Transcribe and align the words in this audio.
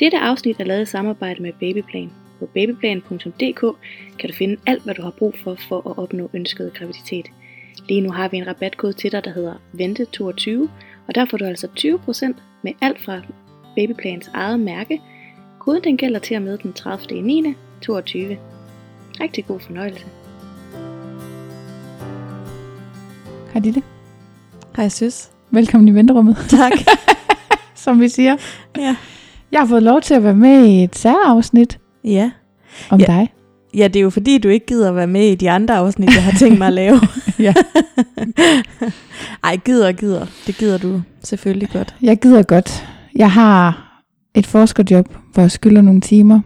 Dette 0.00 0.18
afsnit 0.18 0.60
er 0.60 0.64
lavet 0.64 0.82
i 0.82 0.84
samarbejde 0.84 1.42
med 1.42 1.52
Babyplan. 1.52 2.12
På 2.38 2.46
babyplan.dk 2.46 3.60
kan 4.18 4.30
du 4.30 4.34
finde 4.34 4.56
alt, 4.66 4.82
hvad 4.82 4.94
du 4.94 5.02
har 5.02 5.10
brug 5.10 5.34
for 5.44 5.56
for 5.68 5.90
at 5.90 5.98
opnå 5.98 6.30
ønsket 6.34 6.74
graviditet. 6.74 7.26
Lige 7.88 8.00
nu 8.00 8.10
har 8.10 8.28
vi 8.28 8.36
en 8.36 8.46
rabatkode 8.46 8.92
til 8.92 9.12
dig, 9.12 9.24
der 9.24 9.30
hedder 9.30 9.54
VENTE22, 9.74 10.68
og 11.08 11.14
der 11.14 11.24
får 11.24 11.36
du 11.38 11.44
altså 11.44 11.68
20% 11.78 12.40
med 12.62 12.72
alt 12.80 13.04
fra 13.04 13.20
Babyplans 13.76 14.30
eget 14.34 14.60
mærke. 14.60 15.00
Koden 15.58 15.84
den 15.84 15.96
gælder 15.96 16.18
til 16.18 16.36
og 16.36 16.42
med 16.42 16.58
den 16.58 16.72
30. 16.72 17.22
9. 17.22 17.54
22. 17.82 18.38
Rigtig 19.20 19.46
god 19.46 19.60
fornøjelse. 19.60 20.06
Hej 23.52 23.62
Ditte. 23.62 23.82
Hej 24.76 24.88
søs. 24.88 25.30
Velkommen 25.50 25.88
i 25.88 25.94
venterummet. 25.94 26.36
Tak. 26.48 26.72
Som 27.74 28.00
vi 28.00 28.08
siger. 28.08 28.36
Ja. 28.78 28.96
Jeg 29.52 29.60
har 29.60 29.66
fået 29.66 29.82
lov 29.82 30.00
til 30.00 30.14
at 30.14 30.22
være 30.24 30.34
med 30.34 30.64
i 30.64 30.84
et 30.84 30.96
særafsnit 30.96 31.78
Ja. 32.04 32.30
om 32.90 33.00
Ja. 33.00 33.06
dig. 33.06 33.32
Ja, 33.74 33.88
det 33.88 33.96
er 33.96 34.02
jo 34.02 34.10
fordi, 34.10 34.38
du 34.38 34.48
ikke 34.48 34.66
gider 34.66 34.88
at 34.88 34.96
være 34.96 35.06
med 35.06 35.28
i 35.28 35.34
de 35.34 35.50
andre 35.50 35.74
afsnit, 35.76 36.14
jeg 36.14 36.24
har 36.24 36.32
tænkt 36.38 36.58
mig 36.58 36.66
at 36.66 36.72
lave. 36.72 37.00
Ja. 37.38 37.54
Ej, 39.44 39.56
gider 39.56 39.86
og 39.88 39.94
gider. 39.94 40.26
Det 40.46 40.56
gider 40.56 40.78
du 40.78 41.02
selvfølgelig 41.24 41.68
godt. 41.72 41.94
Jeg 42.02 42.18
gider 42.20 42.42
godt. 42.42 42.88
Jeg 43.14 43.30
har 43.32 43.82
et 44.34 44.46
forskerjob, 44.46 45.14
hvor 45.32 45.42
jeg 45.42 45.50
skylder 45.50 45.82
nogle 45.82 46.00
timer, 46.00 46.40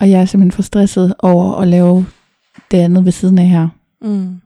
og 0.00 0.10
jeg 0.10 0.20
er 0.20 0.24
simpelthen 0.24 0.52
for 0.52 0.62
stresset 0.62 1.14
over 1.18 1.54
at 1.54 1.68
lave 1.68 2.06
det 2.70 2.78
andet 2.78 3.04
ved 3.04 3.12
siden 3.12 3.38
af 3.38 3.46
her. 3.48 3.68
Mm. 4.02 4.40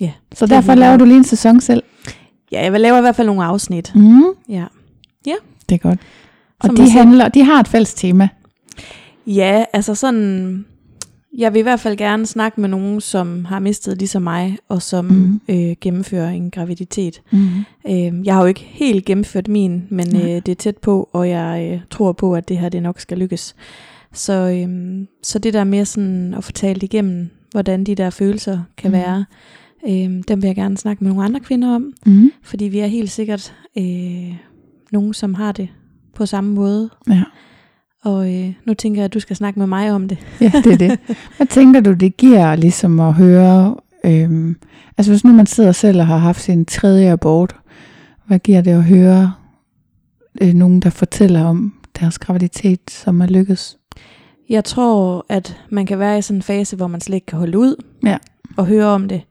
Så 0.00 0.46
Det 0.46 0.52
er 0.52 0.56
derfor 0.60 0.74
laver 0.74 0.96
du 0.96 1.04
lige 1.04 1.16
en 1.16 1.24
sæson 1.24 1.60
selv. 1.60 1.82
Ja, 2.52 2.62
jeg 2.62 2.72
vil 2.72 2.80
lave 2.80 2.98
i 2.98 3.00
hvert 3.00 3.16
fald 3.16 3.26
nogle 3.26 3.44
afsnit. 3.44 3.92
Mm. 3.94 4.22
Ja. 4.48 4.64
Det 5.68 5.74
er 5.74 5.78
godt. 5.78 5.98
Og 6.60 6.76
de, 6.76 6.90
handler, 6.90 7.28
de 7.28 7.42
har 7.44 7.60
et 7.60 7.68
fælles 7.68 7.94
tema. 7.94 8.28
Ja, 9.26 9.64
altså 9.72 9.94
sådan... 9.94 10.64
Jeg 11.38 11.52
vil 11.52 11.58
i 11.58 11.62
hvert 11.62 11.80
fald 11.80 11.96
gerne 11.96 12.26
snakke 12.26 12.60
med 12.60 12.68
nogen, 12.68 13.00
som 13.00 13.44
har 13.44 13.58
mistet 13.58 13.98
ligesom 13.98 14.22
mig, 14.22 14.58
og 14.68 14.82
som 14.82 15.04
mm. 15.04 15.40
øh, 15.48 15.76
gennemfører 15.80 16.30
en 16.30 16.50
graviditet. 16.50 17.22
Mm. 17.32 17.48
Øh, 17.88 18.26
jeg 18.26 18.34
har 18.34 18.40
jo 18.40 18.46
ikke 18.46 18.66
helt 18.70 19.04
gennemført 19.04 19.48
min, 19.48 19.84
men 19.88 20.06
Nej. 20.08 20.22
øh, 20.22 20.28
det 20.28 20.48
er 20.48 20.54
tæt 20.54 20.76
på, 20.76 21.08
og 21.12 21.28
jeg 21.28 21.70
øh, 21.72 21.80
tror 21.90 22.12
på, 22.12 22.34
at 22.34 22.48
det 22.48 22.58
her 22.58 22.68
det 22.68 22.82
nok 22.82 23.00
skal 23.00 23.18
lykkes. 23.18 23.54
Så, 24.12 24.32
øh, 24.32 24.98
så 25.22 25.38
det 25.38 25.54
der 25.54 25.64
med 25.64 25.84
sådan 25.84 26.34
at 26.34 26.50
talt 26.54 26.82
igennem, 26.82 27.30
hvordan 27.50 27.84
de 27.84 27.94
der 27.94 28.10
følelser 28.10 28.60
kan 28.76 28.90
mm. 28.90 28.96
være, 28.96 29.24
øh, 29.88 30.22
dem 30.28 30.42
vil 30.42 30.48
jeg 30.48 30.56
gerne 30.56 30.76
snakke 30.76 31.04
med 31.04 31.10
nogle 31.12 31.24
andre 31.24 31.40
kvinder 31.40 31.74
om, 31.74 31.92
Mm. 32.06 32.32
fordi 32.42 32.64
vi 32.64 32.78
er 32.78 32.86
helt 32.86 33.10
sikkert 33.10 33.54
øh, 33.78 34.34
nogen, 34.92 35.14
som 35.14 35.34
har 35.34 35.52
det 35.52 35.68
på 36.14 36.26
samme 36.26 36.54
måde. 36.54 36.90
Ja. 37.08 37.22
Og 38.04 38.34
øh, 38.34 38.52
nu 38.66 38.74
tænker 38.74 39.00
jeg, 39.00 39.04
at 39.04 39.14
du 39.14 39.20
skal 39.20 39.36
snakke 39.36 39.58
med 39.58 39.66
mig 39.66 39.92
om 39.92 40.08
det. 40.08 40.18
ja, 40.40 40.52
det 40.64 40.72
er 40.72 40.76
det. 40.88 40.98
Hvad 41.36 41.46
tænker 41.46 41.80
du, 41.80 41.92
det 41.92 42.16
giver 42.16 42.56
ligesom 42.56 43.00
at 43.00 43.14
høre, 43.14 43.76
øhm, 44.04 44.56
altså 44.98 45.12
hvis 45.12 45.24
nu 45.24 45.32
man 45.32 45.46
sidder 45.46 45.72
selv 45.72 46.00
og 46.00 46.06
har 46.06 46.16
haft 46.16 46.40
sin 46.40 46.64
tredje 46.64 47.12
abort, 47.12 47.56
hvad 48.26 48.38
giver 48.38 48.60
det 48.60 48.70
at 48.70 48.84
høre 48.84 49.32
øh, 50.42 50.54
nogen, 50.54 50.80
der 50.80 50.90
fortæller 50.90 51.44
om 51.44 51.74
deres 52.00 52.18
graviditet, 52.18 52.80
som 52.90 53.20
er 53.20 53.26
lykkes? 53.26 53.76
Jeg 54.48 54.64
tror, 54.64 55.26
at 55.28 55.60
man 55.70 55.86
kan 55.86 55.98
være 55.98 56.18
i 56.18 56.22
sådan 56.22 56.38
en 56.38 56.42
fase, 56.42 56.76
hvor 56.76 56.86
man 56.86 57.00
slet 57.00 57.14
ikke 57.14 57.26
kan 57.26 57.38
holde 57.38 57.58
ud 57.58 57.76
Ja. 58.04 58.16
og 58.56 58.66
høre 58.66 58.86
om 58.86 59.08
det. 59.08 59.22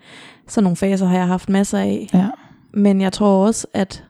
Sådan 0.47 0.63
nogle 0.63 0.75
faser 0.77 1.05
har 1.05 1.17
jeg 1.17 1.27
haft 1.27 1.49
masser 1.49 1.77
af. 1.77 2.07
Ja. 2.13 2.27
Men 2.73 3.01
jeg 3.01 3.13
tror 3.13 3.45
også, 3.47 3.67
at 3.73 4.03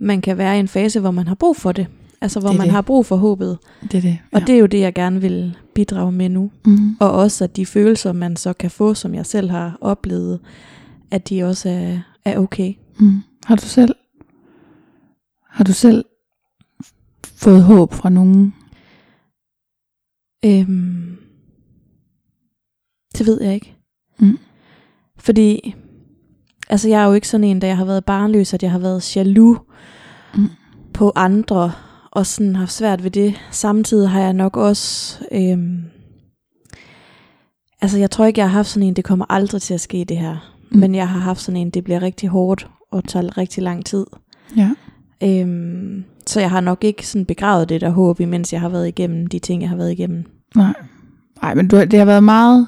man 0.00 0.20
kan 0.20 0.38
være 0.38 0.56
i 0.56 0.60
en 0.60 0.68
fase, 0.68 1.00
hvor 1.00 1.10
man 1.10 1.28
har 1.28 1.34
brug 1.34 1.56
for 1.56 1.72
det. 1.72 1.86
Altså 2.20 2.40
hvor 2.40 2.48
Det 2.48 2.58
man 2.58 2.66
det. 2.66 2.74
har 2.74 2.80
brug 2.82 3.06
for 3.06 3.16
håbet. 3.16 3.58
Det 3.82 3.94
er 3.94 4.00
det. 4.00 4.18
Og 4.32 4.40
det 4.40 4.54
er 4.54 4.58
jo 4.58 4.66
det, 4.66 4.80
jeg 4.80 4.94
gerne 4.94 5.20
vil 5.20 5.56
bidrage 5.74 6.12
med 6.12 6.28
nu. 6.28 6.50
Mm. 6.66 6.96
Og 7.00 7.12
også, 7.12 7.44
at 7.44 7.56
de 7.56 7.66
følelser, 7.66 8.12
man 8.12 8.36
så 8.36 8.52
kan 8.52 8.70
få, 8.70 8.94
som 8.94 9.14
jeg 9.14 9.26
selv 9.26 9.50
har 9.50 9.78
oplevet, 9.80 10.40
at 11.10 11.28
de 11.28 11.42
også 11.44 11.68
er, 11.68 11.98
er 12.24 12.38
okay. 12.38 12.74
Mm. 12.98 13.22
Har 13.44 13.56
du 13.56 13.62
selv 13.62 13.94
har 15.48 15.64
du 15.64 15.72
selv 15.72 16.04
fået 17.24 17.62
håb 17.62 17.94
fra 17.94 18.08
nogen? 18.10 18.54
Øhm, 20.44 21.16
det 23.18 23.26
ved 23.26 23.42
jeg 23.42 23.54
ikke. 23.54 23.74
Mm. 24.18 24.38
Fordi, 25.18 25.74
altså 26.68 26.88
jeg 26.88 27.02
er 27.02 27.06
jo 27.06 27.12
ikke 27.12 27.28
sådan 27.28 27.44
en, 27.44 27.60
da 27.60 27.66
jeg 27.66 27.76
har 27.76 27.84
været 27.84 28.04
barnløs, 28.04 28.54
at 28.54 28.62
jeg 28.62 28.70
har 28.70 28.78
været 28.78 29.16
jaloux 29.16 29.58
Mm. 30.34 30.48
på 30.92 31.12
andre, 31.16 31.72
og 32.10 32.26
sådan 32.26 32.56
haft 32.56 32.72
svært 32.72 33.04
ved 33.04 33.10
det. 33.10 33.34
Samtidig 33.50 34.10
har 34.10 34.20
jeg 34.20 34.32
nok 34.32 34.56
også, 34.56 35.18
øhm, 35.32 35.84
altså 37.80 37.98
jeg 37.98 38.10
tror 38.10 38.24
ikke, 38.24 38.40
jeg 38.40 38.48
har 38.48 38.56
haft 38.56 38.68
sådan 38.68 38.88
en, 38.88 38.94
det 38.94 39.04
kommer 39.04 39.24
aldrig 39.28 39.62
til 39.62 39.74
at 39.74 39.80
ske 39.80 40.04
det 40.08 40.16
her. 40.16 40.54
Mm. 40.70 40.78
Men 40.78 40.94
jeg 40.94 41.08
har 41.08 41.20
haft 41.20 41.40
sådan 41.40 41.60
en, 41.60 41.70
det 41.70 41.84
bliver 41.84 42.02
rigtig 42.02 42.28
hårdt 42.28 42.68
og 42.92 43.04
tager 43.04 43.38
rigtig 43.38 43.62
lang 43.62 43.84
tid. 43.84 44.06
Ja. 44.56 44.70
Øhm, 45.22 46.04
så 46.26 46.40
jeg 46.40 46.50
har 46.50 46.60
nok 46.60 46.84
ikke 46.84 47.06
sådan 47.06 47.24
begravet 47.24 47.68
det 47.68 47.80
der 47.80 47.90
håb, 47.90 48.20
imens 48.20 48.52
jeg 48.52 48.60
har 48.60 48.68
været 48.68 48.88
igennem 48.88 49.26
de 49.26 49.38
ting, 49.38 49.62
jeg 49.62 49.68
har 49.68 49.76
været 49.76 49.92
igennem. 49.92 50.24
Nej. 50.54 50.74
Nej, 51.42 51.54
men 51.54 51.68
du, 51.68 51.80
det 51.80 51.98
har 51.98 52.06
været 52.06 52.24
meget 52.24 52.66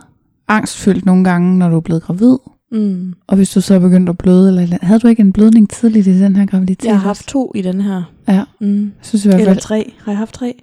angstfyldt 0.48 1.06
nogle 1.06 1.24
gange, 1.24 1.58
når 1.58 1.68
du 1.68 1.76
er 1.76 1.80
blevet 1.80 2.02
gravid. 2.02 2.36
Mm. 2.72 3.14
Og 3.26 3.36
hvis 3.36 3.50
du 3.50 3.60
så 3.60 3.74
er 3.74 3.78
begyndt 3.78 4.08
at 4.08 4.18
bløde, 4.18 4.62
eller 4.62 4.78
havde 4.82 5.00
du 5.00 5.08
ikke 5.08 5.20
en 5.20 5.32
blødning 5.32 5.70
tidligt 5.70 6.06
i 6.06 6.20
den 6.20 6.36
her 6.36 6.46
graviditet? 6.46 6.84
Jeg 6.84 6.94
har 6.94 7.06
haft 7.06 7.28
to 7.28 7.52
i 7.54 7.62
den 7.62 7.80
her. 7.80 8.02
Ja, 8.28 8.44
Mm. 8.60 8.82
jeg 8.82 8.90
synes 9.02 9.24
i 9.24 9.28
hvert 9.28 9.40
Eller 9.40 9.52
fald, 9.52 9.60
tre. 9.60 9.92
Har 10.04 10.12
jeg 10.12 10.18
haft 10.18 10.34
tre? 10.34 10.54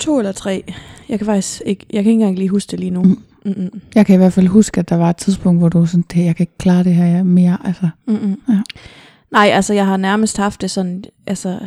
To 0.00 0.18
eller 0.18 0.32
tre. 0.32 0.64
Jeg 1.08 1.18
kan 1.18 1.26
faktisk 1.26 1.62
ikke, 1.66 1.86
jeg 1.92 2.02
kan 2.04 2.10
ikke 2.10 2.22
engang 2.22 2.36
lige 2.38 2.48
huske 2.48 2.70
det 2.70 2.80
lige 2.80 2.90
nu. 2.90 3.02
Mm. 3.02 3.18
Mm-mm. 3.44 3.80
jeg 3.94 4.06
kan 4.06 4.14
i 4.14 4.16
hvert 4.16 4.32
fald 4.32 4.46
huske, 4.46 4.78
at 4.80 4.88
der 4.88 4.96
var 4.96 5.10
et 5.10 5.16
tidspunkt, 5.16 5.60
hvor 5.60 5.68
du 5.68 5.86
sådan, 5.86 6.04
det, 6.14 6.24
jeg 6.24 6.36
kan 6.36 6.42
ikke 6.42 6.58
klare 6.58 6.84
det 6.84 6.94
her 6.94 7.22
mere. 7.22 7.56
Altså, 7.64 7.88
Mm-mm. 8.06 8.40
Ja. 8.48 8.58
Nej, 9.32 9.48
altså 9.52 9.74
jeg 9.74 9.86
har 9.86 9.96
nærmest 9.96 10.36
haft 10.36 10.60
det 10.60 10.70
sådan, 10.70 11.04
altså 11.26 11.58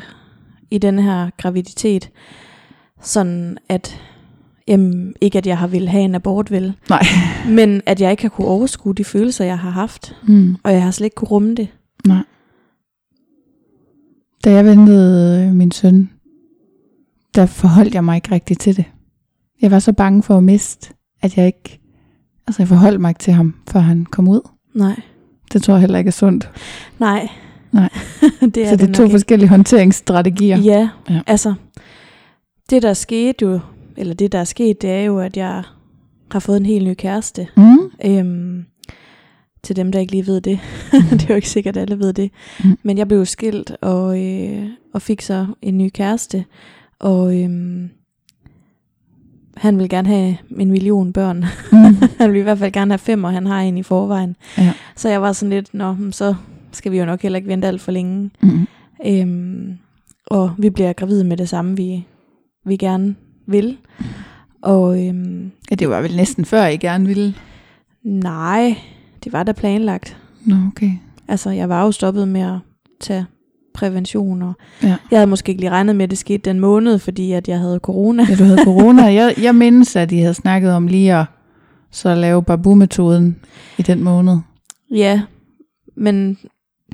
i 0.71 0.77
den 0.77 0.99
her 0.99 1.29
graviditet, 1.37 2.09
sådan 3.01 3.57
at, 3.69 3.99
jamen, 4.67 5.13
ikke 5.21 5.37
at 5.37 5.47
jeg 5.47 5.57
har 5.57 5.67
ville 5.67 5.87
have 5.89 6.03
en 6.03 6.15
abort, 6.15 6.51
vel, 6.51 6.73
nej. 6.89 7.03
men 7.57 7.81
at 7.85 8.01
jeg 8.01 8.11
ikke 8.11 8.23
har 8.23 8.29
kunne 8.29 8.47
overskue 8.47 8.93
de 8.95 9.03
følelser, 9.03 9.45
jeg 9.45 9.59
har 9.59 9.69
haft, 9.69 10.15
Mm, 10.27 10.55
og 10.63 10.71
jeg 10.73 10.83
har 10.83 10.91
slet 10.91 11.05
ikke 11.05 11.15
kunne 11.15 11.27
rumme 11.27 11.55
det. 11.55 11.67
nej. 12.05 12.23
Da 14.43 14.51
jeg 14.51 14.65
ventede 14.65 15.43
øh, 15.47 15.53
min 15.55 15.71
søn, 15.71 16.09
der 17.35 17.45
forholdt 17.45 17.93
jeg 17.95 18.03
mig 18.03 18.15
ikke 18.15 18.31
rigtigt 18.31 18.59
til 18.59 18.77
det. 18.77 18.85
Jeg 19.61 19.71
var 19.71 19.79
så 19.79 19.93
bange 19.93 20.23
for 20.23 20.37
at 20.37 20.43
miste, 20.43 20.93
at 21.21 21.37
jeg 21.37 21.45
ikke, 21.45 21.79
altså 22.47 22.61
jeg 22.61 22.67
forholdt 22.67 23.01
mig 23.01 23.09
ikke 23.09 23.19
til 23.19 23.33
ham, 23.33 23.55
før 23.69 23.79
han 23.79 24.05
kom 24.05 24.27
ud. 24.27 24.41
Nej, 24.75 24.99
Det 25.53 25.63
tror 25.63 25.73
jeg 25.73 25.81
heller 25.81 25.97
ikke 25.97 26.07
er 26.07 26.11
sundt. 26.11 26.49
nej. 26.99 27.27
Nej. 27.71 27.89
det 28.41 28.57
er 28.57 28.69
så 28.69 28.75
det 28.75 28.81
er 28.83 28.87
nok 28.87 28.95
to 28.95 29.03
ikke. 29.03 29.13
forskellige 29.13 29.49
håndteringsstrategier. 29.49 30.57
Ja, 30.57 30.89
Ja. 31.09 31.13
ja, 31.13 31.21
altså, 31.27 31.53
det 32.69 32.81
der 32.83 32.93
skete 32.93 33.45
jo, 33.45 33.59
eller 33.97 34.13
det 34.13 34.31
der 34.31 34.39
er 34.39 34.43
sket, 34.43 34.81
det 34.81 34.89
er 34.89 35.01
jo, 35.01 35.19
at 35.19 35.37
jeg 35.37 35.63
har 36.31 36.39
fået 36.39 36.57
en 36.57 36.65
helt 36.65 36.87
ny 36.87 36.93
kæreste. 36.93 37.47
Mm. 37.57 37.91
Øhm, 38.05 38.65
til 39.63 39.75
dem, 39.75 39.91
der 39.91 39.99
ikke 39.99 40.11
lige 40.11 40.27
ved 40.27 40.41
det. 40.41 40.59
det 41.11 41.23
er 41.23 41.27
jo 41.29 41.35
ikke 41.35 41.49
sikkert, 41.49 41.77
at 41.77 41.81
alle 41.81 41.99
ved 41.99 42.13
det. 42.13 42.31
Mm. 42.63 42.69
Mm. 42.69 42.77
Men 42.83 42.97
jeg 42.97 43.07
blev 43.07 43.25
skilt 43.25 43.71
og, 43.81 44.23
øh, 44.23 44.65
og 44.93 45.01
fik 45.01 45.21
så 45.21 45.47
en 45.61 45.77
ny 45.77 45.89
kæreste. 45.89 46.45
Og 46.99 47.41
øhm, 47.41 47.89
han 49.57 49.79
vil 49.79 49.89
gerne 49.89 50.07
have 50.07 50.37
en 50.57 50.71
million 50.71 51.13
børn. 51.13 51.45
Mm. 51.71 52.07
han 52.19 52.31
vil 52.31 52.39
i 52.39 52.43
hvert 52.43 52.57
fald 52.57 52.71
gerne 52.71 52.91
have 52.91 52.99
fem, 52.99 53.23
og 53.23 53.31
han 53.31 53.47
har 53.47 53.61
en 53.61 53.77
i 53.77 53.83
forvejen. 53.83 54.35
Ja. 54.57 54.73
Så 54.95 55.09
jeg 55.09 55.21
var 55.21 55.31
sådan 55.31 55.49
lidt, 55.49 55.73
nå, 55.73 55.95
så 56.11 56.35
skal 56.71 56.91
vi 56.91 56.99
jo 56.99 57.05
nok 57.05 57.21
heller 57.21 57.37
ikke 57.37 57.49
vente 57.49 57.67
alt 57.67 57.81
for 57.81 57.91
længe. 57.91 58.31
Mm. 58.41 58.67
Øhm, 59.05 59.77
og 60.27 60.51
vi 60.57 60.69
bliver 60.69 60.93
gravide 60.93 61.23
med 61.23 61.37
det 61.37 61.49
samme, 61.49 61.77
vi, 61.77 62.05
vi 62.65 62.77
gerne 62.77 63.15
vil. 63.47 63.77
Og 64.61 65.07
øhm, 65.07 65.51
Ja, 65.71 65.75
det 65.75 65.89
var 65.89 66.01
vel 66.01 66.15
næsten 66.15 66.45
før, 66.45 66.65
I 66.65 66.77
gerne 66.77 67.07
ville. 67.07 67.35
nej, 68.03 68.75
det 69.23 69.33
var 69.33 69.43
da 69.43 69.51
planlagt. 69.51 70.17
Nå, 70.45 70.55
okay. 70.67 70.91
Altså, 71.27 71.49
jeg 71.49 71.69
var 71.69 71.83
jo 71.83 71.91
stoppet 71.91 72.27
med 72.27 72.41
at 72.41 72.57
tage 72.99 73.25
prævention, 73.73 74.41
og 74.41 74.53
Ja. 74.83 74.95
jeg 75.11 75.19
havde 75.19 75.27
måske 75.27 75.49
ikke 75.49 75.61
lige 75.61 75.71
regnet 75.71 75.95
med, 75.95 76.03
at 76.03 76.09
det 76.09 76.17
skete 76.17 76.49
den 76.49 76.59
måned, 76.59 76.99
fordi 76.99 77.31
at 77.31 77.47
jeg 77.47 77.59
havde 77.59 77.79
corona. 77.79 78.25
Ja, 78.29 78.35
du 78.35 78.43
havde 78.43 78.63
corona. 78.69 79.03
Jeg, 79.03 79.35
jeg 79.41 79.55
mindes, 79.55 79.95
at 79.95 80.11
I 80.11 80.17
havde 80.17 80.33
snakket 80.33 80.71
om 80.73 80.87
lige 80.87 81.15
at 81.15 81.25
så 81.91 82.15
lave 82.15 82.43
babu-metoden 82.43 83.35
i 83.77 83.81
den 83.81 84.03
måned. 84.03 84.37
Ja, 84.91 85.21
men 85.97 86.37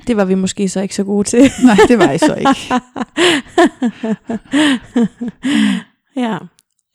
det 0.06 0.16
var 0.16 0.24
vi 0.24 0.34
måske 0.34 0.68
så 0.68 0.80
ikke 0.80 0.94
så 0.94 1.04
gode 1.04 1.28
til. 1.28 1.50
Nej, 1.64 1.76
det 1.88 1.98
var 1.98 2.10
I 2.12 2.18
så 2.18 2.34
ikke. 2.34 2.74
ja. 6.16 6.36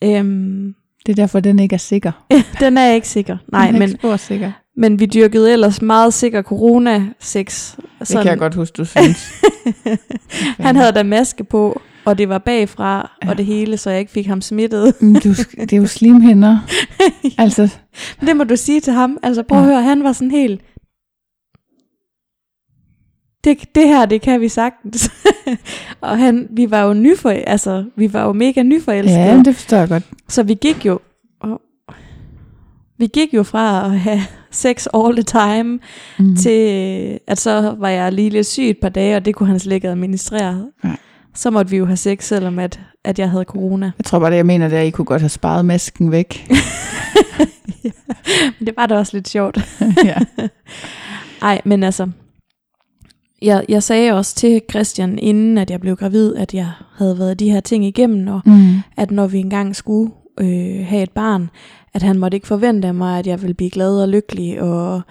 Øhm, 0.04 0.76
Det 1.06 1.12
er 1.12 1.16
derfor, 1.16 1.40
den 1.40 1.60
ikke 1.60 1.74
er 1.74 1.78
sikker. 1.78 2.12
den 2.60 2.78
er 2.78 2.92
ikke 2.92 3.08
sikker. 3.08 3.38
Nej, 3.52 3.66
den 3.66 3.76
er 3.76 3.80
men, 3.80 3.90
ikke 3.90 4.18
sikker. 4.18 4.52
men 4.78 5.00
vi 5.00 5.06
dyrkede 5.06 5.54
ellers 5.54 5.82
meget 5.82 6.14
sikker 6.14 6.42
corona-sex. 6.42 7.76
Det 8.00 8.08
kan 8.10 8.26
jeg 8.26 8.38
godt 8.38 8.56
huske, 8.56 8.76
du 8.78 8.86
synes. 8.86 9.34
Han 10.60 10.76
havde 10.76 10.92
da 10.92 11.04
maske 11.04 11.44
på, 11.44 11.82
og 12.06 12.18
det 12.18 12.30
var 12.30 12.38
bagfra, 12.38 13.12
ja. 13.24 13.30
og 13.30 13.38
det 13.38 13.46
hele, 13.46 13.78
så 13.78 13.90
jeg 13.90 14.00
ikke 14.00 14.12
fik 14.12 14.28
ham 14.28 14.42
smittet. 14.42 14.94
Men 15.02 15.14
Du, 15.14 15.30
det 15.62 15.74
er 15.74 15.78
jo 15.78 15.88
slimhinder. 15.88 16.58
Altså, 17.38 17.70
det 18.22 18.36
må 18.38 18.44
du 18.44 18.56
sige 18.56 18.80
til 18.80 18.94
ham. 18.94 19.18
Altså 19.24 19.44
prøv 19.44 19.60
at 19.60 19.66
Ja. 19.66 19.70
høre, 19.72 19.84
han 19.84 20.04
var 20.04 20.12
sådan 20.14 20.32
helt... 20.32 20.62
Det, 23.46 23.76
det 23.76 23.88
her, 23.88 24.06
det 24.06 24.22
kan 24.22 24.42
vi 24.42 24.50
sagtens. 24.50 25.12
og 26.02 26.18
han, 26.18 26.48
vi 26.52 26.72
var 26.72 26.82
jo 26.84 26.94
nyfor, 26.94 27.30
altså, 27.30 27.86
vi 27.96 28.14
var 28.14 28.24
jo 28.24 28.34
mega 28.34 28.64
nyforelskede. 28.64 29.20
ja, 29.26 29.42
det 29.46 29.56
forstår 29.56 29.78
jeg 29.78 29.90
godt. 29.90 30.04
Så 30.30 30.44
vi 30.44 30.54
gik 30.54 30.86
jo, 30.86 31.00
og 31.42 31.62
vi 32.98 33.08
gik 33.08 33.34
jo 33.34 33.44
fra 33.44 33.86
at 33.86 34.00
have 34.00 34.22
sex 34.52 34.88
all 34.94 35.14
the 35.16 35.24
time, 35.24 35.80
Mm. 36.20 36.36
til 36.36 37.20
at 37.28 37.40
så 37.40 37.76
var 37.80 37.90
jeg 37.90 38.12
lige 38.14 38.30
lidt 38.30 38.48
syg 38.48 38.70
et 38.70 38.78
par 38.82 38.90
dage, 38.90 39.16
og 39.16 39.26
det 39.26 39.36
kunne 39.36 39.50
han 39.50 39.60
slet 39.60 39.76
ikke 39.76 39.90
administrere. 39.90 40.66
Nej. 40.84 40.98
Så 41.34 41.52
måtte 41.52 41.72
vi 41.72 41.78
jo 41.78 41.86
have 41.86 41.98
sex, 41.98 42.24
selvom 42.24 42.60
at, 42.60 42.80
at 43.04 43.20
jeg 43.20 43.30
havde 43.30 43.44
corona. 43.44 43.92
Jeg 43.98 44.06
tror 44.06 44.20
bare, 44.20 44.32
det 44.32 44.38
jeg 44.38 44.46
mener, 44.46 44.68
det 44.68 44.78
er, 44.78 44.82
at 44.82 44.88
I 44.88 44.90
kunne 44.90 45.06
godt 45.06 45.22
have 45.22 45.30
sparet 45.30 45.66
masken 45.66 46.12
væk. 46.12 46.48
Men 48.60 48.68
det 48.68 48.74
var 48.78 48.86
da 48.86 48.96
også 48.96 49.18
lidt 49.18 49.30
sjovt. 49.30 49.58
ja. 50.06 50.16
Ej, 51.42 51.62
men 51.66 51.84
altså, 51.84 52.08
jeg, 53.46 53.66
jeg 53.70 53.84
sagde 53.84 54.12
også 54.14 54.36
til 54.36 54.62
Christian, 54.70 55.20
inden 55.20 55.58
at 55.58 55.72
jeg 55.72 55.82
blev 55.82 55.96
gravid, 55.96 56.36
at 56.36 56.54
jeg 56.54 56.72
havde 56.98 57.20
været 57.20 57.40
de 57.40 57.52
her 57.52 57.60
ting 57.60 57.86
igennem, 57.86 58.28
og 58.28 58.42
Mm. 58.46 58.76
at 58.98 59.12
når 59.12 59.28
vi 59.28 59.38
engang 59.40 59.76
skulle 59.76 60.12
øh, 60.40 60.86
have 60.86 61.04
et 61.04 61.12
barn, 61.12 61.50
at 61.94 62.02
han 62.02 62.20
måtte 62.20 62.36
ikke 62.36 62.48
forvente 62.48 62.88
af 62.88 62.94
mig, 62.94 63.20
at 63.20 63.28
jeg 63.28 63.42
ville 63.42 63.54
blive 63.54 63.70
glad 63.70 64.02
og 64.02 64.10
lykkelig, 64.10 64.62
og 64.62 65.02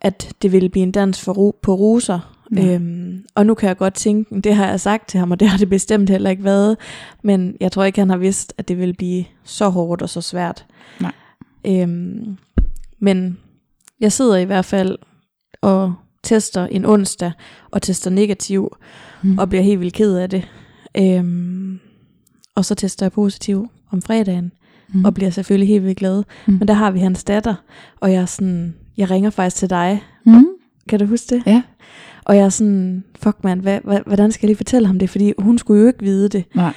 at 0.00 0.32
det 0.42 0.52
ville 0.52 0.68
blive 0.68 0.82
en 0.82 0.92
dans 0.92 1.20
for 1.20 1.32
ro, 1.32 1.58
på 1.62 1.74
roser. 1.74 2.36
Ja. 2.56 2.74
Øhm, 2.74 3.24
og 3.34 3.46
nu 3.46 3.54
kan 3.54 3.68
jeg 3.68 3.76
godt 3.76 3.94
tænke, 3.94 4.40
det 4.40 4.54
har 4.54 4.68
jeg 4.68 4.80
sagt 4.80 5.08
til 5.08 5.20
ham, 5.20 5.30
og 5.30 5.40
det 5.40 5.48
har 5.48 5.58
det 5.58 5.68
bestemt 5.68 6.10
heller 6.10 6.30
ikke 6.30 6.44
været, 6.44 6.76
men 7.22 7.54
jeg 7.60 7.72
tror 7.72 7.84
ikke, 7.84 7.98
han 8.00 8.10
har 8.10 8.16
vidst, 8.16 8.54
at 8.58 8.68
det 8.68 8.78
ville 8.78 8.94
blive 8.94 9.24
så 9.44 9.68
hårdt 9.68 10.02
og 10.02 10.08
så 10.08 10.20
svært. 10.20 10.66
Nej. 11.00 11.12
Øhm, 11.66 12.36
men 13.00 13.38
jeg 14.00 14.12
sidder 14.12 14.36
i 14.36 14.44
hvert 14.44 14.64
fald 14.64 14.98
og 15.62 15.94
tester 16.22 16.66
en 16.66 16.84
onsdag, 16.84 17.32
og 17.70 17.82
tester 17.82 18.10
negativ, 18.10 18.76
Mm. 19.22 19.38
og 19.38 19.48
bliver 19.48 19.62
helt 19.62 19.80
vildt 19.80 19.94
ked 19.94 20.16
af 20.16 20.30
det. 20.30 20.48
Øhm, 20.98 21.78
og 22.54 22.64
så 22.64 22.74
tester 22.74 23.06
jeg 23.06 23.12
positiv 23.12 23.68
om 23.92 24.02
fredagen, 24.02 24.52
Mm. 24.92 25.04
og 25.04 25.14
bliver 25.14 25.30
selvfølgelig 25.30 25.68
helt 25.68 25.84
vildt 25.84 25.98
glad. 25.98 26.22
Mm. 26.46 26.52
Men 26.58 26.68
der 26.68 26.74
har 26.74 26.90
vi 26.90 26.98
hans 26.98 27.24
datter, 27.24 27.54
og 28.00 28.12
jeg 28.12 28.22
er 28.22 28.26
sådan, 28.26 28.74
jeg 28.96 29.10
ringer 29.10 29.30
faktisk 29.30 29.56
til 29.56 29.70
dig. 29.70 30.02
Mm. 30.26 30.46
Kan 30.88 30.98
du 30.98 31.06
huske 31.06 31.34
det? 31.34 31.42
Ja. 31.46 31.62
Og 32.24 32.36
jeg 32.36 32.44
er 32.44 32.48
sådan, 32.48 33.04
fuck 33.22 33.36
man, 33.44 33.58
hvad, 33.60 33.78
hvad, 33.84 33.98
hvordan 34.06 34.32
skal 34.32 34.46
jeg 34.46 34.48
lige 34.48 34.56
fortælle 34.56 34.86
ham 34.86 34.98
det? 34.98 35.10
Fordi 35.10 35.32
hun 35.38 35.58
skulle 35.58 35.80
jo 35.80 35.86
ikke 35.86 36.02
vide 36.02 36.28
det. 36.28 36.44
Nej. 36.54 36.72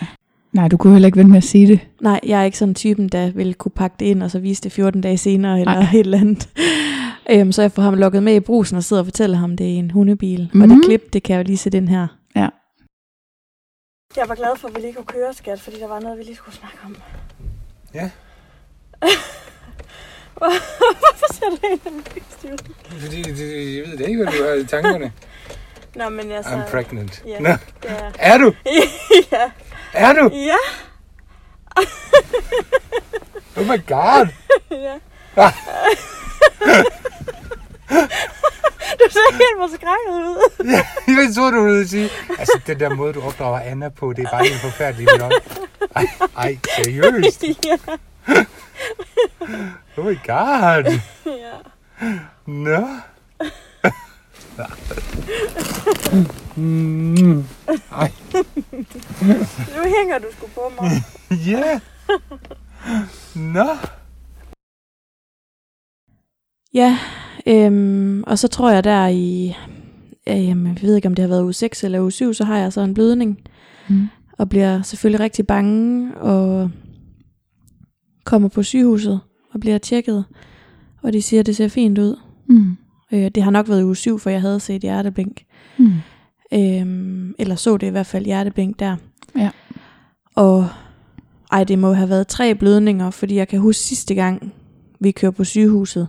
Nej, 0.54 0.68
du 0.68 0.78
kunne 0.78 0.94
heller 0.94 1.08
ikke 1.08 1.18
vente 1.18 1.30
med 1.32 1.38
at 1.38 1.44
sige 1.44 1.68
det. 1.68 1.80
Nej, 2.02 2.20
jeg 2.26 2.40
er 2.42 2.44
ikke 2.44 2.58
sådan 2.58 2.76
typen, 2.76 3.10
der 3.10 3.32
vil 3.32 3.54
kunne 3.54 3.72
pakke 3.76 3.96
det 4.00 4.06
ind, 4.06 4.24
og 4.24 4.32
så 4.32 4.40
vise 4.40 4.62
det 4.64 4.72
14 4.72 5.02
dage 5.02 5.18
senere, 5.18 5.60
eller 5.60 5.74
Nej. 5.74 5.90
et 5.94 6.00
eller 6.00 6.18
andet. 6.20 6.50
Øhm, 7.30 7.52
så 7.52 7.62
jeg 7.62 7.72
får 7.72 7.82
ham 7.82 7.94
lukket 7.94 8.24
med 8.24 8.36
i 8.36 8.40
brusen 8.40 8.78
og 8.78 8.84
sidder 8.84 9.02
og 9.02 9.06
fortæller 9.06 9.38
ham 9.38 9.58
det 9.58 9.66
i 9.66 9.76
en 9.76 9.92
hundebil. 9.92 10.50
Mm. 10.54 10.62
Og 10.62 10.68
Mhm. 10.68 10.78
det 10.78 10.86
klip, 10.88 11.14
det 11.14 11.24
kan 11.24 11.34
jeg 11.36 11.44
jo 11.44 11.48
lige 11.48 11.58
sætte 11.58 11.78
ind 11.78 11.90
her. 11.90 12.08
Ja. 12.36 12.50
Jeg 14.16 14.30
var 14.30 14.36
glad 14.36 14.58
for, 14.58 14.68
at 14.68 14.76
vi 14.76 14.80
lige 14.82 14.94
kunne 14.94 15.06
køre, 15.06 15.34
skat, 15.34 15.62
fordi 15.62 15.80
der 15.80 15.88
var 15.88 16.00
noget, 16.00 16.18
vi 16.18 16.24
lige 16.24 16.36
skulle 16.36 16.56
snakke 16.56 16.78
om. 16.86 16.96
Ja. 17.94 18.10
Hvorfor 20.38 21.34
ser 21.34 21.50
du 21.50 21.58
egentlig 21.64 22.24
stivt? 22.40 22.64
Fordi 23.00 23.22
det, 23.22 23.76
jeg 23.78 23.84
ved 23.90 23.98
det 23.98 24.08
ikke, 24.08 24.24
hvad 24.24 24.34
du 24.34 24.44
har 24.44 24.54
i 24.54 24.66
tankerne. 24.66 25.12
Nå, 25.96 26.10
men 26.10 26.30
jeg 26.32 26.40
I'm 26.40 26.72
pregnant. 26.72 27.24
Ja. 27.28 27.40
Nå, 27.40 27.50
Ja. 27.50 27.58
er 28.34 28.38
du? 28.38 28.54
ja. 29.32 29.52
Er 29.94 30.14
du? 30.14 30.30
Ja. 30.36 30.56
Oh 33.58 33.64
my 33.68 33.86
god. 33.88 34.28
ja. 34.72 34.94
Ah. 35.38 35.54
du 39.00 39.06
ser 39.12 39.32
helt 39.32 39.58
forskrækket 39.60 40.28
ud. 40.30 40.38
Jeg 41.28 41.36
troede, 41.36 41.52
du 41.56 41.64
ville 41.64 41.88
sige, 41.88 42.10
altså 42.40 42.60
den 42.68 42.80
der 42.80 42.96
måde, 42.96 43.14
du 43.14 43.22
opdrager 43.22 43.60
Anna 43.60 43.90
på, 43.90 44.14
det 44.14 44.26
er 44.26 44.30
bare 44.32 44.44
helt 44.48 44.62
forfærdeligt. 44.62 45.10
Nok. 45.20 45.32
Ej, 45.96 46.08
ej, 46.38 46.58
seriøst? 46.76 47.44
ja. 47.66 47.78
Oh 49.98 50.06
my 50.06 50.20
god. 50.28 51.00
ja. 51.26 51.54
Nå. 52.46 52.88
Mm. 56.56 57.46
Ej, 57.98 58.12
Nu 59.76 59.82
hænger 59.98 60.18
du 60.20 60.26
sgu 60.38 60.48
på 60.56 60.72
mig. 60.82 61.04
ja. 61.48 61.80
Nå. 63.36 63.68
Ja, 66.74 66.98
øhm, 67.48 68.24
og 68.28 68.40
så 68.40 68.48
tror 68.48 68.72
jeg 68.72 68.84
der 68.84 69.08
i, 69.08 69.56
øh, 70.30 70.46
jamen, 70.48 70.68
jeg 70.68 70.78
ved 70.82 70.96
ikke 70.96 71.08
om 71.08 71.16
det 71.16 71.24
har 71.24 71.30
været 71.30 71.44
uge 71.44 71.54
6 71.54 71.84
eller 71.84 72.02
uge 72.02 72.12
7, 72.12 72.34
så 72.34 72.44
har 72.44 72.58
jeg 72.58 72.74
så 72.74 72.82
en 72.82 72.94
blødning, 72.94 73.38
Mm. 73.90 74.08
og 74.38 74.50
bliver 74.50 74.82
selvfølgelig 74.82 75.20
rigtig 75.20 75.48
bange, 75.48 76.16
og 76.18 76.70
kommer 78.26 78.50
på 78.50 78.64
sygehuset 78.64 79.20
og 79.54 79.60
bliver 79.60 79.78
tjekket, 79.78 80.26
og 81.04 81.14
de 81.14 81.22
siger, 81.22 81.40
at 81.40 81.46
det 81.46 81.56
ser 81.56 81.68
fint 81.68 81.98
ud. 81.98 82.20
Mm. 82.50 82.78
Øh, 83.14 83.32
det 83.36 83.44
har 83.44 83.52
nok 83.52 83.70
været 83.70 83.84
uge 83.84 83.96
7, 83.96 84.20
for 84.20 84.30
jeg 84.30 84.42
havde 84.42 84.60
set 84.60 84.82
hjerteblink. 84.82 85.44
Mm. 85.78 85.92
Øhm, 86.54 87.36
eller 87.40 87.56
så 87.56 87.78
det 87.78 87.88
i 87.88 87.90
hvert 87.90 88.06
fald 88.06 88.26
hjerteblink 88.26 88.80
der. 88.80 88.96
Ja. 89.38 89.50
Og 90.36 90.68
ej, 91.52 91.64
det 91.64 91.80
må 91.80 91.94
have 91.94 92.10
været 92.10 92.28
tre 92.28 92.56
blødninger, 92.56 93.10
fordi 93.10 93.36
jeg 93.36 93.48
kan 93.48 93.60
huske 93.60 93.80
sidste 93.84 94.16
gang, 94.16 94.54
vi 95.00 95.12
kører 95.12 95.32
på 95.32 95.44
sygehuset. 95.44 96.08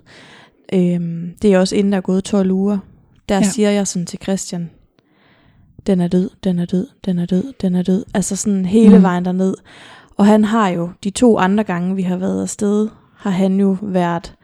Øhm, 0.73 1.31
det 1.43 1.53
er 1.55 1.59
også 1.59 1.77
inden 1.77 1.93
der 1.93 1.97
er 1.97 2.03
gået 2.03 2.25
12 2.25 2.51
uger. 2.51 2.79
Der 3.29 3.37
Ja. 3.37 3.43
siger 3.43 3.71
jeg 3.71 3.87
sådan 3.87 4.07
til 4.07 4.19
Christian, 4.23 4.71
den 5.87 6.01
er 6.01 6.09
død, 6.09 6.31
den 6.45 6.59
er 6.59 6.65
død, 6.65 6.87
den 7.05 7.19
er 7.19 7.27
død, 7.27 7.53
den 7.61 7.75
er 7.75 7.83
død. 7.83 8.05
Altså 8.15 8.37
sådan 8.37 8.65
hele 8.67 8.97
Mm. 8.97 9.03
vejen 9.03 9.25
derned. 9.25 9.55
Og 10.17 10.27
han 10.27 10.45
har 10.45 10.69
jo, 10.69 10.91
de 11.05 11.11
to 11.11 11.39
andre 11.39 11.65
gange, 11.65 11.97
vi 11.97 12.03
har 12.03 12.17
været 12.17 12.43
afsted, 12.43 12.89
har 13.17 13.31
han 13.31 13.61
jo 13.61 13.77
været 13.83 14.35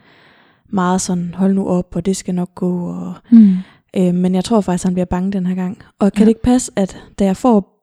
meget 0.69 1.00
sådan, 1.00 1.34
hold 1.34 1.55
nu 1.55 1.67
op, 1.69 1.96
og 1.96 2.06
det 2.06 2.17
skal 2.17 2.34
nok 2.34 2.55
gå, 2.55 2.88
og 2.88 3.14
Mm. 3.31 3.55
Øh, 3.96 4.14
men 4.14 4.34
jeg 4.34 4.44
tror 4.44 4.61
faktisk, 4.61 4.84
han 4.84 4.94
bliver 4.94 5.05
bange 5.06 5.32
den 5.32 5.46
her 5.46 5.55
gang. 5.55 5.78
Og 5.99 6.12
kan 6.12 6.20
Ja. 6.20 6.25
det 6.25 6.28
ikke 6.31 6.43
passe, 6.43 6.73
at 6.76 7.02
da 7.18 7.25
jeg 7.25 7.37
får... 7.37 7.76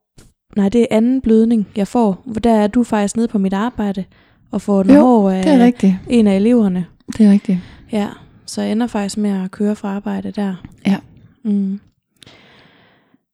Nej, 0.56 0.70
det 0.70 0.82
er 0.82 0.86
anden 0.92 1.22
blødning, 1.22 1.68
jeg 1.76 1.88
får. 1.88 2.22
Hvor 2.26 2.40
der 2.40 2.54
er 2.54 2.68
du 2.68 2.84
faktisk 2.84 3.18
nede 3.18 3.28
på 3.28 3.38
mit 3.38 3.54
arbejde 3.54 4.04
og 4.52 4.62
får 4.62 4.84
den 4.84 4.96
Jo, 4.96 5.02
hår 5.02 5.30
af 5.30 5.44
Det 5.44 5.54
er 5.54 5.66
rigtigt. 5.66 5.96
en 6.10 6.28
af 6.28 6.36
eleverne. 6.36 6.86
Det 7.18 7.26
er 7.26 7.32
rigtigt. 7.32 7.60
Ja, 7.92 8.08
så 8.48 8.62
jeg 8.62 8.72
ender 8.72 8.88
faktisk 8.88 9.18
med 9.18 9.44
at 9.44 9.52
køre 9.52 9.76
fra 9.76 9.96
arbejde 9.96 10.32
der. 10.32 10.56
Ja. 10.86 10.98
Mm. 11.44 11.80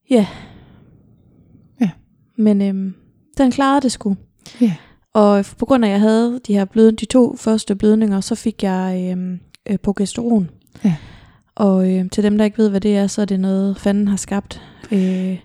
Ja. 0.09 0.27
Ja. 1.81 1.89
Men 2.37 2.61
øhm, 2.61 2.93
den 3.37 3.51
klarede 3.51 3.81
det 3.81 3.91
sgu. 3.91 4.15
Ja. 4.61 4.73
Og 5.13 5.45
på 5.59 5.65
grund 5.65 5.85
af, 5.85 5.89
at 5.89 5.91
jeg 5.91 5.99
havde 6.01 6.39
de 6.47 6.53
her 6.53 6.65
blød, 6.65 6.91
de 6.91 7.05
to 7.05 7.35
første 7.35 7.75
blødninger, 7.75 8.21
så 8.21 8.35
fik 8.35 8.63
jeg 8.63 9.09
øhm, 9.11 9.39
øh, 9.69 9.77
progesteron. 9.77 10.49
Ja. 10.85 10.95
Og 11.55 11.91
øh, 11.91 12.09
til 12.09 12.23
dem, 12.23 12.37
der 12.37 12.45
ikke 12.45 12.57
ved, 12.57 12.69
hvad 12.69 12.81
det 12.81 12.97
er, 12.97 13.07
så 13.07 13.21
er 13.21 13.25
det 13.25 13.39
noget, 13.39 13.77
fanden 13.77 14.07
har 14.07 14.17
skabt. 14.17 14.61
Øh, 14.91 15.37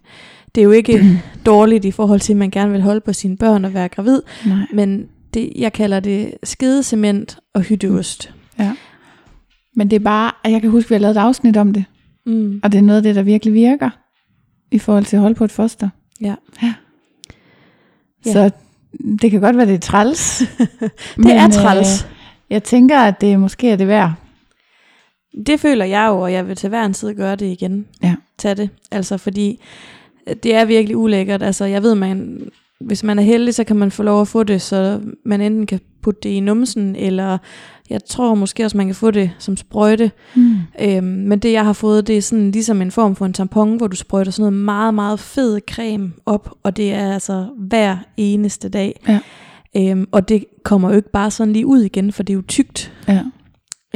det 0.54 0.60
er 0.60 0.62
jo 0.62 0.70
ikke 0.70 1.22
dårligt 1.46 1.84
i 1.84 1.90
forhold 1.90 2.20
til, 2.20 2.32
at 2.32 2.37
man 2.37 2.50
gerne 2.50 2.72
vil 2.72 2.82
holde 2.82 3.00
på 3.00 3.12
sine 3.12 3.37
børn 3.37 3.64
og 3.64 3.75
være 3.75 3.88
gravid, 3.88 4.22
Nej. 4.46 4.66
men 4.72 5.08
det, 5.34 5.52
jeg 5.56 5.72
kalder 5.72 6.00
det 6.00 6.34
skedecement 6.42 7.38
og 7.54 7.60
hytteost. 7.62 8.34
Men 9.78 9.90
det 9.90 9.97
er 9.97 10.04
bare, 10.04 10.32
at 10.44 10.52
jeg 10.52 10.61
kan 10.61 10.70
huske, 10.70 10.87
at 10.87 10.90
vi 10.90 10.94
har 10.94 11.00
lavet 11.00 11.16
et 11.16 11.20
afsnit 11.20 11.56
om 11.56 11.73
det. 11.73 11.85
Mm. 12.26 12.61
Og 12.62 12.73
det 12.73 12.78
er 12.78 12.82
noget 12.82 12.97
af 12.97 13.02
det, 13.02 13.14
der 13.14 13.23
virkelig 13.23 13.54
virker. 13.54 13.90
I 14.70 14.78
forhold 14.78 15.04
til 15.04 15.16
at 15.16 15.23
holde 15.23 15.35
på 15.35 15.44
et 15.44 15.52
foster. 15.52 15.88
Ja. 16.20 16.35
ja. 16.62 16.75
Så 18.25 18.50
det 19.23 19.30
kan 19.30 19.40
godt 19.40 19.56
være, 19.56 19.66
det 19.66 19.75
er 19.75 19.78
træls. 19.78 20.42
Det 21.16 21.32
er 21.42 21.49
træls. 21.49 22.04
Øh, 22.04 22.11
jeg 22.50 22.62
tænker, 22.62 22.99
at 22.99 23.20
det 23.20 23.40
måske 23.40 23.70
er 23.70 23.76
det 23.76 23.88
værd. 23.88 24.12
Det 25.47 25.61
føler 25.61 25.85
jeg 25.85 26.06
jo, 26.08 26.20
og 26.20 26.32
jeg 26.32 26.49
vil 26.49 26.56
til 26.56 26.68
hver 26.68 26.85
en 26.85 26.92
tid 26.92 27.14
gøre 27.14 27.37
det 27.37 27.47
igen. 27.47 27.87
Ja. 28.02 28.14
Tag 28.38 28.56
det. 28.56 28.70
Altså 28.90 29.18
fordi, 29.18 29.61
øh, 30.26 30.37
det 30.42 30.54
er 30.54 30.64
virkelig 30.64 30.97
ulækkert. 30.97 31.42
Altså 31.42 31.64
jeg 31.64 31.82
ved, 31.82 31.94
man, 31.94 32.40
hvis 32.80 33.04
man 33.04 33.18
er 33.18 33.23
heldig, 33.23 33.54
så 33.54 33.64
kan 33.64 33.76
man 33.76 33.90
få 33.90 34.02
lov 34.02 34.20
at 34.20 34.28
få 34.28 34.42
det, 34.42 34.62
så 34.62 35.00
man 35.25 35.40
enten 35.40 35.66
kan 35.66 35.80
putte 36.02 36.20
det 36.23 36.28
i 36.28 36.40
numsen, 36.40 36.97
eller 36.97 37.38
jeg 37.90 38.04
tror 38.04 38.35
måske 38.35 38.64
også, 38.64 38.76
man 38.76 38.87
kan 38.87 38.94
få 38.94 39.11
det 39.11 39.30
som 39.38 39.56
sprøjte. 39.56 40.11
Mm. 40.37 40.56
Øhm, 40.80 41.04
men 41.04 41.38
det 41.38 41.52
jeg 41.52 41.64
har 41.64 41.73
fået, 41.73 42.06
det 42.06 42.16
er 42.16 42.23
sådan 42.23 42.50
ligesom 42.50 42.82
en 42.82 42.90
form 42.90 43.16
for 43.16 43.26
en 43.26 43.32
tampon, 43.32 43.76
hvor 43.76 43.87
du 43.87 43.97
sprøjter 43.97 44.32
sådan 44.32 44.42
noget 44.42 44.64
meget, 44.64 44.94
meget 44.94 45.20
fed 45.20 45.61
creme 45.70 46.12
op, 46.26 46.50
og 46.62 46.76
det 46.76 46.92
er 46.94 47.12
altså 47.14 47.47
hver 47.58 47.97
eneste 48.16 48.68
dag. 48.68 49.00
Ja. 49.08 49.20
Øhm, 49.76 50.06
og 50.12 50.28
det 50.28 50.44
kommer 50.64 50.90
jo 50.90 50.97
ikke 50.97 51.11
bare 51.12 51.30
sådan 51.30 51.52
lige 51.52 51.66
ud 51.66 51.80
igen, 51.82 52.12
for 52.12 52.23
det 52.23 52.32
er 52.32 52.37
jo 52.37 52.42
tykt. 52.49 52.92
Ja. 53.08 53.23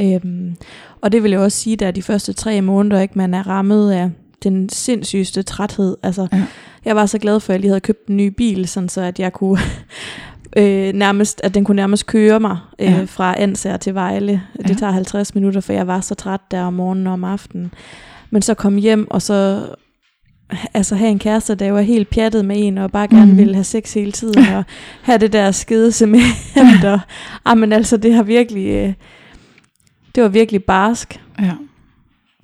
Øhm, 0.01 0.55
og 1.01 1.11
det 1.11 1.23
vil 1.23 1.31
jeg 1.31 1.39
også 1.39 1.57
sige, 1.57 1.85
at 1.85 1.95
de 1.95 2.01
første 2.01 2.33
tre 2.33 2.61
måneder, 2.61 3.01
ikke 3.01 3.17
man 3.17 3.33
er 3.33 3.47
rammet 3.47 3.91
af 3.91 4.09
den 4.43 4.69
sindssygeste 4.69 5.43
træthed. 5.43 5.97
Altså, 6.03 6.27
Ja. 6.33 6.43
Jeg 6.85 6.95
var 6.95 7.05
så 7.05 7.17
glad 7.17 7.39
for, 7.39 7.53
at 7.53 7.53
jeg 7.53 7.59
lige 7.61 7.69
havde 7.69 7.79
købt 7.81 8.07
en 8.07 8.17
ny 8.17 8.27
bil, 8.27 8.67
sådan 8.67 8.89
så 8.89 9.01
at 9.01 9.19
jeg 9.19 9.33
kunne 9.33 9.59
øh, 10.57 10.93
nærmest, 10.93 11.41
at 11.43 11.53
den 11.53 11.63
kunne 11.65 11.75
nærmest 11.75 12.05
køre 12.05 12.39
mig 12.39 12.57
øh, 12.79 12.85
Ja. 12.87 13.03
fra 13.07 13.35
Ansager 13.41 13.77
til 13.77 13.93
Vejle. 13.95 14.41
Det 14.57 14.69
Ja. 14.69 14.73
tager 14.75 14.91
50 14.91 15.35
minutter, 15.35 15.61
for 15.61 15.73
jeg 15.73 15.87
var 15.87 16.01
så 16.01 16.15
træt 16.15 16.41
der 16.51 16.61
om 16.63 16.73
morgenen 16.73 17.07
og 17.07 17.13
om 17.13 17.23
aftenen. 17.23 17.73
Men 18.29 18.41
så 18.41 18.53
kom 18.53 18.75
hjem, 18.75 19.07
og 19.11 19.21
så 19.21 19.65
altså 20.73 20.95
have 20.95 21.11
en 21.11 21.19
kæreste, 21.19 21.55
der 21.55 21.71
var 21.71 21.81
helt 21.81 22.09
pjattet 22.09 22.45
med 22.45 22.55
en, 22.59 22.77
og 22.77 22.91
bare 22.91 23.07
gerne 23.07 23.31
mm. 23.31 23.37
ville 23.37 23.53
have 23.53 23.63
sex 23.63 23.93
hele 23.93 24.11
tiden, 24.11 24.55
og 24.55 24.63
have 25.07 25.17
det 25.17 25.33
der 25.33 25.51
skide 25.51 25.91
cement, 25.91 26.83
og 26.83 26.99
ah, 27.45 27.57
men 27.57 27.73
altså, 27.73 27.97
det 27.97 28.13
har 28.13 28.23
virkelig, 28.23 28.65
øh, 28.67 28.93
det 30.15 30.23
var 30.23 30.29
virkelig 30.29 30.63
barsk. 30.63 31.21
Ja. 31.39 31.51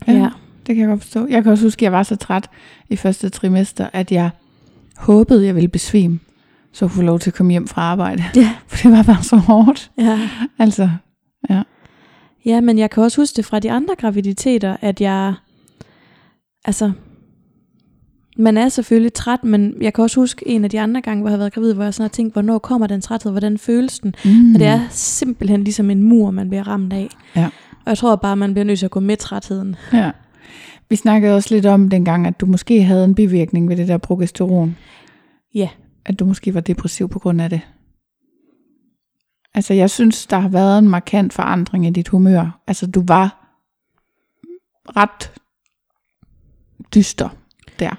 Ja. 0.07 0.13
ja. 0.13 0.29
Det 0.69 0.75
kan 0.75 0.81
jeg 0.81 0.89
godt 0.89 1.01
forstå. 1.01 1.27
Jeg 1.27 1.43
kan 1.43 1.51
også 1.51 1.63
huske, 1.63 1.79
at 1.79 1.83
jeg 1.83 1.91
var 1.91 2.03
så 2.03 2.15
træt 2.15 2.49
i 2.89 2.95
første 2.95 3.29
trimester, 3.29 3.89
at 3.93 4.11
jeg 4.11 4.29
håbede, 4.97 5.45
jeg 5.45 5.55
ville 5.55 5.67
besvime, 5.67 6.19
så 6.73 6.87
få 6.87 7.01
lov 7.01 7.19
til 7.19 7.29
at 7.29 7.33
komme 7.33 7.51
hjem 7.51 7.67
fra 7.67 7.81
arbejde. 7.81 8.23
Ja. 8.35 8.55
For 8.67 8.77
det 8.77 8.97
var 8.97 9.03
bare 9.03 9.23
så 9.23 9.35
hårdt. 9.35 9.91
ja. 9.97 10.19
Altså, 10.59 10.89
Ja, 12.45 12.61
men 12.61 12.77
jeg 12.77 12.89
kan 12.89 13.03
også 13.03 13.21
huske 13.21 13.35
det 13.35 13.45
fra 13.45 13.59
de 13.59 13.71
andre 13.71 13.95
graviditeter, 13.95 14.77
at 14.81 15.01
jeg, 15.01 15.33
altså, 16.65 16.91
man 18.37 18.57
er 18.57 18.69
selvfølgelig 18.69 19.13
træt, 19.13 19.43
men 19.43 19.73
jeg 19.81 19.93
kan 19.93 20.03
også 20.03 20.19
huske 20.19 20.47
en 20.47 20.63
af 20.63 20.69
de 20.69 20.79
andre 20.79 21.01
gange, 21.01 21.21
hvor 21.21 21.29
jeg 21.29 21.33
har 21.33 21.37
været 21.37 21.53
gravid, 21.53 21.73
hvor 21.73 21.83
jeg 21.83 21.93
sådan 21.93 22.03
har 22.03 22.09
tænkt, 22.09 22.33
hvornår 22.33 22.59
kommer 22.59 22.87
den 22.87 23.01
træthed, 23.01 23.31
hvordan 23.31 23.57
føles 23.57 23.99
den? 23.99 24.15
mm. 24.25 24.53
Og 24.53 24.59
det 24.59 24.67
er 24.67 24.81
simpelthen 24.89 25.63
ligesom 25.63 25.89
en 25.89 26.03
mur, 26.03 26.31
man 26.31 26.49
bliver 26.49 26.67
ramt 26.67 26.93
af. 26.93 27.09
Ja. 27.35 27.45
Og 27.85 27.89
jeg 27.89 27.97
tror 27.97 28.15
bare, 28.15 28.35
man 28.35 28.53
bliver 28.53 28.65
nødt 28.65 28.79
til 28.79 28.85
at 28.85 28.91
gå 28.91 28.99
med 28.99 29.17
trætheden. 29.17 29.75
Ja. 29.93 30.11
Vi 30.89 30.95
snakkede 30.95 31.35
også 31.35 31.55
lidt 31.55 31.65
om 31.65 31.89
dengang, 31.89 32.27
at 32.27 32.39
du 32.39 32.45
måske 32.45 32.83
havde 32.83 33.05
en 33.05 33.15
bivirkning 33.15 33.69
ved 33.69 33.77
det 33.77 33.87
der 33.87 33.97
progesteron. 33.97 34.77
Ja. 35.55 35.69
At 36.05 36.19
du 36.19 36.25
måske 36.25 36.53
var 36.53 36.59
depressiv 36.61 37.09
på 37.09 37.19
grund 37.19 37.41
af 37.41 37.49
det. 37.49 37.61
Altså, 39.53 39.73
jeg 39.73 39.89
synes, 39.89 40.27
der 40.27 40.39
har 40.39 40.49
været 40.49 40.79
en 40.79 40.89
markant 40.89 41.33
forandring 41.33 41.87
i 41.87 41.89
dit 41.89 42.07
humør. 42.07 42.61
Altså, 42.67 42.87
du 42.87 43.03
var 43.07 43.55
ret 44.97 45.31
dyster 46.95 47.29
der. 47.79 47.89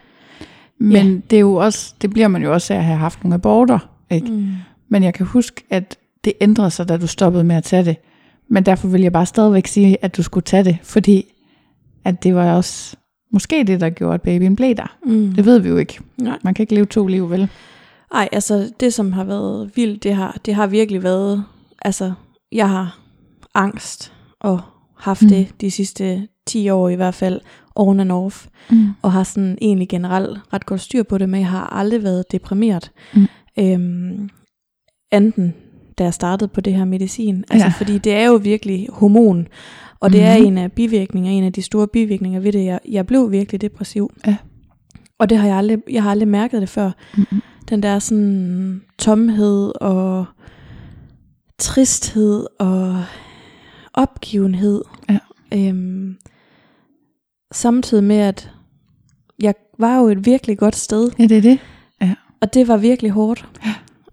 Men 0.79 1.07
Ja. 1.07 1.21
det 1.31 1.37
er 1.37 1.41
jo 1.41 1.55
også, 1.55 1.95
det 2.03 2.11
bliver 2.11 2.29
man 2.29 2.43
jo 2.43 2.53
også 2.53 2.75
af 2.75 2.79
at 2.79 2.85
have 2.85 2.99
haft 2.99 3.25
nogle 3.25 3.35
aborter, 3.35 3.79
ikke? 4.11 4.31
Mm. 4.31 4.49
Men 4.89 5.03
jeg 5.03 5.15
kan 5.15 5.27
huske, 5.27 5.63
at 5.71 5.99
det 6.25 6.33
ændrede 6.41 6.71
sig, 6.71 6.89
da 6.89 6.97
du 6.97 7.07
stoppede 7.07 7.45
med 7.45 7.57
at 7.57 7.65
tage 7.65 7.85
det. 7.85 7.97
Men 8.49 8.67
derfor 8.67 8.89
vil 8.89 9.01
jeg 9.01 9.13
bare 9.13 9.27
stadigvæk 9.27 9.67
sige, 9.67 10.05
at 10.05 10.17
du 10.17 10.23
skulle 10.23 10.45
tage 10.45 10.65
det, 10.65 10.79
fordi 10.83 11.33
at 12.05 12.23
det 12.23 12.35
var 12.35 12.53
også 12.53 12.97
måske 13.33 13.65
det, 13.67 13.81
der 13.81 13.91
gjorde, 13.91 14.15
at 14.15 14.23
babyen 14.23 14.57
blev 14.57 14.75
der. 14.75 14.97
Mm. 15.07 15.33
Det 15.33 15.45
ved 15.45 15.59
vi 15.59 15.69
jo 15.69 15.77
ikke. 15.77 16.01
Nej. 16.19 16.39
Man 16.45 16.55
kan 16.55 16.63
ikke 16.63 16.75
leve 16.75 16.87
to 16.87 17.07
liv, 17.07 17.31
vel? 17.31 17.49
Ej, 18.15 18.29
altså 18.33 18.73
det, 18.81 18.95
som 18.95 19.13
har 19.13 19.25
været 19.25 19.71
vildt, 19.77 20.03
det 20.03 20.15
har, 20.15 20.39
det 20.47 20.55
har 20.55 20.67
virkelig 20.67 21.03
været, 21.03 21.45
altså 21.83 22.13
jeg 22.53 22.69
har 22.69 22.99
angst 23.55 24.13
og 24.41 24.61
haft 24.99 25.23
mm. 25.23 25.29
det 25.29 25.49
de 25.61 25.71
sidste 25.71 26.29
10 26.47 26.69
år 26.71 26.89
i 26.89 26.95
hvert 26.95 27.15
fald, 27.15 27.41
on 27.77 28.01
and 28.01 28.13
off. 28.13 28.47
Mm. 28.71 28.89
og 29.03 29.13
har 29.13 29.23
sådan 29.25 29.59
egentlig 29.63 29.89
generelt 29.89 30.39
ret 30.53 30.67
godt 30.67 30.81
styr 30.81 31.03
på 31.03 31.19
det, 31.19 31.29
men 31.29 31.41
jeg 31.41 31.49
har 31.49 31.67
aldrig 31.67 32.03
været 32.03 32.33
deprimeret. 32.33 32.91
Mm. 33.15 33.27
Øhm, 33.59 34.29
enten 35.13 35.55
da 35.99 36.05
jeg 36.05 36.15
startede 36.15 36.49
på 36.49 36.61
det 36.61 36.75
her 36.75 36.85
medicin. 36.85 37.45
Altså 37.51 37.67
Ja. 37.67 37.73
fordi 37.77 37.99
det 37.99 38.13
er 38.15 38.27
jo 38.27 38.35
virkelig 38.35 38.89
hormon, 38.93 39.49
og 40.01 40.13
det 40.13 40.21
mm. 40.21 40.27
er 40.27 40.39
Mhm. 40.39 40.47
en 40.47 40.59
af 40.59 40.73
bivirkninger, 40.73 41.31
en 41.31 41.45
af 41.45 41.53
de 41.53 41.63
store 41.63 41.89
bivirkninger 41.89 42.41
ved 42.41 42.53
det. 42.53 42.65
Jeg, 42.65 42.81
jeg 42.89 43.07
blev 43.07 43.31
virkelig 43.31 43.61
depressiv. 43.61 44.11
Ja. 44.27 44.37
Og 45.19 45.31
det 45.31 45.39
har 45.39 45.47
jeg 45.49 45.57
aldrig, 45.57 45.79
jeg 45.91 46.03
har 46.03 46.11
aldrig 46.11 46.29
mærket 46.29 46.61
det 46.61 46.69
før. 46.69 46.91
Mm-mm. 47.17 47.43
Den 47.71 47.83
der 47.83 47.99
sådan 47.99 48.83
tomhed 48.99 49.73
og 49.81 50.25
tristhed 51.59 52.47
og 52.59 53.05
opgivenhed. 53.95 54.83
Ja. 55.11 55.19
Øhm, 55.55 56.17
samtidig 57.53 58.05
med, 58.05 58.17
at 58.17 58.51
jeg 59.43 59.55
var 59.79 59.99
jo 59.99 60.07
et 60.09 60.27
virkelig 60.27 60.59
godt 60.59 60.77
sted, 60.77 61.11
Ja, 61.19 61.27
det 61.27 61.37
er 61.37 61.43
det. 61.43 61.59
og 62.41 62.55
det 62.55 62.69
var 62.69 62.77
virkelig 62.77 63.11
hårdt. 63.11 63.49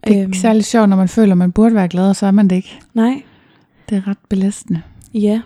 Det 0.08 0.18
er 0.18 0.22
ikke 0.26 0.38
særlig 0.38 0.66
sjovt, 0.66 0.90
når 0.90 0.98
man 0.98 1.08
føler, 1.08 1.32
at 1.32 1.38
man 1.38 1.52
burde 1.52 1.76
være 1.76 1.88
glad, 1.88 2.10
og 2.10 2.16
så 2.16 2.26
er 2.26 2.32
man 2.32 2.48
det 2.48 2.56
ikke. 2.56 2.80
Nej, 2.94 3.22
Det 3.90 3.98
er 3.98 4.08
ret 4.08 4.18
belastende. 4.30 4.82
ja. 5.14 5.42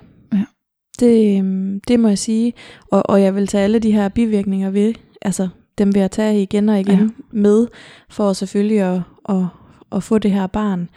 Det, 0.99 1.37
øhm, 1.37 1.79
det 1.87 1.99
må 1.99 2.07
jeg 2.07 2.17
sige. 2.17 2.53
Og, 2.91 3.09
og 3.09 3.21
jeg 3.21 3.35
vil 3.35 3.47
tage 3.47 3.63
alle 3.63 3.79
de 3.79 3.91
her 3.91 4.09
bivirkninger 4.09 4.69
ved, 4.69 4.93
altså 5.21 5.47
dem 5.77 5.93
vil 5.93 5.99
jeg 5.99 6.11
tage 6.11 6.41
igen 6.41 6.69
og 6.69 6.79
igen 6.79 6.99
Ja. 6.99 7.07
med, 7.31 7.67
for 8.09 8.33
selvfølgelig 8.33 8.79
at, 8.81 9.01
at, 9.29 9.45
at 9.91 10.03
få 10.03 10.17
det 10.17 10.31
her 10.31 10.47
barn. 10.47 10.89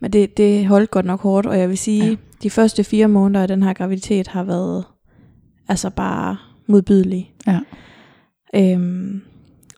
Men 0.00 0.12
det, 0.12 0.36
det 0.36 0.66
holdt 0.66 0.90
godt 0.90 1.06
nok 1.06 1.20
hårdt, 1.20 1.46
og 1.46 1.58
jeg 1.58 1.68
vil 1.68 1.78
sige, 1.78 2.04
Ja. 2.04 2.14
de 2.42 2.50
første 2.50 2.84
fire 2.84 3.08
måneder 3.08 3.42
af 3.42 3.48
den 3.48 3.62
her 3.62 3.72
graviditet 3.72 4.28
har 4.28 4.42
været 4.44 4.84
altså 5.68 5.90
bare 5.90 6.36
modbydelige. 6.66 7.30
Ja. 7.46 7.60
Øhm, 8.56 9.20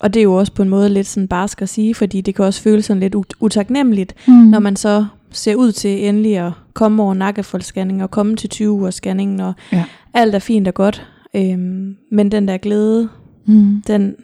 og 0.00 0.14
det 0.14 0.20
er 0.20 0.24
jo 0.24 0.34
også 0.34 0.52
på 0.54 0.62
en 0.62 0.68
måde 0.68 0.88
lidt 0.88 1.06
sådan 1.06 1.28
barsk 1.28 1.62
at 1.62 1.68
sige, 1.68 1.94
fordi 1.94 2.20
det 2.20 2.34
kan 2.34 2.44
også 2.44 2.62
føles 2.62 2.84
sådan 2.84 3.00
lidt 3.00 3.14
ut- 3.14 3.34
utaknemmeligt, 3.40 4.14
Mm. 4.28 4.34
når 4.34 4.58
man 4.58 4.76
så 4.76 5.06
ser 5.32 5.54
ud 5.54 5.72
til 5.72 6.04
endelig 6.08 6.38
at 6.38 6.52
komme 6.74 7.02
over 7.02 7.14
nakkefoldsscanning 7.14 8.02
og 8.02 8.10
komme 8.10 8.36
til 8.36 8.50
20 8.50 8.70
ugers 8.72 8.94
scanningen, 8.94 9.40
og 9.40 9.52
Ja. 9.72 9.84
alt 10.14 10.34
er 10.34 10.38
fint 10.38 10.68
og 10.68 10.74
godt. 10.74 11.06
Øhm, 11.36 11.96
men 12.10 12.30
den 12.32 12.48
der 12.48 12.56
glæde, 12.58 13.08
Mm. 13.46 13.82
den, 13.86 14.14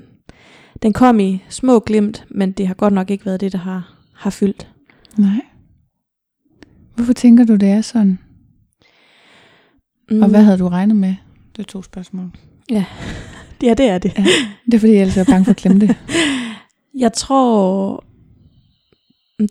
den 0.82 0.92
kom 0.92 1.20
i 1.20 1.42
små 1.48 1.80
glimt, 1.80 2.24
men 2.30 2.52
det 2.52 2.66
har 2.66 2.74
godt 2.74 2.94
nok 2.94 3.10
ikke 3.10 3.26
været 3.26 3.40
det, 3.40 3.52
der 3.52 3.58
har, 3.58 3.94
har 4.14 4.30
fyldt. 4.30 4.68
Nej. 5.16 5.40
Hvorfor 6.94 7.12
tænker 7.12 7.44
du, 7.44 7.56
det 7.56 7.68
er 7.68 7.80
sådan? 7.80 8.18
Mm. 10.10 10.22
Og 10.22 10.28
hvad 10.28 10.42
havde 10.42 10.58
du 10.58 10.68
regnet 10.68 10.96
med? 10.96 11.14
Det 11.56 11.62
er 11.62 11.66
to 11.66 11.82
spørgsmål. 11.82 12.30
Ja, 13.62 13.74
det 13.74 13.88
er 13.88 13.98
det. 13.98 14.12
Ja. 14.18 14.24
Det 14.66 14.74
er 14.74 14.78
fordi, 14.78 14.92
jeg 14.92 15.00
ellers 15.00 15.16
er 15.16 15.24
bange 15.24 15.44
for 15.44 15.50
at 15.50 15.56
klemme 15.56 15.80
det. 15.80 15.96
Jeg 16.98 17.12
tror, 17.12 18.04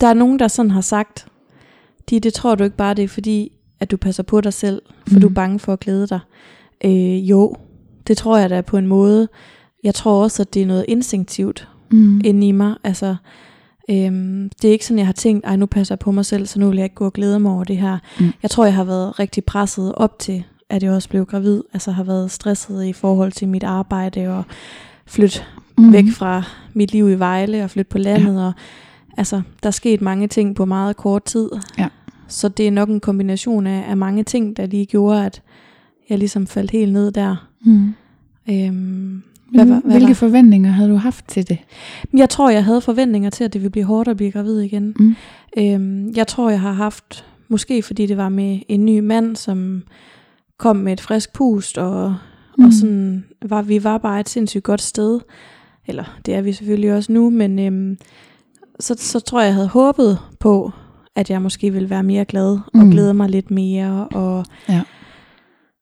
der 0.01 0.07
er 0.07 0.13
nogen, 0.13 0.39
der 0.39 0.47
sådan 0.47 0.71
har 0.71 0.81
sagt, 0.81 1.27
de, 2.09 2.19
det 2.19 2.33
tror 2.33 2.55
du 2.55 2.63
ikke 2.63 2.75
bare, 2.77 2.93
det 2.93 3.03
er 3.03 3.07
fordi, 3.07 3.51
at 3.79 3.91
du 3.91 3.97
passer 3.97 4.23
på 4.23 4.41
dig 4.41 4.53
selv, 4.53 4.81
for 5.07 5.15
mm. 5.15 5.21
du 5.21 5.27
er 5.27 5.29
Mhm. 5.29 5.35
bange 5.35 5.59
for 5.59 5.73
at 5.73 5.79
glæde 5.79 6.07
dig. 6.07 6.19
Øh, 6.85 7.29
jo, 7.29 7.55
det 8.07 8.17
tror 8.17 8.37
jeg 8.37 8.49
da 8.49 8.61
på 8.61 8.77
en 8.77 8.87
måde. 8.87 9.27
Jeg 9.83 9.95
tror 9.95 10.23
også, 10.23 10.41
at 10.43 10.53
det 10.53 10.61
er 10.61 10.65
noget 10.65 10.85
instinktivt 10.87 11.67
Mm. 11.91 12.21
inde 12.25 12.47
i 12.47 12.51
mig. 12.51 12.75
Altså, 12.83 13.15
øhm, 13.89 14.49
det 14.61 14.67
er 14.67 14.71
ikke 14.71 14.85
sådan, 14.85 14.97
jeg 14.99 15.05
har 15.07 15.13
tænkt, 15.13 15.45
ej, 15.45 15.55
nu 15.55 15.65
passer 15.65 15.95
jeg 15.95 15.99
på 15.99 16.11
mig 16.11 16.25
selv, 16.25 16.45
så 16.47 16.59
nu 16.59 16.67
vil 16.69 16.75
jeg 16.77 16.83
ikke 16.83 16.95
gå 16.95 17.05
og 17.05 17.13
glæde 17.13 17.39
mig 17.39 17.51
over 17.51 17.63
det 17.63 17.77
her. 17.77 17.97
Mm. 18.19 18.31
Jeg 18.43 18.51
tror, 18.51 18.65
jeg 18.65 18.73
har 18.73 18.83
været 18.83 19.19
rigtig 19.19 19.43
presset 19.45 19.95
op 19.95 20.19
til, 20.19 20.43
at 20.69 20.83
jeg 20.83 20.91
også 20.91 21.09
blev 21.09 21.25
gravid. 21.25 21.63
Altså 21.73 21.91
har 21.91 22.03
været 22.03 22.31
stresset 22.31 22.85
i 22.85 22.93
forhold 22.93 23.31
til 23.31 23.47
mit 23.47 23.63
arbejde 23.63 24.27
og 24.37 24.43
flytte 25.05 25.41
mm. 25.77 25.93
væk 25.93 26.05
fra 26.13 26.43
mit 26.73 26.91
liv 26.91 27.09
i 27.09 27.13
Vejle 27.13 27.63
og 27.63 27.69
flytte 27.69 27.89
på 27.89 27.97
landet. 27.97 28.33
Ja. 28.35 28.45
Og, 28.45 28.53
altså, 29.17 29.41
der 29.63 29.67
er 29.67 29.71
sket 29.71 30.01
mange 30.01 30.27
ting 30.27 30.55
på 30.55 30.65
meget 30.65 30.97
kort 30.97 31.23
tid. 31.23 31.49
Ja. 31.77 31.87
Så 32.27 32.49
det 32.49 32.67
er 32.67 32.71
nok 32.71 32.89
en 32.89 32.99
kombination 32.99 33.67
af, 33.67 33.85
af 33.89 33.97
mange 33.97 34.23
ting, 34.23 34.57
der 34.57 34.65
lige 34.65 34.85
gjorde, 34.85 35.25
at 35.25 35.41
jeg 36.09 36.17
ligesom 36.17 36.47
faldt 36.47 36.71
helt 36.71 36.93
ned 36.93 37.11
der. 37.11 37.49
Mm. 37.61 37.93
Øhm, 38.49 39.21
hvad, 39.51 39.65
Hvad, 39.65 39.81
Hvilke 39.81 40.07
var? 40.07 40.13
forventninger 40.13 40.71
havde 40.71 40.89
du 40.89 40.95
haft 40.95 41.27
til 41.27 41.49
det? 41.49 41.57
Jeg 42.13 42.29
tror, 42.29 42.49
jeg 42.49 42.65
havde 42.65 42.81
forventninger 42.81 43.29
til, 43.29 43.43
at 43.43 43.53
det 43.53 43.61
ville 43.61 43.71
blive 43.71 43.85
hårdt 43.85 44.09
at 44.09 44.17
blive 44.17 44.31
gravid 44.31 44.59
igen. 44.59 44.95
Mm. 44.99 45.15
Øhm, 45.57 46.13
jeg 46.15 46.27
tror, 46.27 46.49
jeg 46.49 46.61
har 46.61 46.71
haft, 46.71 47.25
måske 47.47 47.81
fordi 47.83 48.05
det 48.05 48.17
var 48.17 48.29
med 48.29 48.59
en 48.67 48.85
ny 48.85 48.99
mand, 48.99 49.35
som 49.35 49.83
kom 50.57 50.75
med 50.75 50.93
et 50.93 51.01
frisk 51.01 51.33
pust, 51.33 51.77
og, 51.77 52.15
mm. 52.57 52.65
og 52.65 52.73
sådan 52.73 53.25
var, 53.45 53.61
vi 53.61 53.83
var 53.83 53.97
bare 53.97 54.19
et 54.19 54.29
sindssygt 54.29 54.63
godt 54.63 54.81
sted. 54.81 55.19
Eller 55.87 56.19
det 56.25 56.33
er 56.35 56.41
vi 56.41 56.53
selvfølgelig 56.53 56.93
også 56.93 57.11
nu, 57.11 57.29
men 57.29 57.59
øhm, 57.59 57.97
så, 58.79 58.95
så 58.97 59.19
tror 59.19 59.39
jeg, 59.39 59.47
jeg 59.47 59.53
havde 59.55 59.67
håbet 59.67 60.19
på, 60.39 60.71
at 61.17 61.29
jeg 61.29 61.41
måske 61.41 61.71
ville 61.73 61.89
være 61.89 62.03
mere 62.03 62.25
glad, 62.25 62.51
og 62.73 62.79
Mm. 62.85 62.91
glæde 62.91 63.13
mig 63.13 63.29
lidt 63.29 63.51
mere, 63.51 64.07
og 64.07 64.45
Ja. 64.69 64.81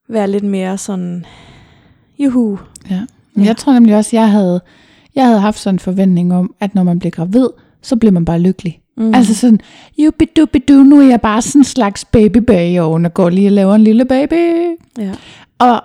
være 0.10 0.28
lidt 0.32 0.44
mere 0.44 0.78
sådan, 0.78 1.26
juhu. 2.20 2.60
Ja. 2.90 3.02
Men 3.34 3.44
Ja. 3.44 3.48
jeg 3.48 3.58
tror 3.58 3.74
nemlig 3.74 3.96
også, 3.96 4.16
jeg 4.16 4.32
havde, 4.32 4.62
jeg 5.16 5.26
havde 5.26 5.40
haft 5.40 5.60
sådan 5.60 5.76
en 5.76 5.80
forventning 5.80 6.34
om, 6.34 6.54
at 6.60 6.76
når 6.76 6.84
man 6.84 7.00
bliver 7.00 7.12
gravid, 7.12 7.48
så 7.82 7.96
bliver 7.96 8.12
man 8.12 8.26
bare 8.26 8.40
lykkelig. 8.40 8.80
Mm. 8.98 9.14
Altså 9.14 9.36
sådan, 9.36 9.60
jubidubidu, 9.98 10.74
nu 10.84 11.00
er 11.02 11.08
jeg 11.08 11.22
bare 11.22 11.42
sådan 11.42 11.60
en 11.60 11.64
slags 11.66 12.06
baby 12.06 12.38
bag 12.38 12.82
og 12.82 13.14
går 13.14 13.30
lige 13.30 13.48
og 13.48 13.52
laver 13.52 13.76
en 13.76 13.84
lille 13.84 14.06
baby. 14.06 14.66
ja. 14.98 15.12
Og, 15.60 15.84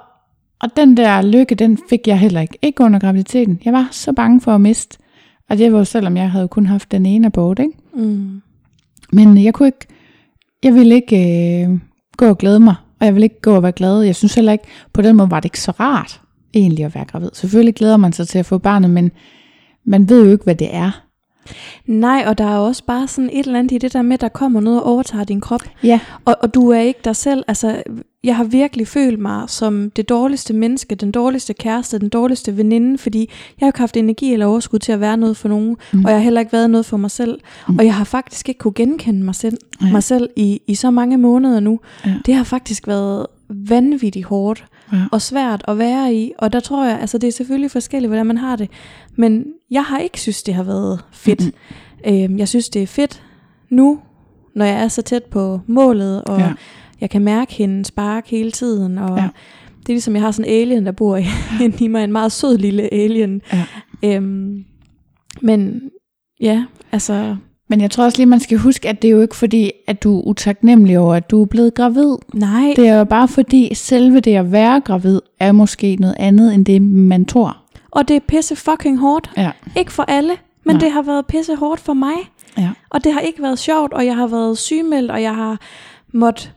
og 0.61 0.69
den 0.77 0.97
der 0.97 1.23
lykke, 1.23 1.55
den 1.55 1.79
fik 1.91 2.07
jeg 2.07 2.19
heller 2.19 2.41
ikke. 2.41 2.59
Ikke 2.63 2.83
under 2.85 2.99
graviditeten. 2.99 3.61
Jeg 3.65 3.73
var 3.73 3.89
så 3.91 4.13
bange 4.13 4.41
for 4.41 4.55
at 4.55 4.61
miste. 4.61 4.99
Og 5.51 5.59
det 5.59 5.73
var 5.73 5.79
jo 5.79 5.85
selvom 5.85 6.17
jeg 6.17 6.31
havde 6.31 6.49
kun 6.49 6.67
haft 6.67 6.91
den 6.93 7.07
ene 7.07 7.27
abort, 7.27 7.59
ikke? 7.59 7.73
Mm. 7.95 8.43
Men 9.13 9.45
jeg 9.45 9.55
kunne 9.55 9.69
ikke, 9.69 9.87
jeg 10.63 10.75
ville 10.75 10.95
ikke 10.95 11.17
øh, 11.65 11.79
gå 12.17 12.29
og 12.29 12.39
glæde 12.39 12.61
mig, 12.61 12.75
og 13.01 13.07
jeg 13.07 13.15
ville 13.15 13.25
ikke 13.25 13.41
gå 13.41 13.57
og 13.57 13.63
være 13.63 13.73
glad. 13.73 14.01
Jeg 14.01 14.17
synes 14.17 14.35
heller 14.35 14.53
ikke, 14.53 14.65
på 14.93 15.03
den 15.03 15.17
måde 15.17 15.31
var 15.31 15.41
det 15.41 15.47
ikke 15.47 15.61
så 15.61 15.71
rart 15.71 16.21
egentlig 16.55 16.85
at 16.85 16.95
være 16.95 17.05
gravid. 17.05 17.31
Selvfølgelig 17.33 17.75
glæder 17.75 17.97
man 17.97 18.13
sig 18.13 18.29
til 18.29 18.39
at 18.39 18.47
få 18.47 18.59
barnet, 18.59 18.91
men, 18.91 19.11
man 19.85 20.09
ved 20.09 20.25
jo 20.25 20.33
ikke, 20.33 20.45
hvad 20.45 20.55
det 20.55 20.75
er. 20.75 21.05
Nej, 21.87 22.25
og 22.27 22.39
der 22.39 22.45
er 22.45 22.57
også 22.57 22.85
bare 22.85 23.09
sådan 23.09 23.31
et 23.33 23.47
eller 23.47 23.59
andet 23.59 23.73
i 23.73 23.79
det 23.79 23.93
der 23.93 24.03
med, 24.03 24.15
at 24.15 24.21
der 24.21 24.29
kommer 24.29 24.61
noget 24.61 24.81
og 24.81 24.87
overtager 24.87 25.25
din 25.25 25.41
krop. 25.41 25.61
Ja. 25.83 26.01
Og, 26.25 26.37
og 26.43 26.55
du 26.55 26.69
er 26.71 26.81
ikke 26.81 27.01
dig 27.05 27.17
selv. 27.17 27.45
Altså, 27.49 27.83
jeg 28.25 28.37
har 28.37 28.45
virkelig 28.45 28.89
følt 28.89 29.19
mig 29.21 29.51
som 29.51 29.91
det 29.97 30.09
dårligste 30.09 30.55
menneske, 30.55 30.95
den 30.95 31.11
dårligste 31.13 31.53
kæreste, 31.55 31.99
den 31.99 32.09
dårligste 32.09 32.57
veninde, 32.57 32.99
fordi 32.99 33.19
jeg 33.61 33.67
har 33.67 33.69
ikke 33.69 33.79
haft 33.79 33.97
energi 33.97 34.33
eller 34.33 34.47
overskud 34.47 34.79
til 34.79 34.93
at 34.93 35.01
være 35.01 35.17
noget 35.17 35.37
for 35.37 35.49
nogen, 35.49 35.77
Mm. 35.93 36.05
og 36.05 36.11
jeg 36.11 36.19
har 36.19 36.25
heller 36.25 36.41
ikke 36.41 36.53
været 36.53 36.71
noget 36.71 36.87
for 36.87 36.97
mig 36.97 37.11
selv. 37.11 37.39
Mm. 37.69 37.79
Og 37.79 37.85
jeg 37.85 37.95
har 37.95 38.05
faktisk 38.05 38.49
ikke 38.49 38.59
kunne 38.59 38.75
genkende 38.75 39.25
mig 39.25 39.35
selv, 39.35 39.57
Ja. 39.83 39.93
mig 39.93 40.03
selv 40.03 40.29
i, 40.37 40.61
i 40.67 40.75
så 40.75 40.91
mange 40.91 41.17
måneder 41.19 41.61
nu. 41.61 41.81
Ja. 42.07 42.15
Det 42.27 42.35
har 42.35 42.45
faktisk 42.45 42.87
været 42.87 43.27
vanvittigt 43.49 44.27
hårdt 44.27 44.65
Ja. 44.93 44.99
og 45.13 45.23
svært 45.23 45.63
at 45.69 45.79
være 45.79 46.15
i, 46.15 46.33
og 46.39 46.53
der 46.53 46.61
tror 46.61 46.85
jeg, 46.87 47.01
altså 47.01 47.19
det 47.19 47.29
er 47.29 47.33
selvfølgelig 47.33 47.71
forskelligt, 47.71 48.11
hvordan 48.11 48.27
man 48.27 48.39
har 48.39 48.57
det, 48.57 48.71
men 49.17 49.45
jeg 49.71 49.85
har 49.85 49.99
ikke 49.99 50.21
synes, 50.21 50.43
det 50.43 50.55
har 50.55 50.63
været 50.63 51.05
fedt. 51.13 51.41
Mm-mm. 52.07 52.15
Øhm, 52.15 52.39
jeg 52.39 52.49
synes, 52.49 52.69
det 52.69 52.83
er 52.83 52.87
fedt 52.87 53.23
nu, 53.71 53.99
når 54.55 54.65
jeg 54.65 54.83
er 54.85 54.89
så 54.89 55.03
tæt 55.03 55.25
på 55.25 55.61
målet, 55.67 56.23
og 56.25 56.39
Ja. 56.39 56.53
jeg 57.01 57.11
kan 57.11 57.23
mærke 57.23 57.55
hende 57.55 57.85
spark 57.85 58.27
hele 58.27 58.51
tiden, 58.51 58.99
og 58.99 59.19
Ja. 59.19 59.29
det 59.81 59.89
er 59.89 59.93
ligesom, 59.93 60.15
jeg 60.15 60.23
har 60.23 60.31
sådan 60.31 60.51
en 60.53 60.61
alien, 60.61 60.87
der 60.87 60.93
bor 60.93 61.17
i, 61.17 61.25
i 61.81 61.87
mig, 61.89 62.05
en 62.05 62.13
meget 62.13 62.33
sød 62.33 62.59
lille 62.59 62.95
alien. 62.95 63.43
Ja. 63.53 63.65
Øhm, 64.17 64.65
men 65.43 65.81
ja, 66.41 66.65
altså, 66.93 67.37
Men 67.71 67.81
jeg 67.81 67.91
tror 67.91 68.05
også 68.05 68.19
lige, 68.19 68.27
man 68.27 68.41
skal 68.41 68.59
huske, 68.59 68.89
at 68.89 69.03
det 69.03 69.09
er 69.09 69.13
jo 69.13 69.21
ikke 69.21 69.37
fordi, 69.37 69.71
at 69.87 70.03
du 70.03 70.19
er 70.19 70.23
utaknemmelig 70.23 70.99
over, 70.99 71.15
at 71.15 71.31
du 71.31 71.43
er 71.43 71.47
blevet 71.47 71.75
gravid. 71.75 72.17
nej, 72.35 72.73
Det 72.77 72.89
er 72.89 72.99
jo 72.99 73.05
bare 73.05 73.29
fordi, 73.29 73.75
selve 73.75 74.21
det 74.21 74.35
at 74.37 74.53
være 74.53 74.81
gravid, 74.81 75.21
er 75.41 75.53
måske 75.53 75.97
noget 76.01 76.17
andet, 76.19 76.55
end 76.55 76.67
det 76.67 76.83
man 76.83 77.25
tror. 77.25 77.57
og 77.91 78.09
det 78.09 78.17
er 78.17 78.21
pisse 78.29 78.57
fucking 78.57 78.99
hårdt. 78.99 79.31
Ja. 79.37 79.51
Ikke 79.77 79.93
for 79.93 80.03
alle, 80.03 80.33
men 80.65 80.77
Nej. 80.77 80.81
det 80.81 80.93
har 80.93 81.03
været 81.03 81.27
pisse 81.27 81.57
hårdt 81.57 81.81
for 81.81 81.93
mig. 81.95 82.15
Ja. 82.59 82.71
Og 82.91 83.05
det 83.05 83.13
har 83.13 83.21
ikke 83.21 83.43
været 83.43 83.59
sjovt, 83.59 83.93
og 83.93 84.07
jeg 84.07 84.17
har 84.17 84.27
været 84.27 84.59
sygemeldt, 84.59 85.11
og 85.11 85.23
jeg 85.23 85.35
har 85.35 85.59
måttet... 86.13 86.53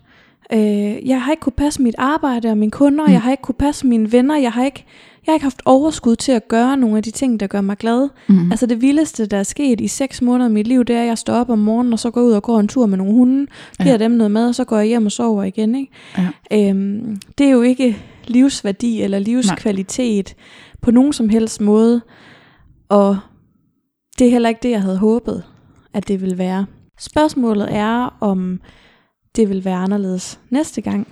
Øh, 0.53 1.08
jeg 1.10 1.22
har 1.22 1.32
ikke 1.32 1.41
kunne 1.41 1.53
passe 1.58 1.82
mit 1.82 1.96
arbejde 1.98 2.50
og 2.50 2.58
mine 2.58 2.72
kunder, 2.72 3.05
Mm. 3.08 3.12
jeg 3.13 3.22
har 3.22 3.32
ikke 3.32 3.41
kunne 3.43 3.55
passe 3.60 3.88
mine 3.88 4.12
venner, 4.12 4.38
jeg 4.38 4.51
har 4.51 4.65
ikke, 4.65 4.86
jeg 5.25 5.32
har 5.32 5.34
ikke 5.34 5.44
haft 5.44 5.62
overskud 5.65 6.15
til 6.15 6.32
at 6.32 6.48
gøre 6.48 6.77
nogle 6.77 6.98
af 6.98 7.03
de 7.03 7.12
ting, 7.12 7.39
der 7.39 7.48
gør 7.48 7.62
mig 7.62 7.77
glad. 7.77 8.10
Mm. 8.30 8.51
Altså 8.51 8.65
det 8.65 8.82
vildeste, 8.82 9.25
der 9.25 9.38
er 9.38 9.44
sket 9.44 9.82
i 9.82 9.88
seks 9.88 10.22
måneder 10.22 10.46
af 10.46 10.51
mit 10.51 10.68
liv, 10.68 10.86
det 10.86 10.96
er, 10.96 11.01
at 11.01 11.08
jeg 11.08 11.18
står 11.18 11.34
op 11.34 11.50
om 11.50 11.60
morgenen, 11.60 11.94
og 11.94 12.00
så 12.00 12.12
går 12.12 12.22
ud 12.22 12.32
og 12.32 12.44
går 12.44 12.60
en 12.60 12.68
tur 12.68 12.86
med 12.86 12.98
nogle 12.98 13.13
hunde, 13.13 13.48
giver 13.82 13.92
Ja. 13.92 13.98
dem 13.98 14.12
noget 14.12 14.32
mad, 14.32 14.48
og 14.48 14.56
så 14.56 14.63
går 14.63 14.77
jeg 14.77 14.88
hjem 14.88 15.06
og 15.06 15.12
sover 15.12 15.44
igen. 15.44 15.75
Ikke? 15.75 15.92
Ja. 16.51 16.70
Øhm, 16.70 17.18
det 17.38 17.46
er 17.46 17.51
jo 17.51 17.62
ikke 17.62 17.98
livsværdi 18.27 19.01
eller 19.01 19.20
livskvalitet 19.20 20.36
på 20.82 20.92
nogen 20.92 21.13
som 21.13 21.30
helst 21.30 21.62
måde, 21.62 22.01
og 22.89 23.18
det 24.20 24.27
er 24.27 24.32
heller 24.32 24.50
ikke 24.50 24.60
det, 24.63 24.70
jeg 24.70 24.82
havde 24.82 24.98
håbet, 24.98 25.44
at 25.94 26.08
det 26.08 26.22
ville 26.22 26.38
være. 26.38 26.65
Spørgsmålet 27.00 27.68
er, 27.72 28.18
om 28.22 28.60
det 29.36 29.50
vil 29.50 29.65
være 29.65 29.75
anderledes 29.77 30.39
næste 30.50 30.82
gang. 30.82 31.08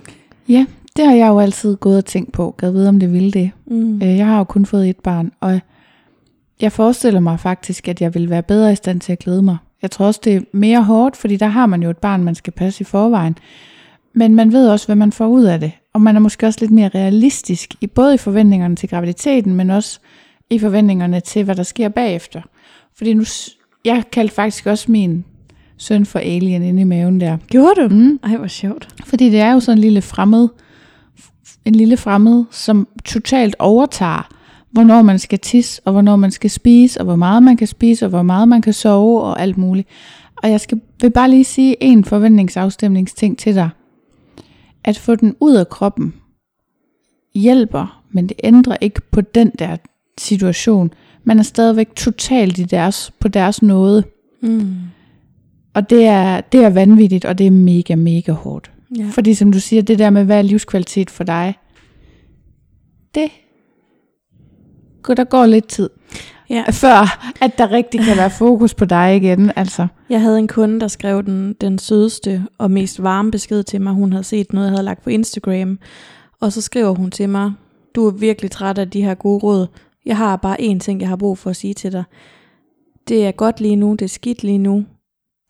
Ja, 0.48 0.66
det 0.96 1.06
har 1.06 1.14
jeg 1.14 1.28
jo 1.28 1.38
altid 1.40 1.76
gået 1.76 1.96
og 1.96 2.04
tænkt 2.04 2.32
på. 2.32 2.54
Gad 2.58 2.70
vide, 2.70 2.88
om 2.88 3.00
det 3.00 3.12
ville 3.12 3.30
det. 3.30 3.50
Mm. 3.66 4.02
Øh, 4.02 4.16
Jeg 4.16 4.26
har 4.26 4.38
jo 4.38 4.44
kun 4.44 4.66
fået 4.66 4.88
et 4.88 4.96
barn, 4.96 5.32
og 5.40 5.60
jeg 6.60 6.72
forestiller 6.72 7.20
mig 7.20 7.40
faktisk, 7.40 7.88
at 7.88 8.00
jeg 8.00 8.14
vil 8.14 8.30
være 8.30 8.42
bedre 8.42 8.72
i 8.72 8.76
stand 8.76 9.00
til 9.00 9.12
at 9.12 9.18
glæde 9.18 9.42
mig. 9.42 9.56
Jeg 9.82 9.90
tror 9.90 10.06
også, 10.06 10.20
det 10.24 10.34
er 10.36 10.40
mere 10.52 10.82
hårdt, 10.82 11.16
fordi 11.16 11.36
der 11.36 11.46
har 11.46 11.66
man 11.66 11.82
jo 11.82 11.90
et 11.90 11.98
barn, 11.98 12.24
man 12.24 12.34
skal 12.34 12.52
passe 12.52 12.80
i 12.80 12.84
forvejen. 12.84 13.36
Men 14.14 14.34
man 14.34 14.52
ved 14.52 14.68
også, 14.68 14.86
hvad 14.86 14.96
man 14.96 15.12
får 15.12 15.26
ud 15.26 15.44
af 15.44 15.60
det. 15.60 15.72
Og 15.92 16.00
man 16.00 16.16
er 16.16 16.20
måske 16.20 16.46
også 16.46 16.58
lidt 16.62 16.70
mere 16.70 16.88
realistisk, 16.94 17.74
i 17.80 17.86
både 17.86 18.14
i 18.14 18.18
forventningerne 18.18 18.76
til 18.76 18.88
graviditeten, 18.88 19.54
men 19.54 19.70
også 19.70 19.98
i 20.50 20.58
forventningerne 20.58 21.20
til, 21.20 21.44
hvad 21.44 21.54
der 21.54 21.62
sker 21.62 21.88
bagefter. 21.88 22.40
Fordi 22.96 23.14
nu, 23.14 23.24
jeg 23.84 24.02
kaldte 24.12 24.34
faktisk 24.34 24.66
også 24.66 24.90
min 24.92 25.24
søn 25.76 26.06
for 26.06 26.18
alien 26.18 26.62
inde 26.62 26.80
i 26.80 26.84
maven 26.84 27.20
der. 27.20 27.36
Gjorde 27.48 27.82
du? 27.82 27.88
Mm. 27.94 28.20
Ej, 28.22 28.36
hvor 28.36 28.46
sjovt. 28.46 28.88
Fordi 29.06 29.30
det 29.30 29.40
er 29.40 29.52
jo 29.52 29.60
sådan 29.60 29.78
en 29.78 29.82
lille 29.82 30.02
fremmed, 30.02 30.48
en 31.64 31.74
lille 31.74 31.96
fremmed, 31.96 32.44
som 32.50 32.88
totalt 33.04 33.56
overtager, 33.58 34.28
hvornår 34.70 35.02
man 35.02 35.18
skal 35.18 35.38
tisse, 35.38 35.82
og 35.84 35.92
hvornår 35.92 36.16
man 36.16 36.30
skal 36.30 36.50
spise, 36.50 37.00
og 37.00 37.04
hvor 37.04 37.16
meget 37.16 37.42
man 37.42 37.56
kan 37.56 37.66
spise, 37.66 38.04
og 38.06 38.10
hvor 38.10 38.22
meget 38.22 38.48
man 38.48 38.62
kan 38.62 38.72
sove, 38.72 39.22
og 39.22 39.40
alt 39.40 39.58
muligt. 39.58 39.88
Og 40.42 40.50
jeg 40.50 40.60
skal, 40.60 40.80
vil 41.00 41.10
bare 41.10 41.30
lige 41.30 41.44
sige 41.44 41.76
en 41.80 42.04
forventningsafstemningsting 42.04 43.38
til 43.38 43.54
dig. 43.54 43.70
At 44.84 44.98
få 44.98 45.14
den 45.14 45.36
ud 45.40 45.54
af 45.54 45.68
kroppen 45.68 46.14
hjælper, 47.34 48.02
men 48.10 48.28
det 48.28 48.36
ændrer 48.44 48.76
ikke 48.80 49.00
på 49.10 49.20
den 49.20 49.52
der 49.58 49.76
situation. 50.18 50.92
Man 51.24 51.38
er 51.38 51.42
stadigvæk 51.42 51.94
totalt 51.94 52.58
i 52.58 52.64
deres, 52.64 53.12
på 53.20 53.28
deres 53.28 53.62
nåde. 53.62 54.04
Mm. 54.42 54.74
Og 55.74 55.90
det 55.90 56.04
er, 56.04 56.40
det 56.40 56.64
er 56.64 56.70
vanvittigt, 56.70 57.24
og 57.24 57.38
det 57.38 57.46
er 57.46 57.50
mega, 57.50 57.94
mega 57.94 58.32
hårdt. 58.32 58.70
Ja. 58.98 59.08
Fordi 59.10 59.34
som 59.34 59.52
du 59.52 59.60
siger, 59.60 59.82
det 59.82 59.98
der 59.98 60.10
med, 60.10 60.24
hvad 60.24 60.38
er 60.38 60.42
livskvalitet 60.42 61.10
for 61.10 61.24
dig, 61.24 61.54
det, 63.14 63.30
der 65.06 65.24
går 65.24 65.46
lidt 65.46 65.68
tid, 65.68 65.90
ja. 66.50 66.64
før 66.70 67.30
at 67.40 67.58
der 67.58 67.70
rigtig 67.70 68.00
kan 68.00 68.16
være 68.16 68.30
fokus 68.30 68.74
på 68.74 68.84
dig 68.84 69.16
igen. 69.16 69.52
Altså, 69.56 69.86
Jeg 70.10 70.20
havde 70.20 70.38
en 70.38 70.48
kunde, 70.48 70.80
der 70.80 70.88
skrev 70.88 71.22
den, 71.22 71.56
den 71.60 71.78
sødeste 71.78 72.46
og 72.58 72.70
mest 72.70 73.02
varme 73.02 73.30
besked 73.30 73.62
til 73.62 73.80
mig. 73.80 73.92
Hun 73.92 74.12
havde 74.12 74.24
set 74.24 74.52
noget, 74.52 74.66
jeg 74.66 74.72
havde 74.72 74.84
lagt 74.84 75.02
på 75.02 75.10
Instagram. 75.10 75.78
Og 76.40 76.52
så 76.52 76.60
skriver 76.60 76.94
hun 76.94 77.10
til 77.10 77.28
mig, 77.28 77.52
du 77.94 78.06
er 78.06 78.10
virkelig 78.10 78.50
træt 78.50 78.78
af 78.78 78.90
de 78.90 79.02
her 79.02 79.14
gode 79.14 79.38
råd. 79.38 79.66
Jeg 80.06 80.16
har 80.16 80.36
bare 80.36 80.60
én 80.60 80.78
ting, 80.78 81.00
jeg 81.00 81.08
har 81.08 81.16
brug 81.16 81.38
for 81.38 81.50
at 81.50 81.56
sige 81.56 81.74
til 81.74 81.92
dig. 81.92 82.04
Det 83.08 83.26
er 83.26 83.32
godt 83.32 83.60
lige 83.60 83.76
nu, 83.76 83.92
det 83.92 84.02
er 84.02 84.08
skidt 84.08 84.42
lige 84.42 84.58
nu. 84.58 84.84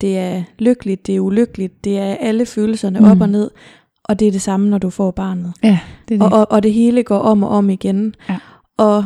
Det 0.02 0.18
er 0.18 0.42
lykkeligt, 0.58 1.06
det 1.06 1.16
er 1.16 1.20
ulykkeligt. 1.20 1.84
Det 1.84 1.98
er 1.98 2.14
alle 2.20 2.46
følelserne 2.46 2.98
Mm. 3.00 3.04
op 3.10 3.20
og 3.20 3.28
ned. 3.28 3.50
Og 4.04 4.18
det 4.18 4.28
er 4.28 4.32
det 4.32 4.42
samme, 4.42 4.68
når 4.68 4.78
du 4.78 4.90
får 4.90 5.10
barnet. 5.10 5.52
ja, 5.62 5.78
det 6.08 6.14
er 6.14 6.18
det. 6.24 6.32
Og, 6.32 6.38
og, 6.40 6.52
og 6.52 6.62
det 6.62 6.72
hele 6.72 7.02
går 7.02 7.18
om 7.18 7.42
og 7.42 7.48
om 7.50 7.70
igen. 7.70 8.14
Ja. 8.28 8.38
Og 8.78 9.04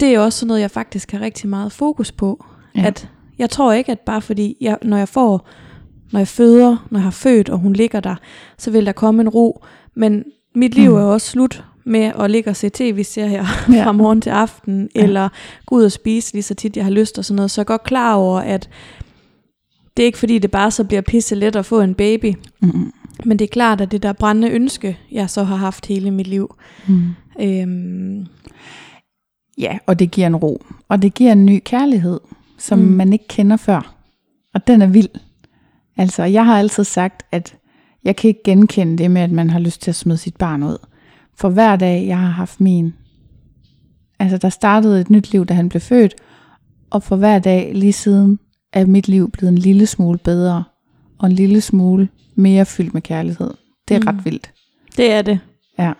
det 0.00 0.14
er 0.14 0.20
også 0.20 0.38
sådan 0.38 0.48
noget, 0.48 0.60
jeg 0.60 0.70
faktisk 0.70 1.12
har 1.12 1.20
rigtig 1.20 1.48
meget 1.48 1.72
fokus 1.72 2.12
på. 2.12 2.44
Ja. 2.76 2.84
At 2.86 3.08
jeg 3.38 3.50
tror 3.50 3.72
ikke, 3.72 3.92
at 3.92 4.00
bare 4.00 4.20
fordi, 4.22 4.56
jeg, 4.60 4.78
når 4.82 4.96
jeg 4.96 5.08
får, 5.08 5.48
når 6.12 6.20
jeg 6.20 6.28
føder, 6.28 6.86
når 6.90 6.98
jeg 6.98 7.04
har 7.04 7.10
født, 7.10 7.48
og 7.48 7.58
hun 7.58 7.72
ligger 7.72 8.00
der, 8.00 8.14
så 8.58 8.70
vil 8.70 8.86
der 8.86 8.92
komme 8.92 9.20
en 9.22 9.28
ro. 9.28 9.64
Men 9.96 10.24
mit 10.54 10.74
liv 10.74 10.90
Mm. 10.90 10.96
er 10.96 11.02
også 11.02 11.26
slut 11.30 11.64
med 11.84 12.12
at 12.20 12.30
ligge 12.30 12.50
og 12.50 12.56
se 12.56 12.68
tv-serier 12.74 13.44
Ja. 13.72 13.82
fra 13.84 13.92
morgen 13.92 14.20
til 14.20 14.30
aften, 14.30 14.88
ja. 14.94 15.02
eller 15.02 15.28
gå 15.66 15.74
ud 15.76 15.84
og 15.84 15.92
spise 15.92 16.32
lige 16.32 16.42
så 16.42 16.54
tit, 16.54 16.76
jeg 16.76 16.84
har 16.84 16.92
lyst 16.92 17.18
og 17.18 17.24
sådan 17.24 17.36
noget. 17.36 17.50
Så 17.50 17.60
jeg 17.60 17.64
er 17.64 17.66
godt 17.66 17.82
klar 17.82 18.14
over, 18.14 18.40
at 18.40 18.68
det 19.98 20.04
er 20.04 20.06
ikke 20.06 20.18
fordi, 20.18 20.38
det 20.38 20.50
bare 20.50 20.70
så 20.70 20.84
bliver 20.84 21.02
pisse 21.02 21.34
let 21.34 21.56
at 21.56 21.66
få 21.66 21.80
en 21.80 21.94
baby. 21.94 22.34
Mm, 22.62 22.92
Men 23.24 23.38
det 23.38 23.44
er 23.44 23.48
klart, 23.48 23.80
at 23.80 23.90
det 23.90 24.02
der 24.02 24.12
brændende 24.12 24.50
ønske, 24.50 24.98
jeg 25.12 25.30
så 25.30 25.44
har 25.44 25.56
haft 25.56 25.86
hele 25.86 26.10
mit 26.10 26.26
liv, 26.26 26.54
mm. 26.86 27.14
øhm, 27.40 28.26
Ja, 29.58 29.78
og 29.86 29.98
det 29.98 30.10
giver 30.10 30.26
en 30.26 30.36
ro. 30.36 30.62
Og 30.88 31.02
det 31.02 31.14
giver 31.14 31.32
en 31.32 31.46
ny 31.46 31.60
kærlighed, 31.64 32.20
som 32.58 32.78
mm. 32.78 32.84
Man 32.84 33.12
ikke 33.12 33.28
kender 33.28 33.56
før. 33.56 33.94
Og 34.54 34.66
den 34.66 34.82
er 34.82 34.86
vild. 34.86 35.08
Altså, 35.96 36.24
jeg 36.24 36.44
har 36.44 36.58
altid 36.58 36.84
sagt, 36.84 37.22
at 37.32 37.56
jeg 38.04 38.16
kan 38.16 38.28
ikke 38.28 38.42
genkende 38.44 38.98
det 38.98 39.10
med, 39.10 39.22
at 39.22 39.30
man 39.30 39.50
har 39.50 39.58
lyst 39.58 39.82
til 39.82 39.90
at 39.90 39.94
smide 39.94 40.18
sit 40.18 40.36
barn 40.36 40.62
ud. 40.62 40.76
For 41.36 41.48
hver 41.48 41.76
dag, 41.76 42.06
jeg 42.06 42.18
har 42.18 42.30
haft 42.30 42.60
min. 42.60 42.94
Altså, 44.18 44.38
der 44.38 44.48
startede 44.48 45.00
et 45.00 45.10
nyt 45.10 45.32
liv, 45.32 45.46
da 45.46 45.54
han 45.54 45.68
blev 45.68 45.80
født. 45.80 46.14
Og 46.90 47.02
for 47.02 47.16
hver 47.16 47.38
dag 47.38 47.74
lige 47.74 47.92
siden, 47.92 48.38
er 48.72 48.86
mit 48.86 49.08
liv 49.08 49.30
blevet 49.30 49.52
en 49.52 49.58
lille 49.58 49.86
smule 49.86 50.18
bedre. 50.18 50.64
Og 51.18 51.26
en 51.26 51.32
lille 51.32 51.60
smule 51.60 52.08
mere 52.34 52.66
fyldt 52.66 52.94
med 52.94 53.02
kærlighed. 53.02 53.50
Det 53.88 53.94
er 53.96 54.00
mm. 54.00 54.06
Ret 54.06 54.24
vildt. 54.24 54.50
det 54.96 55.12
er 55.12 55.22
det. 55.22 55.40
Ja. 55.78 55.92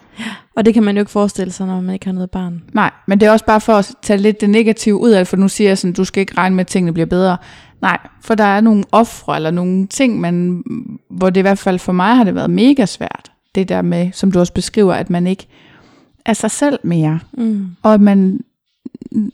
Og 0.56 0.64
det 0.64 0.74
kan 0.74 0.82
man 0.82 0.96
jo 0.96 1.00
ikke 1.00 1.10
forestille 1.10 1.52
sig, 1.52 1.66
når 1.66 1.80
man 1.80 1.94
ikke 1.94 2.06
har 2.06 2.12
noget 2.12 2.30
barn. 2.30 2.62
Nej, 2.72 2.90
men 3.06 3.20
det 3.20 3.26
er 3.26 3.30
også 3.32 3.44
bare 3.44 3.60
for 3.60 3.72
at 3.72 3.90
tage 4.02 4.16
lidt 4.20 4.40
det 4.40 4.50
negative 4.50 4.96
ud 5.00 5.10
af 5.10 5.26
for 5.26 5.36
nu 5.36 5.48
siger 5.48 5.70
jeg 5.70 5.78
sådan, 5.78 5.92
du 5.94 6.04
skal 6.04 6.20
ikke 6.20 6.36
regne 6.36 6.56
med, 6.56 6.60
at 6.60 6.66
tingene 6.66 6.92
bliver 6.92 7.06
bedre. 7.06 7.36
Nej, 7.82 7.98
for 8.22 8.34
der 8.34 8.44
er 8.44 8.60
nogle 8.60 8.84
ofre, 8.92 9.36
eller 9.36 9.50
nogle 9.50 9.86
ting, 9.86 10.20
man, 10.20 10.62
hvor 11.10 11.30
det 11.30 11.40
i 11.40 11.42
hvert 11.42 11.58
fald 11.58 11.78
for 11.78 11.92
mig 11.92 12.16
har 12.16 12.24
det 12.24 12.34
været 12.34 12.50
mega 12.50 12.86
svært. 12.86 13.32
Det 13.54 13.68
der 13.68 13.82
med, 13.82 14.12
som 14.12 14.32
du 14.32 14.38
også 14.38 14.52
beskriver, 14.52 14.94
at 14.94 15.10
man 15.10 15.26
ikke 15.26 15.46
er 16.26 16.32
sig 16.32 16.50
selv 16.50 16.78
mere, 16.82 17.20
Mm. 17.32 17.66
og 17.82 17.94
at 17.94 18.00
man 18.00 18.40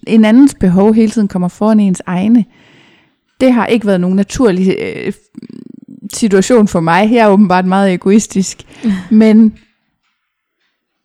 en 0.07 0.25
andens 0.25 0.55
behov 0.61 0.94
hele 0.94 1.11
tiden 1.11 1.29
kommer 1.29 1.49
foran 1.49 1.81
ens 1.81 2.03
egne. 2.07 2.44
Det 3.40 3.53
har 3.53 3.66
ikke 3.66 3.87
været 3.87 4.01
nogen 4.01 4.16
naturlig 4.16 4.77
øh, 4.79 5.12
situation 6.14 6.68
for 6.68 6.81
mig. 6.81 7.12
Jeg 7.12 7.18
er 7.18 7.29
åbenbart 7.29 7.66
meget 7.66 7.92
egoistisk. 7.92 8.62
Men 9.11 9.59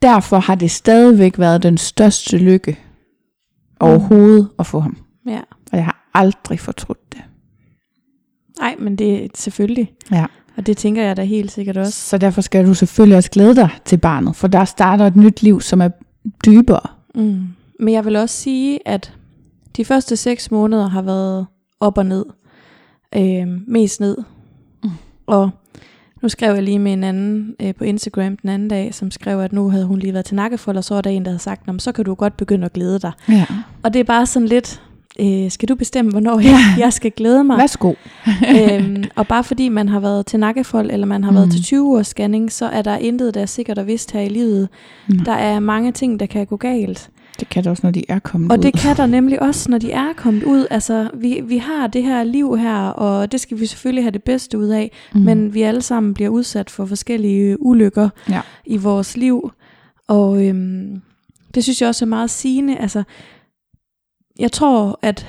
derfor 0.01 0.39
har 0.39 0.55
det 0.55 0.71
stadigvæk 0.71 1.39
været 1.39 1.63
den 1.63 1.77
største 1.77 2.37
lykke 2.37 2.79
overhovedet 3.79 4.49
at 4.59 4.65
få 4.65 4.79
ham. 4.79 4.97
Ja. 5.27 5.39
Og 5.71 5.77
jeg 5.77 5.85
har 5.85 6.09
aldrig 6.13 6.59
fortrudt 6.59 7.11
det. 7.11 7.21
Nej, 8.59 8.75
men 8.79 8.95
det 8.95 9.23
er 9.23 9.27
selvfølgelig. 9.35 9.91
Ja. 10.11 10.25
Og 10.57 10.65
det 10.65 10.77
tænker 10.77 11.03
jeg 11.03 11.17
da 11.17 11.23
helt 11.23 11.51
sikkert 11.51 11.77
også. 11.77 11.93
Så 11.93 12.17
derfor 12.17 12.41
skal 12.41 12.65
du 12.65 12.73
selvfølgelig 12.73 13.17
også 13.17 13.31
glæde 13.31 13.55
dig 13.55 13.69
til 13.85 13.97
barnet, 13.97 14.35
for 14.35 14.47
der 14.47 14.65
starter 14.65 15.07
et 15.07 15.15
nyt 15.15 15.41
liv, 15.41 15.61
som 15.61 15.81
er 15.81 15.89
dybere. 16.45 16.89
Mm. 17.15 17.43
Men 17.79 17.93
jeg 17.93 18.05
vil 18.05 18.15
også 18.15 18.35
sige, 18.35 18.87
at 18.87 19.13
de 19.77 19.85
første 19.85 20.15
seks 20.15 20.51
måneder 20.51 20.89
har 20.89 21.01
været 21.01 21.47
op 21.79 21.97
og 21.97 22.05
ned. 22.05 22.25
Øh, 23.15 23.47
mest 23.67 23.99
ned. 23.99 24.17
Mm. 24.83 24.89
Og 25.27 25.49
nu 26.21 26.29
skrev 26.29 26.53
jeg 26.53 26.63
lige 26.63 26.79
med 26.79 26.93
en 26.93 27.03
anden 27.03 27.55
øh, 27.61 27.75
på 27.75 27.83
Instagram 27.83 28.37
den 28.37 28.49
anden 28.49 28.67
dag, 28.67 28.93
som 28.93 29.11
skrev, 29.11 29.39
at 29.39 29.53
nu 29.53 29.69
havde 29.69 29.85
hun 29.85 29.99
lige 29.99 30.13
været 30.13 30.25
til 30.25 30.35
nakkefold, 30.35 30.77
og 30.77 30.83
så 30.83 30.93
var 30.93 31.01
der 31.01 31.09
en, 31.09 31.25
der 31.25 31.31
havde 31.31 31.39
sagt, 31.41 31.67
"Nå, 31.67 31.73
men 31.73 31.79
så 31.79 31.91
kan 31.91 32.05
du 32.05 32.13
godt 32.13 32.37
begynde 32.37 32.65
at 32.65 32.73
glæde 32.73 32.99
dig. 32.99 33.11
Ja. 33.29 33.45
Og 33.83 33.93
det 33.93 33.99
er 33.99 34.03
bare 34.03 34.25
sådan 34.25 34.47
lidt, 34.47 34.81
øh, 35.19 35.51
skal 35.51 35.69
du 35.69 35.75
bestemme, 35.75 36.11
hvornår 36.11 36.39
Ja. 36.39 36.49
jeg, 36.49 36.59
jeg 36.79 36.93
skal 36.93 37.11
glæde 37.11 37.43
mig? 37.43 37.57
Værsgo. 37.57 37.93
øhm, 38.71 39.03
og 39.15 39.27
bare 39.27 39.43
fordi 39.43 39.69
man 39.69 39.89
har 39.89 39.99
været 39.99 40.25
til 40.25 40.39
nakkefold, 40.39 40.91
eller 40.91 41.07
man 41.07 41.23
har 41.23 41.31
mm. 41.31 41.35
været 41.35 41.47
Mm. 41.47 41.51
til 41.51 41.63
20 41.63 41.97
års 41.97 42.07
scanning, 42.07 42.51
så 42.51 42.65
er 42.65 42.81
der 42.81 42.97
intet, 42.97 43.33
der 43.33 43.41
er 43.41 43.45
sikkert 43.45 43.77
og 43.77 43.87
vist 43.87 44.11
her 44.11 44.21
i 44.21 44.29
livet. 44.29 44.69
Mm. 45.07 45.19
Der 45.19 45.31
er 45.33 45.59
mange 45.59 45.91
ting, 45.91 46.19
der 46.19 46.25
kan 46.25 46.45
gå 46.45 46.57
galt. 46.57 47.09
Det 47.39 47.49
kan 47.49 47.63
det 47.63 47.69
også, 47.71 47.81
når 47.83 47.91
de 47.91 48.03
er 48.09 48.19
kommet 48.19 48.51
Og 48.51 48.57
ud. 48.57 48.63
det 48.63 48.73
kan 48.73 48.97
der 48.97 49.05
nemlig 49.05 49.41
også, 49.41 49.71
når 49.71 49.77
de 49.77 49.91
er 49.91 50.13
kommet 50.17 50.43
ud. 50.43 50.65
Altså, 50.71 51.09
vi, 51.13 51.41
vi 51.43 51.57
har 51.57 51.87
det 51.87 52.03
her 52.03 52.23
liv 52.23 52.57
her, 52.57 52.75
og 52.87 53.31
det 53.31 53.39
skal 53.39 53.59
vi 53.59 53.65
selvfølgelig 53.65 54.03
have 54.03 54.11
det 54.11 54.23
bedste 54.23 54.57
ud 54.57 54.67
af. 54.67 54.91
Mm. 55.13 55.21
Men 55.21 55.53
vi 55.53 55.61
alle 55.61 55.81
sammen 55.81 56.13
bliver 56.13 56.29
udsat 56.29 56.69
for 56.69 56.85
forskellige 56.85 57.61
ulykker 57.61 58.09
Ja. 58.29 58.41
i 58.65 58.77
vores 58.77 59.17
liv. 59.17 59.51
Og 60.07 60.45
øhm, 60.47 61.01
det 61.55 61.63
synes 61.63 61.81
jeg 61.81 61.89
også 61.89 62.05
er 62.05 62.09
meget 62.09 62.29
sigende. 62.29 62.77
Altså, 62.77 63.03
jeg 64.39 64.51
tror, 64.51 64.99
at 65.01 65.27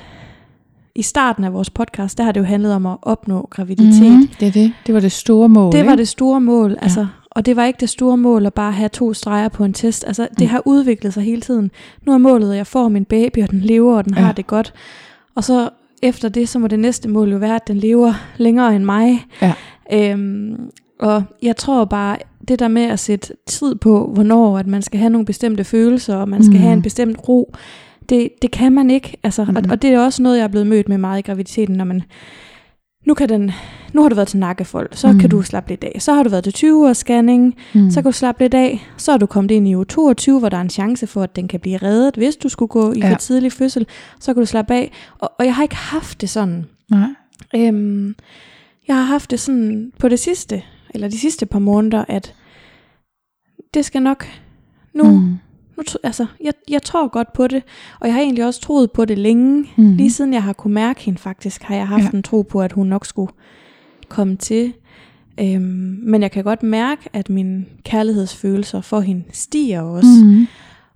i 0.95 1.01
starten 1.01 1.43
af 1.43 1.53
vores 1.53 1.69
podcast, 1.69 2.17
der 2.17 2.23
har 2.23 2.31
det 2.31 2.39
jo 2.39 2.45
handlet 2.45 2.73
om 2.73 2.85
at 2.85 2.97
opnå 3.01 3.47
graviditet. 3.51 4.11
Mhm, 4.11 4.27
det 4.39 4.47
er 4.47 4.51
det. 4.51 4.73
Det 4.87 4.93
var 4.93 4.99
det 5.01 5.11
store 5.11 5.49
mål. 5.49 5.71
Det 5.71 5.85
var 5.85 5.91
ikke? 5.91 5.99
det 5.99 6.07
store 6.07 6.41
mål, 6.41 6.77
altså, 6.81 7.07
og 7.31 7.45
det 7.45 7.55
var 7.55 7.65
ikke 7.65 7.79
det 7.79 7.89
store 7.89 8.17
mål 8.17 8.45
at 8.45 8.53
bare 8.53 8.71
have 8.71 8.89
to 8.89 9.13
streger 9.13 9.49
på 9.49 9.63
en 9.63 9.73
test. 9.73 10.03
Altså, 10.07 10.27
det 10.31 10.41
Mm. 10.41 10.47
har 10.47 10.61
udviklet 10.65 11.13
sig 11.13 11.23
hele 11.23 11.41
tiden. 11.41 11.71
Nu 12.05 12.13
er 12.13 12.17
målet, 12.17 12.51
at 12.51 12.57
jeg 12.57 12.67
får 12.67 12.89
min 12.89 13.05
baby, 13.05 13.43
og 13.43 13.51
den 13.51 13.59
lever, 13.59 13.97
og 13.97 14.05
den 14.05 14.13
Ja. 14.13 14.19
har 14.21 14.31
det 14.31 14.47
godt. 14.47 14.73
Og 15.35 15.43
så 15.43 15.69
efter 16.03 16.29
det, 16.29 16.49
så 16.49 16.59
må 16.59 16.67
det 16.67 16.79
næste 16.79 17.09
mål 17.09 17.31
jo 17.31 17.37
være, 17.37 17.55
at 17.55 17.67
den 17.67 17.77
lever 17.77 18.13
længere 18.37 18.75
end 18.75 18.83
mig. 18.83 19.25
Ja. 19.41 19.53
Øhm, 19.93 20.57
og 20.99 21.23
jeg 21.41 21.57
tror 21.57 21.85
bare, 21.85 22.17
det 22.47 22.59
der 22.59 22.67
med 22.67 22.81
at 22.83 22.99
sætte 22.99 23.33
tid 23.45 23.75
på, 23.75 24.11
hvornår 24.13 24.57
at 24.57 24.67
man 24.67 24.81
skal 24.81 24.99
have 24.99 25.09
nogle 25.09 25.25
bestemte 25.25 25.63
følelser, 25.63 26.15
og 26.15 26.29
man 26.29 26.43
skal 26.43 26.55
Mm. 26.55 26.61
have 26.61 26.73
en 26.73 26.81
bestemt 26.81 27.17
ro, 27.29 27.53
det, 28.09 28.29
det 28.41 28.51
kan 28.51 28.71
man 28.71 28.89
ikke. 28.91 29.17
Altså, 29.23 29.41
og, 29.41 29.47
Mhm. 29.47 29.71
og 29.71 29.81
det 29.81 29.89
er 29.89 29.99
også 29.99 30.23
noget, 30.23 30.37
jeg 30.37 30.43
er 30.43 30.47
blevet 30.47 30.67
mødt 30.67 30.89
med 30.89 30.97
meget 30.97 31.19
i 31.19 31.21
graviditeten, 31.21 31.75
når 31.75 31.85
man 31.85 32.03
nu, 33.05 33.13
kan 33.13 33.29
den, 33.29 33.51
nu 33.93 34.01
har 34.01 34.09
du 34.09 34.15
været 34.15 34.27
til 34.27 34.39
nakkefold, 34.39 34.89
så 34.91 35.11
mm. 35.11 35.19
kan 35.19 35.29
du 35.29 35.41
slappe 35.41 35.69
lidt 35.69 35.83
af. 35.83 35.95
Så 36.01 36.13
har 36.13 36.23
du 36.23 36.29
været 36.29 36.43
til 36.43 36.53
20 36.53 36.87
års 36.87 36.97
scanning, 36.97 37.55
Mm. 37.73 37.91
så 37.91 38.01
kan 38.01 38.11
du 38.11 38.17
slappe 38.17 38.43
lidt 38.43 38.53
af. 38.53 38.87
Så 38.97 39.11
er 39.11 39.17
du 39.17 39.25
kommet 39.25 39.51
ind 39.51 39.67
i 39.67 39.75
uge 39.75 39.85
22, 39.85 40.39
hvor 40.39 40.49
der 40.49 40.57
er 40.57 40.61
en 40.61 40.69
chance 40.69 41.07
for, 41.07 41.23
at 41.23 41.35
den 41.35 41.47
kan 41.47 41.59
blive 41.59 41.77
reddet, 41.77 42.15
hvis 42.15 42.35
du 42.35 42.49
skulle 42.49 42.69
gå 42.69 42.93
i 42.93 42.99
Ja. 42.99 43.11
for 43.11 43.17
tidlig 43.17 43.51
fødsel. 43.51 43.87
Så 44.19 44.33
kan 44.33 44.41
du 44.41 44.45
slappe 44.45 44.73
af. 44.73 44.91
Og, 45.19 45.31
og 45.39 45.45
jeg 45.45 45.55
har 45.55 45.63
ikke 45.63 45.75
haft 45.75 46.21
det 46.21 46.29
sådan. 46.29 46.65
Nej. 46.91 47.07
Øhm, 47.55 48.15
jeg 48.87 48.95
har 48.95 49.03
haft 49.03 49.31
det 49.31 49.39
sådan 49.39 49.91
på 49.99 50.09
det 50.09 50.19
sidste, 50.19 50.63
eller 50.93 51.07
de 51.07 51.19
sidste 51.19 51.45
par 51.45 51.59
måneder, 51.59 52.05
at 52.07 52.35
det 53.73 53.85
skal 53.85 54.01
nok 54.01 54.25
nu, 54.93 55.03
mm. 55.03 55.37
Nu 55.93 55.99
altså, 56.03 56.25
jeg, 56.43 56.53
jeg 56.69 56.81
tror 56.83 57.07
godt 57.07 57.33
på 57.33 57.47
det, 57.47 57.63
og 57.99 58.07
jeg 58.07 58.13
har 58.15 58.21
egentlig 58.21 58.45
også 58.45 58.61
troet 58.61 58.91
på 58.91 59.05
det 59.05 59.17
længe. 59.17 59.65
Mm. 59.75 59.93
Lige 59.95 60.11
siden 60.11 60.33
jeg 60.33 60.43
har 60.43 60.53
kunne 60.53 60.73
mærke 60.73 61.01
hende 61.01 61.19
faktisk, 61.19 61.63
har 61.63 61.75
jeg 61.75 61.87
haft 61.87 62.03
Ja. 62.03 62.09
en 62.17 62.23
tro 62.23 62.41
på, 62.41 62.61
at 62.61 62.71
hun 62.71 62.87
nok 62.87 63.05
skulle 63.05 63.31
komme 64.09 64.35
til. 64.35 64.73
Øhm, 65.39 65.97
men 66.03 66.21
jeg 66.21 66.31
kan 66.31 66.43
godt 66.43 66.63
mærke, 66.63 67.09
at 67.13 67.29
mine 67.29 67.65
kærlighedsfølelser 67.83 68.81
for 68.81 68.99
hende 68.99 69.23
stiger 69.31 69.81
også. 69.81 70.23
Mm. 70.25 70.47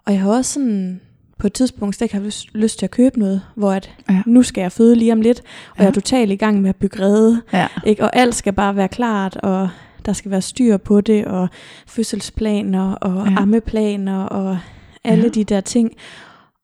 Og 0.05 0.13
jeg 0.13 0.21
har 0.21 0.29
også 0.31 0.53
sådan 0.53 1.01
på 1.39 1.47
et 1.47 1.53
tidspunkt 1.53 1.95
slet 1.95 2.05
ikke 2.05 2.15
haft 2.15 2.25
lyst, 2.25 2.47
lyst 2.53 2.79
til 2.79 2.85
at 2.85 2.91
købe 2.91 3.19
noget, 3.19 3.41
hvor 3.55 3.71
at 3.71 3.89
Ja. 4.09 4.21
nu 4.25 4.43
skal 4.43 4.61
jeg 4.61 4.71
føde 4.71 4.95
lige 4.95 5.11
om 5.11 5.21
lidt, 5.21 5.39
og 5.39 5.45
Ja. 5.77 5.83
jeg 5.83 5.89
er 5.89 5.93
totalt 5.93 6.31
i 6.31 6.35
gang 6.35 6.61
med 6.61 6.69
at 6.69 6.75
bygge 6.75 6.99
rede. 7.01 7.41
Ja. 7.53 7.67
Ikke? 7.85 8.03
Og 8.03 8.15
alt 8.15 8.35
skal 8.35 8.53
bare 8.53 8.75
være 8.75 8.87
klart, 8.87 9.35
og 9.37 9.69
der 10.05 10.13
skal 10.13 10.31
være 10.31 10.41
styr 10.41 10.77
på 10.77 11.01
det, 11.01 11.25
og 11.25 11.47
fødselsplaner, 11.87 12.91
og 12.91 13.27
ja. 13.27 13.35
ammeplaner, 13.41 14.23
og 14.23 14.57
alle 15.05 15.23
Ja. 15.23 15.29
de 15.29 15.43
der 15.43 15.61
ting. 15.61 15.91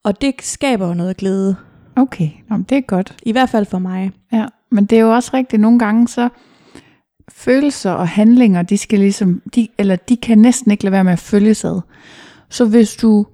Og 0.04 0.20
det 0.20 0.34
skaber 0.40 0.88
jo 0.88 0.94
noget 0.94 1.16
glæde, 1.16 1.56
Okay, 1.96 2.28
Nå, 2.50 2.56
men 2.56 2.66
det 2.68 2.76
er 2.78 2.82
godt. 2.82 3.16
i 3.22 3.32
hvert 3.32 3.48
fald 3.48 3.66
for 3.66 3.78
mig. 3.78 4.10
Ja, 4.32 4.46
men 4.70 4.84
det 4.84 4.98
er 4.98 5.02
jo 5.02 5.14
også 5.14 5.30
rigtigt, 5.34 5.62
nogle 5.62 5.78
gange 5.78 6.08
så 6.08 6.28
følelser 7.32 7.90
og 7.90 8.08
handlinger, 8.08 8.62
de 8.62 8.78
skal 8.78 8.98
ligesom, 8.98 9.42
de, 9.54 9.68
eller 9.78 9.96
de 9.96 10.16
kan 10.16 10.38
næsten 10.38 10.70
ikke 10.70 10.84
lade 10.84 10.92
være 10.92 11.04
med 11.04 11.12
at 11.12 11.18
følges 11.18 11.64
ad. 11.64 11.80
Så 12.50 12.64
hvis 12.64 12.96
du 12.96 13.26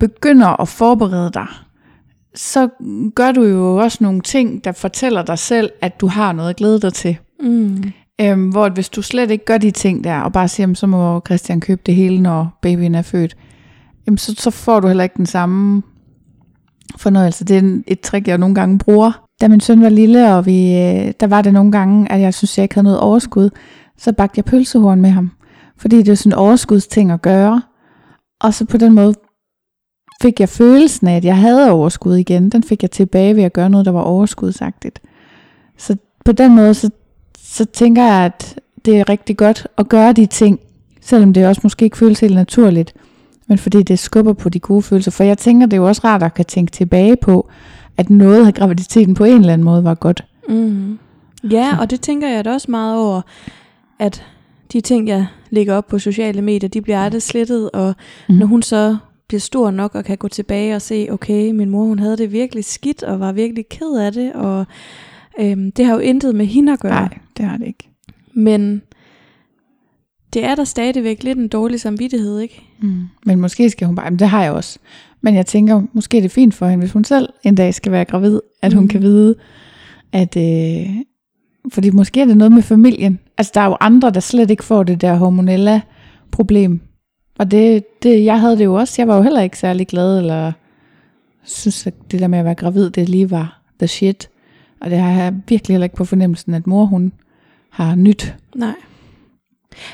begynder 0.00 0.60
at 0.60 0.68
forberede 0.68 1.30
dig, 1.34 1.46
så 2.34 2.68
gør 3.14 3.32
du 3.32 3.42
jo 3.44 3.76
også 3.76 3.98
nogle 4.00 4.20
ting, 4.20 4.64
der 4.64 4.72
fortæller 4.72 5.22
dig 5.22 5.38
selv, 5.38 5.70
at 5.80 6.00
du 6.00 6.06
har 6.06 6.32
noget 6.32 6.50
at 6.50 6.56
glæde 6.56 6.80
dig 6.80 6.92
til. 6.92 7.16
Mm. 7.42 7.82
Øhm, 8.20 8.48
hvor 8.48 8.68
hvis 8.68 8.88
du 8.88 9.02
slet 9.02 9.30
ikke 9.30 9.44
gør 9.44 9.58
de 9.58 9.70
ting 9.70 10.04
der, 10.04 10.20
og 10.20 10.32
bare 10.32 10.48
siger, 10.48 10.62
"Jamen, 10.64 10.74
så 10.76 10.86
må 10.86 11.20
Christian 11.26 11.60
købe 11.60 11.82
det 11.86 11.94
hele, 11.94 12.20
når 12.20 12.58
babyen 12.62 12.94
er 12.94 13.02
født, 13.02 13.36
jamen, 14.08 14.18
så, 14.18 14.34
så 14.38 14.50
får 14.50 14.80
du 14.80 14.86
heller 14.86 15.04
ikke 15.04 15.16
den 15.16 15.26
samme 15.26 15.82
fornøjelse. 16.96 17.44
Det 17.44 17.56
er 17.56 17.82
et 17.86 18.00
trick, 18.00 18.28
jeg 18.28 18.38
nogle 18.38 18.54
gange 18.54 18.78
bruger. 18.78 19.24
Da 19.40 19.48
min 19.48 19.60
søn 19.60 19.82
var 19.82 19.88
lille, 19.88 20.34
og 20.34 20.46
vi, 20.46 20.72
øh, 20.72 21.12
der 21.20 21.26
var 21.26 21.42
det 21.42 21.52
nogle 21.52 21.72
gange, 21.72 22.12
at 22.12 22.20
jeg 22.20 22.34
synes, 22.34 22.58
jeg 22.58 22.62
ikke 22.62 22.74
havde 22.74 22.84
noget 22.84 23.00
overskud, 23.00 23.50
så 23.98 24.12
bagte 24.12 24.38
jeg 24.38 24.44
pølsehorn 24.44 25.00
med 25.00 25.10
ham. 25.10 25.30
Fordi 25.76 25.96
det 25.96 26.08
er 26.08 26.14
sådan 26.14 26.32
en 26.32 26.38
overskudsting 26.38 27.10
at 27.10 27.22
gøre. 27.22 27.62
Og 28.40 28.54
så 28.54 28.64
på 28.64 28.76
den 28.76 28.92
måde 28.92 29.14
fik 30.22 30.40
jeg 30.40 30.48
følelsen 30.48 31.08
af, 31.08 31.16
at 31.16 31.24
jeg 31.24 31.36
havde 31.36 31.70
overskud 31.70 32.16
igen. 32.16 32.50
Den 32.50 32.62
fik 32.62 32.82
jeg 32.82 32.90
tilbage 32.90 33.36
ved 33.36 33.42
at 33.42 33.52
gøre 33.52 33.70
noget, 33.70 33.86
der 33.86 33.92
var 33.92 34.02
overskudsagtigt. 34.02 35.00
Så 35.76 35.96
på 36.24 36.32
den 36.32 36.56
måde, 36.56 36.74
så, 36.74 36.90
så 37.38 37.64
tænker 37.64 38.04
jeg, 38.04 38.24
at 38.24 38.60
det 38.84 38.98
er 38.98 39.08
rigtig 39.08 39.36
godt 39.36 39.66
at 39.78 39.88
gøre 39.88 40.12
de 40.12 40.26
ting, 40.26 40.60
selvom 41.00 41.32
det 41.32 41.46
også 41.46 41.60
måske 41.64 41.84
ikke 41.84 41.98
føles 41.98 42.20
helt 42.20 42.34
naturligt, 42.34 42.94
men 43.48 43.58
fordi 43.58 43.82
det 43.82 43.98
skubber 43.98 44.32
på 44.32 44.48
de 44.48 44.60
gode 44.60 44.82
følelser. 44.82 45.10
For 45.10 45.24
jeg 45.24 45.38
tænker, 45.38 45.66
det 45.66 45.72
er 45.72 45.80
jo 45.80 45.88
også 45.88 46.00
rart 46.04 46.22
at 46.22 46.34
kan 46.34 46.44
tænke 46.44 46.72
tilbage 46.72 47.16
på, 47.16 47.48
at 47.96 48.10
noget 48.10 48.46
af 48.46 48.54
graviditeten 48.54 49.14
på 49.14 49.24
en 49.24 49.40
eller 49.40 49.52
anden 49.52 49.64
måde 49.64 49.84
var 49.84 49.94
godt. 49.94 50.24
Mm. 50.48 50.98
Ja, 51.50 51.76
og 51.80 51.90
det 51.90 52.00
tænker 52.00 52.28
jeg 52.28 52.44
da 52.44 52.52
også 52.52 52.70
meget 52.70 52.98
over, 52.98 53.20
at 53.98 54.24
de 54.72 54.80
ting, 54.80 55.08
jeg 55.08 55.26
lægger 55.50 55.74
op 55.74 55.86
på 55.86 55.98
sociale 55.98 56.42
medier, 56.42 56.68
de 56.68 56.82
bliver 56.82 57.00
aldrig 57.00 57.22
slettet, 57.22 57.70
og 57.70 57.94
mm. 58.28 58.34
når 58.34 58.46
hun 58.46 58.62
så 58.62 58.96
bliver 59.28 59.40
stor 59.40 59.70
nok 59.70 59.94
og 59.94 60.04
kan 60.04 60.16
gå 60.16 60.28
tilbage 60.28 60.76
og 60.76 60.82
se, 60.82 61.08
okay, 61.10 61.50
min 61.50 61.70
mor 61.70 61.84
hun 61.84 61.98
havde 61.98 62.16
det 62.16 62.32
virkelig 62.32 62.64
skidt, 62.64 63.02
og 63.02 63.20
var 63.20 63.32
virkelig 63.32 63.68
ked 63.68 63.96
af 63.96 64.12
det, 64.12 64.32
og 64.32 64.66
øhm, 65.40 65.72
det 65.72 65.84
har 65.84 65.92
jo 65.92 65.98
intet 65.98 66.34
med 66.34 66.46
hende 66.46 66.72
at 66.72 66.80
gøre. 66.80 66.92
Nej, 66.92 67.18
det 67.36 67.44
har 67.44 67.56
det 67.56 67.66
ikke. 67.66 67.88
Men 68.34 68.82
det 70.34 70.44
er 70.44 70.54
der 70.54 70.64
stadigvæk 70.64 71.22
lidt 71.22 71.38
en 71.38 71.48
dårlig 71.48 71.80
samvittighed, 71.80 72.38
ikke? 72.40 72.62
Mm. 72.80 73.02
Men 73.26 73.40
måske 73.40 73.70
skal 73.70 73.86
hun 73.86 73.96
bare, 73.96 74.10
men 74.10 74.18
det 74.18 74.28
har 74.28 74.42
jeg 74.42 74.52
også. 74.52 74.78
Men 75.20 75.34
jeg 75.34 75.46
tænker, 75.46 75.82
måske 75.92 76.16
er 76.18 76.22
det 76.22 76.30
fint 76.30 76.54
for 76.54 76.66
hende, 76.66 76.82
hvis 76.82 76.92
hun 76.92 77.04
selv 77.04 77.28
en 77.44 77.54
dag 77.54 77.74
skal 77.74 77.92
være 77.92 78.04
gravid, 78.04 78.40
at 78.62 78.72
hun 78.72 78.82
Mm. 78.82 78.88
kan 78.88 79.02
vide, 79.02 79.34
at, 80.12 80.36
øh, 80.36 80.94
fordi 81.72 81.90
måske 81.90 82.20
er 82.20 82.24
det 82.24 82.36
noget 82.36 82.52
med 82.52 82.62
familien. 82.62 83.18
Altså 83.38 83.52
der 83.54 83.60
er 83.60 83.66
jo 83.66 83.76
andre, 83.80 84.10
der 84.10 84.20
slet 84.20 84.50
ikke 84.50 84.64
får 84.64 84.82
det 84.82 85.00
der 85.00 85.14
hormonelle 85.14 85.82
problem. 86.30 86.80
Og 87.38 87.50
det, 87.50 87.84
det, 88.02 88.24
jeg 88.24 88.40
havde 88.40 88.58
det 88.58 88.64
jo 88.64 88.74
også. 88.74 88.94
Jeg 88.98 89.08
var 89.08 89.16
jo 89.16 89.22
heller 89.22 89.40
ikke 89.40 89.58
særlig 89.58 89.86
glad, 89.86 90.18
eller 90.18 90.52
synes, 91.44 91.86
at 91.86 91.94
det 92.10 92.20
der 92.20 92.26
med 92.26 92.38
at 92.38 92.44
være 92.44 92.54
gravid, 92.54 92.90
det 92.90 93.08
lige 93.08 93.30
var 93.30 93.62
the 93.78 93.86
shit. 93.88 94.28
Og 94.80 94.90
det 94.90 94.98
har 94.98 95.22
jeg 95.22 95.34
virkelig 95.48 95.74
heller 95.74 95.84
ikke 95.84 95.96
på 95.96 96.04
fornemmelsen, 96.04 96.54
at 96.54 96.66
mor 96.66 96.84
hun 96.84 97.12
har 97.70 97.94
nyt. 97.94 98.34
Nej. 98.56 98.74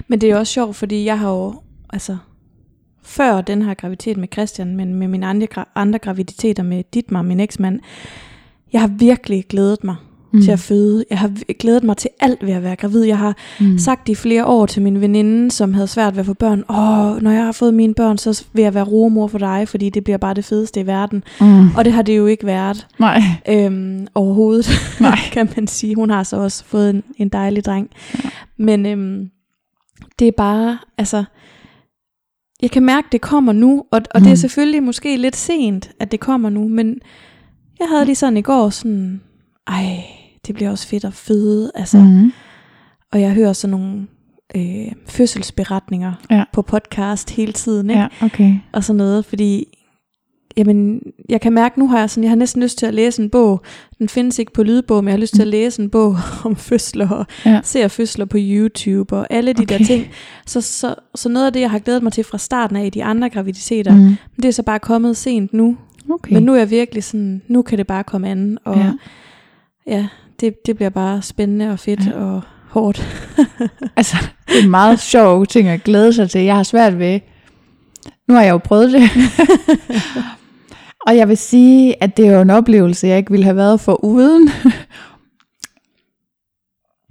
Men 0.08 0.20
det 0.20 0.30
er 0.30 0.36
også 0.36 0.52
sjovt, 0.52 0.76
fordi 0.76 1.04
jeg 1.04 1.18
har 1.18 1.30
jo, 1.30 1.54
altså, 1.90 2.16
før 3.02 3.40
den 3.40 3.62
her 3.62 3.74
graviditet 3.74 4.16
med 4.16 4.28
Christian, 4.32 4.76
men 4.76 4.94
med 4.94 5.08
mine 5.08 5.26
andre, 5.26 5.48
gra- 5.58 5.72
andre 5.74 5.98
graviditeter 5.98 6.62
med 6.62 6.82
Ditmar, 6.94 7.22
min 7.22 7.40
eksmand, 7.40 7.80
jeg 8.72 8.80
har 8.80 8.88
virkelig 8.88 9.44
glædet 9.48 9.84
mig 9.84 9.96
mm. 10.34 10.42
til 10.42 10.50
at 10.50 10.58
føde. 10.58 11.04
Jeg 11.10 11.18
har 11.18 11.30
glædet 11.58 11.84
mig 11.84 11.96
til 11.96 12.10
alt 12.20 12.46
ved 12.46 12.52
at 12.52 12.62
være 12.62 12.76
gravid. 12.76 13.02
Jeg 13.02 13.18
har 13.18 13.36
mm. 13.60 13.78
sagt 13.78 14.08
i 14.08 14.14
flere 14.14 14.46
år 14.46 14.66
til 14.66 14.82
min 14.82 15.00
veninde, 15.00 15.50
som 15.50 15.74
havde 15.74 15.86
svært 15.86 16.14
ved 16.14 16.20
at 16.20 16.26
få 16.26 16.34
børn, 16.34 16.64
åh, 16.68 17.22
når 17.22 17.30
jeg 17.30 17.44
har 17.44 17.52
fået 17.52 17.74
mine 17.74 17.94
børn, 17.94 18.18
så 18.18 18.44
vil 18.52 18.62
jeg 18.62 18.74
være 18.74 18.84
rugemor 18.84 19.26
for 19.26 19.38
dig, 19.38 19.68
fordi 19.68 19.90
det 19.90 20.04
bliver 20.04 20.18
bare 20.18 20.34
det 20.34 20.44
fedeste 20.44 20.80
i 20.80 20.86
verden. 20.86 21.24
Mm. 21.40 21.74
Og 21.76 21.84
det 21.84 21.92
har 21.92 22.02
det 22.02 22.16
jo 22.16 22.26
ikke 22.26 22.46
været 22.46 22.86
Nej. 22.98 23.22
øhm, 23.48 24.06
overhovedet, 24.14 24.70
Nej. 25.00 25.18
kan 25.32 25.48
man 25.56 25.66
sige. 25.66 25.94
Hun 25.94 26.10
har 26.10 26.22
så 26.22 26.36
også 26.36 26.64
fået 26.64 26.90
en, 26.90 27.02
en 27.16 27.28
dejlig 27.28 27.64
dreng. 27.64 27.90
Ja. 28.24 28.28
Men 28.56 28.86
øhm, 28.86 29.30
det 30.18 30.28
er 30.28 30.32
bare, 30.36 30.78
altså, 30.98 31.24
jeg 32.62 32.70
kan 32.70 32.82
mærke, 32.84 33.08
det 33.12 33.20
kommer 33.20 33.52
nu, 33.52 33.78
og, 33.92 34.00
og 34.14 34.20
mm. 34.20 34.22
det 34.22 34.26
er 34.30 34.34
Mm. 34.34 34.36
selvfølgelig 34.36 34.82
måske 34.82 35.16
lidt 35.16 35.36
sent, 35.36 35.90
at 36.00 36.12
det 36.12 36.20
kommer 36.20 36.50
nu, 36.50 36.68
men 36.68 36.98
jeg 37.80 37.88
havde 37.88 38.04
lige 38.04 38.14
sådan 38.16 38.36
i 38.36 38.42
går 38.42 38.70
sådan, 38.70 39.20
ej, 39.66 40.04
det 40.46 40.54
bliver 40.54 40.70
også 40.70 40.88
fedt 40.88 41.04
at 41.04 41.14
føde, 41.14 41.72
altså, 41.74 41.98
mm. 41.98 42.04
Mm. 42.04 42.32
og 43.12 43.20
jeg 43.20 43.32
hører 43.32 43.52
sådan 43.52 43.78
nogle 43.78 44.06
øh, 44.56 44.92
fødselsberetninger 45.08 46.12
Ja. 46.30 46.44
på 46.52 46.62
podcast 46.62 47.30
hele 47.30 47.52
tiden, 47.52 47.90
ikke? 47.90 48.02
Ja, 48.02 48.08
okay. 48.22 48.54
og 48.72 48.84
sådan 48.84 48.96
noget, 48.98 49.24
fordi 49.24 49.64
jamen, 50.56 51.00
jeg 51.28 51.40
kan 51.40 51.52
mærke, 51.52 51.78
nu 51.78 51.88
har 51.88 51.98
jeg, 51.98 52.10
sådan, 52.10 52.22
jeg 52.24 52.30
har 52.30 52.36
næsten 52.36 52.62
lyst 52.62 52.78
til 52.78 52.86
at 52.86 52.94
læse 52.94 53.22
en 53.22 53.30
bog. 53.30 53.62
Den 53.98 54.08
findes 54.08 54.38
ikke 54.38 54.52
på 54.52 54.62
lydbog, 54.62 55.04
men 55.04 55.08
jeg 55.08 55.12
har 55.16 55.20
lyst 55.20 55.34
til 55.34 55.42
at 55.42 55.48
læse 55.48 55.82
en 55.82 55.90
bog 55.90 56.16
om 56.44 56.56
fødsler, 56.56 57.08
og 57.08 57.26
Ja. 57.46 57.60
ser 57.64 57.88
fødsler 57.88 58.24
på 58.24 58.36
YouTube, 58.40 59.16
og 59.16 59.26
alle 59.30 59.52
de 59.52 59.62
okay. 59.62 59.78
Der 59.78 59.84
ting. 59.84 60.06
Så, 60.46 60.60
så, 60.60 60.94
så 61.14 61.28
noget 61.28 61.46
af 61.46 61.52
det, 61.52 61.60
jeg 61.60 61.70
har 61.70 61.78
glædet 61.78 62.02
mig 62.02 62.12
til 62.12 62.24
fra 62.24 62.38
starten 62.38 62.76
af 62.76 62.86
i 62.86 62.90
de 62.90 63.04
andre 63.04 63.30
graviditeter, 63.30 63.94
Mm. 63.94 64.00
mm. 64.00 64.16
det 64.36 64.44
er 64.44 64.50
så 64.52 64.62
bare 64.62 64.78
kommet 64.78 65.16
sent 65.16 65.52
nu. 65.52 65.76
Okay. 66.10 66.32
Men 66.34 66.42
nu 66.42 66.52
er 66.54 66.58
jeg 66.58 66.70
virkelig 66.70 67.04
sådan, 67.04 67.42
nu 67.48 67.62
kan 67.62 67.78
det 67.78 67.86
bare 67.86 68.04
komme 68.04 68.28
an, 68.28 68.58
og 68.64 68.76
Ja. 68.76 68.92
ja, 69.86 70.06
det, 70.40 70.66
det 70.66 70.76
bliver 70.76 70.90
bare 70.90 71.22
spændende 71.22 71.70
og 71.70 71.78
fedt 71.78 72.06
ja. 72.06 72.12
og 72.12 72.40
hårdt. 72.68 73.06
Altså, 73.96 74.16
det 74.48 74.58
er 74.58 74.62
en 74.64 74.70
meget 74.70 75.00
sjov 75.00 75.46
ting 75.46 75.68
at 75.68 75.84
glæde 75.84 76.12
sig 76.12 76.30
til. 76.30 76.40
Jeg 76.40 76.56
har 76.56 76.62
svært 76.62 76.98
ved... 76.98 77.20
Nu 78.28 78.34
har 78.34 78.42
jeg 78.42 78.52
jo 78.52 78.58
prøvet 78.58 78.92
det. 78.92 79.02
og 81.06 81.16
jeg 81.16 81.28
vil 81.28 81.36
sige, 81.36 82.02
at 82.02 82.16
det 82.16 82.26
er 82.26 82.32
jo 82.32 82.40
en 82.40 82.50
oplevelse, 82.50 83.06
jeg 83.06 83.18
ikke 83.18 83.30
ville 83.30 83.44
have 83.44 83.56
været 83.56 83.80
for 83.80 84.04
uden. 84.04 84.50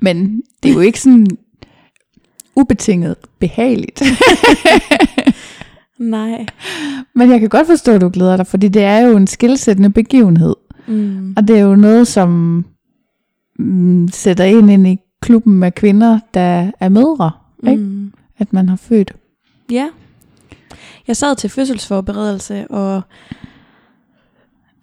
Men 0.05 0.43
det 0.63 0.69
er 0.69 0.73
jo 0.73 0.79
ikke 0.79 1.01
sådan 1.01 1.27
ubetinget 2.55 3.15
behageligt. 3.39 4.01
Nej. 5.97 6.45
Men 7.15 7.31
jeg 7.31 7.39
kan 7.39 7.49
godt 7.49 7.67
forstå, 7.67 7.91
at 7.91 8.01
du 8.01 8.09
glæder 8.09 8.37
dig, 8.37 8.47
fordi 8.47 8.67
det 8.67 8.83
er 8.83 8.99
jo 8.99 9.17
en 9.17 9.27
skilsættende 9.27 9.89
begivenhed. 9.89 10.55
Mm. 10.87 11.33
Og 11.37 11.47
det 11.47 11.57
er 11.57 11.61
jo 11.61 11.75
noget, 11.75 12.07
som 12.07 12.65
mm, 13.59 14.07
sætter 14.07 14.43
ind 14.43 14.71
ind 14.71 14.87
i 14.87 14.97
klubben 15.21 15.63
af 15.63 15.75
kvinder, 15.75 16.19
der 16.33 16.71
er 16.79 16.89
mødre. 16.89 17.31
Ikke? 17.67 17.83
Mm. 17.83 18.13
At 18.37 18.53
man 18.53 18.69
har 18.69 18.75
født. 18.75 19.13
Ja. 19.71 19.89
Jeg 21.07 21.17
sad 21.17 21.35
til 21.35 21.49
fødselsforberedelse, 21.49 22.67
og 22.67 23.01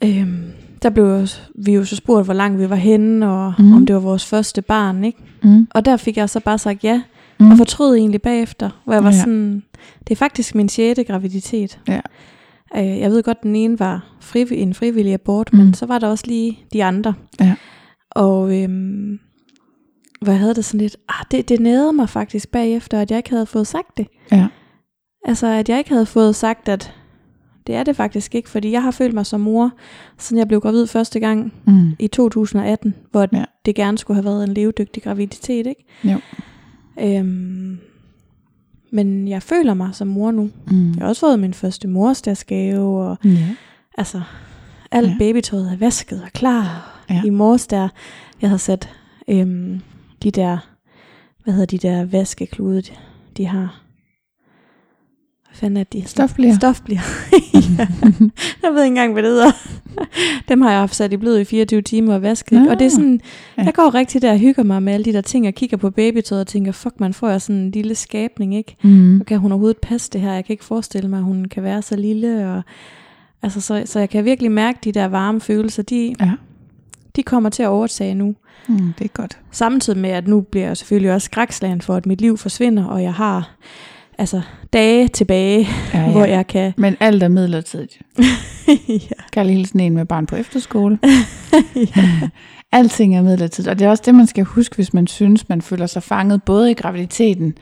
øhm, 0.04 0.44
der 0.82 0.90
blev 0.90 1.26
vi 1.54 1.72
jo 1.74 1.84
så 1.84 1.96
spurgt, 1.96 2.24
hvor 2.26 2.34
langt 2.34 2.58
vi 2.60 2.70
var 2.70 2.76
henne, 2.76 3.30
og 3.30 3.54
mm. 3.58 3.72
om 3.74 3.86
det 3.86 3.94
var 3.94 4.00
vores 4.00 4.26
første 4.26 4.62
barn, 4.62 5.04
ikke? 5.04 5.18
Mm. 5.42 5.66
Og 5.70 5.84
der 5.84 5.96
fik 5.96 6.16
jeg 6.16 6.30
så 6.30 6.40
bare 6.40 6.58
sagt 6.58 6.84
ja, 6.84 7.02
Mm. 7.40 7.50
og 7.50 7.56
fortrød 7.56 7.94
egentlig 7.96 8.22
bagefter, 8.22 8.70
hvor 8.84 8.92
jeg 8.94 9.04
var 9.04 9.10
Ja. 9.10 9.18
sådan, 9.18 9.62
det 10.08 10.10
er 10.10 10.16
faktisk 10.16 10.54
min 10.54 10.68
sjette 10.68 11.04
graviditet. 11.04 11.80
Ja. 11.88 12.00
Øh, 12.76 12.98
jeg 12.98 13.10
ved 13.10 13.22
godt, 13.22 13.42
den 13.42 13.56
ene 13.56 13.78
var 13.78 14.04
friv- 14.20 14.52
en 14.52 14.74
frivillig 14.74 15.12
abort, 15.14 15.52
mm. 15.52 15.58
men 15.58 15.74
så 15.74 15.86
var 15.86 15.98
der 15.98 16.08
også 16.08 16.24
lige 16.26 16.58
de 16.72 16.84
andre. 16.84 17.14
Ja. 17.40 17.54
Og 18.10 18.62
øhm, 18.62 19.18
hvor 20.22 20.32
jeg 20.32 20.40
havde 20.40 20.54
det 20.54 20.64
sådan 20.64 20.80
lidt, 20.80 20.96
ah, 21.08 21.24
det, 21.30 21.48
det 21.48 21.60
nærede 21.60 21.92
mig 21.92 22.08
faktisk 22.08 22.48
bagefter, 22.50 23.00
at 23.00 23.10
jeg 23.10 23.16
ikke 23.18 23.30
havde 23.30 23.46
fået 23.46 23.66
sagt 23.66 23.96
det. 23.96 24.06
Ja. 24.32 24.46
Altså, 25.24 25.46
at 25.46 25.68
jeg 25.68 25.78
ikke 25.78 25.90
havde 25.90 26.06
fået 26.06 26.36
sagt, 26.36 26.68
at 26.68 26.94
det 27.70 27.78
er 27.78 27.82
det 27.82 27.96
faktisk 27.96 28.34
ikke, 28.34 28.48
fordi 28.48 28.70
jeg 28.70 28.82
har 28.82 28.90
følt 28.90 29.14
mig 29.14 29.26
som 29.26 29.40
mor, 29.40 29.70
siden 30.18 30.38
jeg 30.38 30.48
blev 30.48 30.60
gravid 30.60 30.86
første 30.86 31.20
gang 31.20 31.52
Mm. 31.64 31.92
i 31.98 32.06
2018, 32.08 32.94
hvor 33.10 33.28
Ja. 33.32 33.44
det 33.66 33.74
gerne 33.74 33.98
skulle 33.98 34.16
have 34.22 34.24
været 34.24 34.44
en 34.48 34.54
levedygtig 34.54 35.02
graviditet, 35.02 35.66
ikke? 35.66 35.84
Jo. 36.04 36.18
Øhm, 37.00 37.78
men 38.92 39.28
jeg 39.28 39.42
føler 39.42 39.74
mig 39.74 39.88
som 39.92 40.08
mor 40.08 40.30
nu. 40.30 40.50
Mm. 40.70 40.90
Jeg 40.92 41.00
har 41.00 41.08
også 41.08 41.20
fået 41.20 41.38
min 41.38 41.54
første 41.54 41.88
morsdagsgave, 41.88 43.02
og 43.04 43.18
Ja. 43.24 43.48
altså, 43.98 44.22
alt 44.90 45.08
Ja. 45.10 45.16
babytøjet 45.18 45.72
er 45.72 45.76
vasket 45.76 46.22
og 46.22 46.32
klar. 46.32 46.96
Ja. 47.10 47.22
I 47.24 47.30
morges 47.30 47.66
der, 47.66 47.88
jeg 48.40 48.50
havde 48.50 48.58
sat 48.58 48.88
øhm, 49.28 49.80
de 50.22 50.30
der, 50.30 50.58
hvad 51.44 51.54
hedder 51.54 51.66
de 51.66 51.78
der 51.78 52.04
vaskeklude, 52.04 52.80
de, 52.80 52.92
de 53.36 53.46
har. 53.46 53.80
Fanden 55.60 55.76
er 55.76 55.84
de? 55.84 56.02
Stofblier. 56.06 56.54
Stofblier. 56.54 57.00
ja. 57.78 57.86
Jeg 58.62 58.70
ved 58.72 58.82
ikke 58.82 58.86
engang, 58.86 59.12
hvad 59.12 59.22
det 59.22 59.30
hedder. 59.30 59.50
Dem 60.48 60.60
har 60.60 60.70
jeg 60.70 60.78
haft 60.80 60.94
sat 60.94 61.12
i 61.12 61.16
blød 61.16 61.38
i 61.38 61.44
24 61.44 61.82
timer 61.82 62.14
og 62.14 62.22
vasket. 62.22 62.62
Nå. 62.62 62.70
Og 62.70 62.78
det 62.78 62.84
er 62.86 62.90
sådan, 62.90 63.20
Ja. 63.58 63.62
jeg 63.62 63.74
går 63.74 63.94
rigtig 63.94 64.22
der 64.22 64.32
og 64.32 64.38
hygger 64.38 64.62
mig 64.62 64.82
med 64.82 64.92
alle 64.92 65.04
de 65.04 65.12
der 65.12 65.20
ting, 65.20 65.46
og 65.46 65.54
kigger 65.54 65.76
på 65.76 65.90
babytøjet 65.90 66.40
og 66.40 66.46
tænker, 66.46 66.72
fuck, 66.72 67.00
man 67.00 67.14
får 67.14 67.28
jeg 67.28 67.42
sådan 67.42 67.56
en 67.56 67.70
lille 67.70 67.94
skabning, 67.94 68.54
ikke? 68.56 68.76
Mm. 68.82 69.20
Og 69.20 69.26
kan 69.26 69.38
hun 69.38 69.52
overhovedet 69.52 69.78
passe 69.82 70.10
det 70.12 70.20
her? 70.20 70.32
Jeg 70.32 70.44
kan 70.44 70.52
ikke 70.52 70.64
forestille 70.64 71.08
mig, 71.10 71.16
at 71.18 71.24
hun 71.24 71.44
kan 71.44 71.62
være 71.62 71.82
så 71.82 71.96
lille. 71.96 72.50
Og, 72.52 72.62
altså, 73.42 73.60
så, 73.60 73.82
så 73.86 73.98
jeg 73.98 74.10
kan 74.10 74.24
virkelig 74.24 74.52
mærke 74.52 74.78
de 74.84 74.92
der 74.92 75.04
varme 75.08 75.40
følelser, 75.40 75.82
de, 75.82 76.14
Ja. 76.20 76.30
de 77.16 77.22
kommer 77.22 77.50
til 77.50 77.62
at 77.62 77.68
overtage 77.68 78.14
nu. 78.14 78.34
Mm, 78.68 78.92
det 78.98 79.04
er 79.04 79.08
godt. 79.08 79.38
Samtidig 79.50 79.98
med, 79.98 80.10
at 80.10 80.28
nu 80.28 80.40
bliver 80.40 80.66
jeg 80.66 80.76
selvfølgelig 80.76 81.12
også 81.12 81.24
skrækslagen 81.24 81.80
for, 81.80 81.94
at 81.94 82.06
mit 82.06 82.20
liv 82.20 82.36
forsvinder, 82.36 82.84
og 82.84 83.02
jeg 83.02 83.14
har 83.14 83.50
altså 84.20 84.40
dage 84.72 85.08
tilbage, 85.08 85.68
Ja, 85.94 86.00
ja. 86.00 86.10
hvor 86.10 86.24
jeg 86.24 86.46
kan... 86.46 86.72
Men 86.76 86.96
alt 87.00 87.22
er 87.22 87.28
midlertidigt. 87.28 87.98
ja. 88.88 89.22
Kan 89.32 89.46
lige 89.46 89.56
hilse 89.56 89.78
en 89.78 89.94
med 89.94 90.04
barn 90.04 90.26
på 90.26 90.36
efterskole. 90.36 90.98
Alting 92.72 93.16
er 93.16 93.22
midlertidigt. 93.22 93.68
Og 93.68 93.78
det 93.78 93.84
er 93.84 93.90
også 93.90 94.02
det, 94.06 94.14
man 94.14 94.26
skal 94.26 94.44
huske, 94.44 94.74
hvis 94.76 94.94
man 94.94 95.06
synes, 95.06 95.48
man 95.48 95.62
føler 95.62 95.86
sig 95.86 96.02
fanget 96.02 96.42
både 96.42 96.70
i 96.70 96.74
graviditeten 96.74 97.54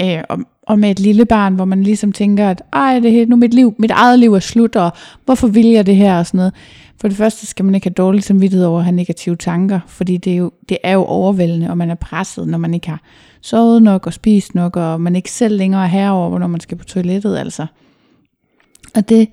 øh, 0.00 0.18
og, 0.28 0.38
og 0.62 0.78
med 0.78 0.90
et 0.90 1.00
lille 1.00 1.24
barn, 1.24 1.54
hvor 1.54 1.64
man 1.64 1.82
ligesom 1.82 2.12
tænker, 2.12 2.50
at 2.50 2.62
ej, 2.72 2.98
det 3.00 3.12
her, 3.12 3.26
nu 3.26 3.36
mit 3.36 3.54
liv, 3.54 3.74
mit 3.78 3.90
eget 3.90 4.18
liv 4.18 4.34
er 4.34 4.38
slut, 4.38 4.76
og 4.76 4.90
hvorfor 5.24 5.48
vil 5.48 5.66
jeg 5.66 5.86
det 5.86 5.96
her 5.96 6.18
og 6.18 6.26
sådan 6.26 6.38
noget. 6.38 6.54
For 7.00 7.08
det 7.08 7.16
første 7.16 7.46
skal 7.46 7.64
man 7.64 7.74
ikke 7.74 7.86
have 7.86 7.94
dårlig 7.94 8.22
samvittighed 8.22 8.66
over 8.66 8.78
at 8.78 8.84
have 8.84 8.96
negative 8.96 9.36
tanker, 9.36 9.80
fordi 9.86 10.16
det 10.16 10.32
er, 10.32 10.36
jo, 10.36 10.50
det 10.68 10.78
er 10.84 10.92
jo 10.92 11.04
overvældende, 11.04 11.70
og 11.70 11.78
man 11.78 11.90
er 11.90 11.94
presset, 11.94 12.48
når 12.48 12.58
man 12.58 12.74
ikke 12.74 12.88
har 12.88 13.02
sovet 13.40 13.82
nok 13.82 14.06
og 14.06 14.12
spist 14.12 14.54
nok, 14.54 14.76
og 14.76 15.00
man 15.00 15.16
ikke 15.16 15.30
selv 15.30 15.56
længere 15.56 15.82
er 15.82 15.86
herover, 15.86 16.28
hvornår 16.28 16.46
man 16.46 16.60
skal 16.60 16.78
på 16.78 16.84
toilettet, 16.84 17.36
altså. 17.36 17.66
Og 18.94 19.08
det, 19.08 19.28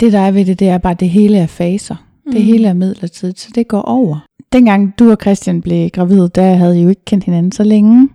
det 0.00 0.12
der 0.12 0.18
er 0.18 0.30
ved 0.30 0.44
det, 0.44 0.58
det 0.58 0.68
er 0.68 0.78
bare, 0.78 0.92
at 0.92 1.00
det 1.00 1.10
hele 1.10 1.38
er 1.38 1.46
faser. 1.46 1.96
Mm. 2.26 2.32
Det 2.32 2.42
hele 2.42 2.68
er 2.68 2.72
midlertidigt, 2.72 3.40
så 3.40 3.48
det 3.54 3.68
går 3.68 3.82
over. 3.82 4.26
Dengang 4.52 4.98
du 4.98 5.10
og 5.10 5.18
Christian 5.20 5.62
blev 5.62 5.90
gravid, 5.90 6.28
der 6.28 6.54
havde 6.54 6.78
I 6.78 6.82
jo 6.82 6.88
ikke 6.88 7.04
kendt 7.04 7.24
hinanden 7.24 7.52
så 7.52 7.64
længe. 7.64 8.08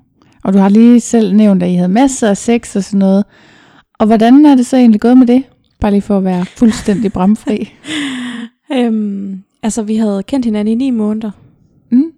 Og 0.43 0.53
du 0.53 0.57
har 0.57 0.69
lige 0.69 0.99
selv 0.99 1.35
nævnt, 1.35 1.63
at 1.63 1.69
I 1.69 1.75
havde 1.75 1.89
masser 1.89 2.29
af 2.29 2.37
sex 2.37 2.75
og 2.75 2.83
sådan 2.83 2.99
noget. 2.99 3.23
Og 3.99 4.07
hvordan 4.07 4.45
er 4.45 4.55
det 4.55 4.65
så 4.65 4.77
egentlig 4.77 5.01
gået 5.01 5.17
med 5.17 5.27
det? 5.27 5.43
Bare 5.79 5.91
lige 5.91 6.01
for 6.01 6.17
at 6.17 6.23
være 6.23 6.45
fuldstændig 6.45 7.13
bramfri. 7.13 7.69
Øhm, 8.73 9.43
altså, 9.63 9.83
vi 9.83 9.95
havde 9.95 10.23
kendt 10.23 10.45
hinanden 10.45 10.71
i 10.71 10.75
ni 10.75 10.89
måneder, 10.89 11.31
Mm. 11.89 12.11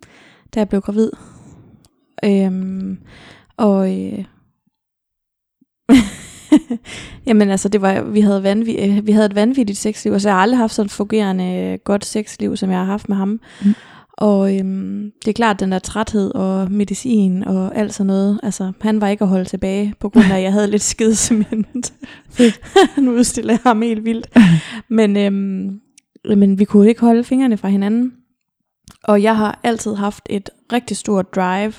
da 0.55 0.59
jeg 0.59 0.69
blev 0.69 0.81
gravid. 0.81 1.11
Øhm, 2.25 2.97
og 3.57 3.99
øh, 4.01 4.25
jamen 7.27 7.49
altså, 7.49 7.69
det 7.69 7.81
var, 7.81 8.01
vi 8.01 8.21
havde, 8.21 8.43
vanvid, 8.43 8.75
øh, 8.79 9.07
vi 9.07 9.11
havde 9.11 9.25
et 9.25 9.35
vanvittigt 9.35 9.79
sexliv, 9.79 10.13
altså 10.13 10.29
jeg 10.29 10.35
har 10.35 10.41
aldrig 10.41 10.57
haft 10.57 10.73
sådan 10.73 10.85
et 10.85 10.91
fungerende 10.91 11.45
øh, 11.45 11.79
godt 11.83 12.05
sexliv, 12.05 12.57
som 12.57 12.69
jeg 12.69 12.79
har 12.79 12.85
haft 12.85 13.09
med 13.09 13.17
ham. 13.17 13.39
Mm. 13.65 13.73
Og 14.17 14.57
øhm, 14.57 15.11
det 15.25 15.27
er 15.27 15.33
klart, 15.33 15.59
den 15.59 15.71
der 15.71 15.79
træthed 15.79 16.31
og 16.35 16.71
medicin 16.71 17.43
og 17.43 17.75
alt 17.75 17.93
sådan 17.93 18.07
noget, 18.07 18.39
altså 18.43 18.71
han 18.81 19.01
var 19.01 19.07
ikke 19.07 19.23
at 19.23 19.29
holde 19.29 19.45
tilbage, 19.45 19.93
på 19.99 20.09
grund 20.09 20.25
af, 20.31 20.37
at 20.37 20.43
jeg 20.43 20.51
havde 20.51 20.71
lidt 20.71 20.81
skidsement. 20.81 21.93
nu 22.97 23.11
udstiller 23.11 23.53
jeg 23.53 23.59
ham 23.63 23.81
helt 23.81 24.05
vildt. 24.05 24.37
Men, 24.89 25.17
øhm, 25.17 25.79
men 26.37 26.59
vi 26.59 26.65
kunne 26.65 26.89
ikke 26.89 27.01
holde 27.01 27.23
fingrene 27.23 27.57
fra 27.57 27.67
hinanden. 27.67 28.13
Og 29.03 29.23
jeg 29.23 29.37
har 29.37 29.59
altid 29.63 29.95
haft 29.95 30.23
et 30.29 30.49
rigtig 30.73 30.97
stort 30.97 31.35
drive, 31.35 31.73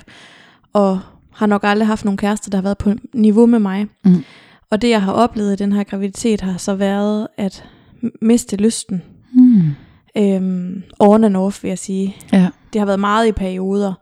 og 0.73 1.01
har 1.33 1.47
nok 1.47 1.61
aldrig 1.65 1.87
haft 1.87 2.05
nogen 2.05 2.19
kæreste, 2.19 2.51
der 2.51 2.57
har 2.57 2.63
været 2.63 2.79
på 2.79 2.93
niveau 3.15 3.47
med 3.47 3.59
mig. 3.59 3.87
Mm. 4.05 4.25
Og 4.71 4.83
det, 4.83 4.91
jeg 4.91 5.03
har 5.03 5.13
oplevet 5.13 5.53
i 5.53 5.57
den 5.57 5.73
her 5.73 5.85
graviditet, 5.85 6.41
har 6.41 6.57
så 6.57 6.75
været 6.75 7.29
at 7.37 7.65
miste 8.21 8.57
lysten. 8.57 9.03
Mm. 9.33 9.71
Øhm, 10.19 10.83
on 10.99 11.25
and 11.25 11.37
off, 11.37 11.63
vil 11.63 11.69
jeg 11.69 11.79
sige. 11.79 12.17
Ja. 12.33 12.49
Det 12.73 12.79
har 12.81 12.87
været 12.87 13.01
meget 13.01 13.27
i 13.29 13.33
perioder. 13.33 13.93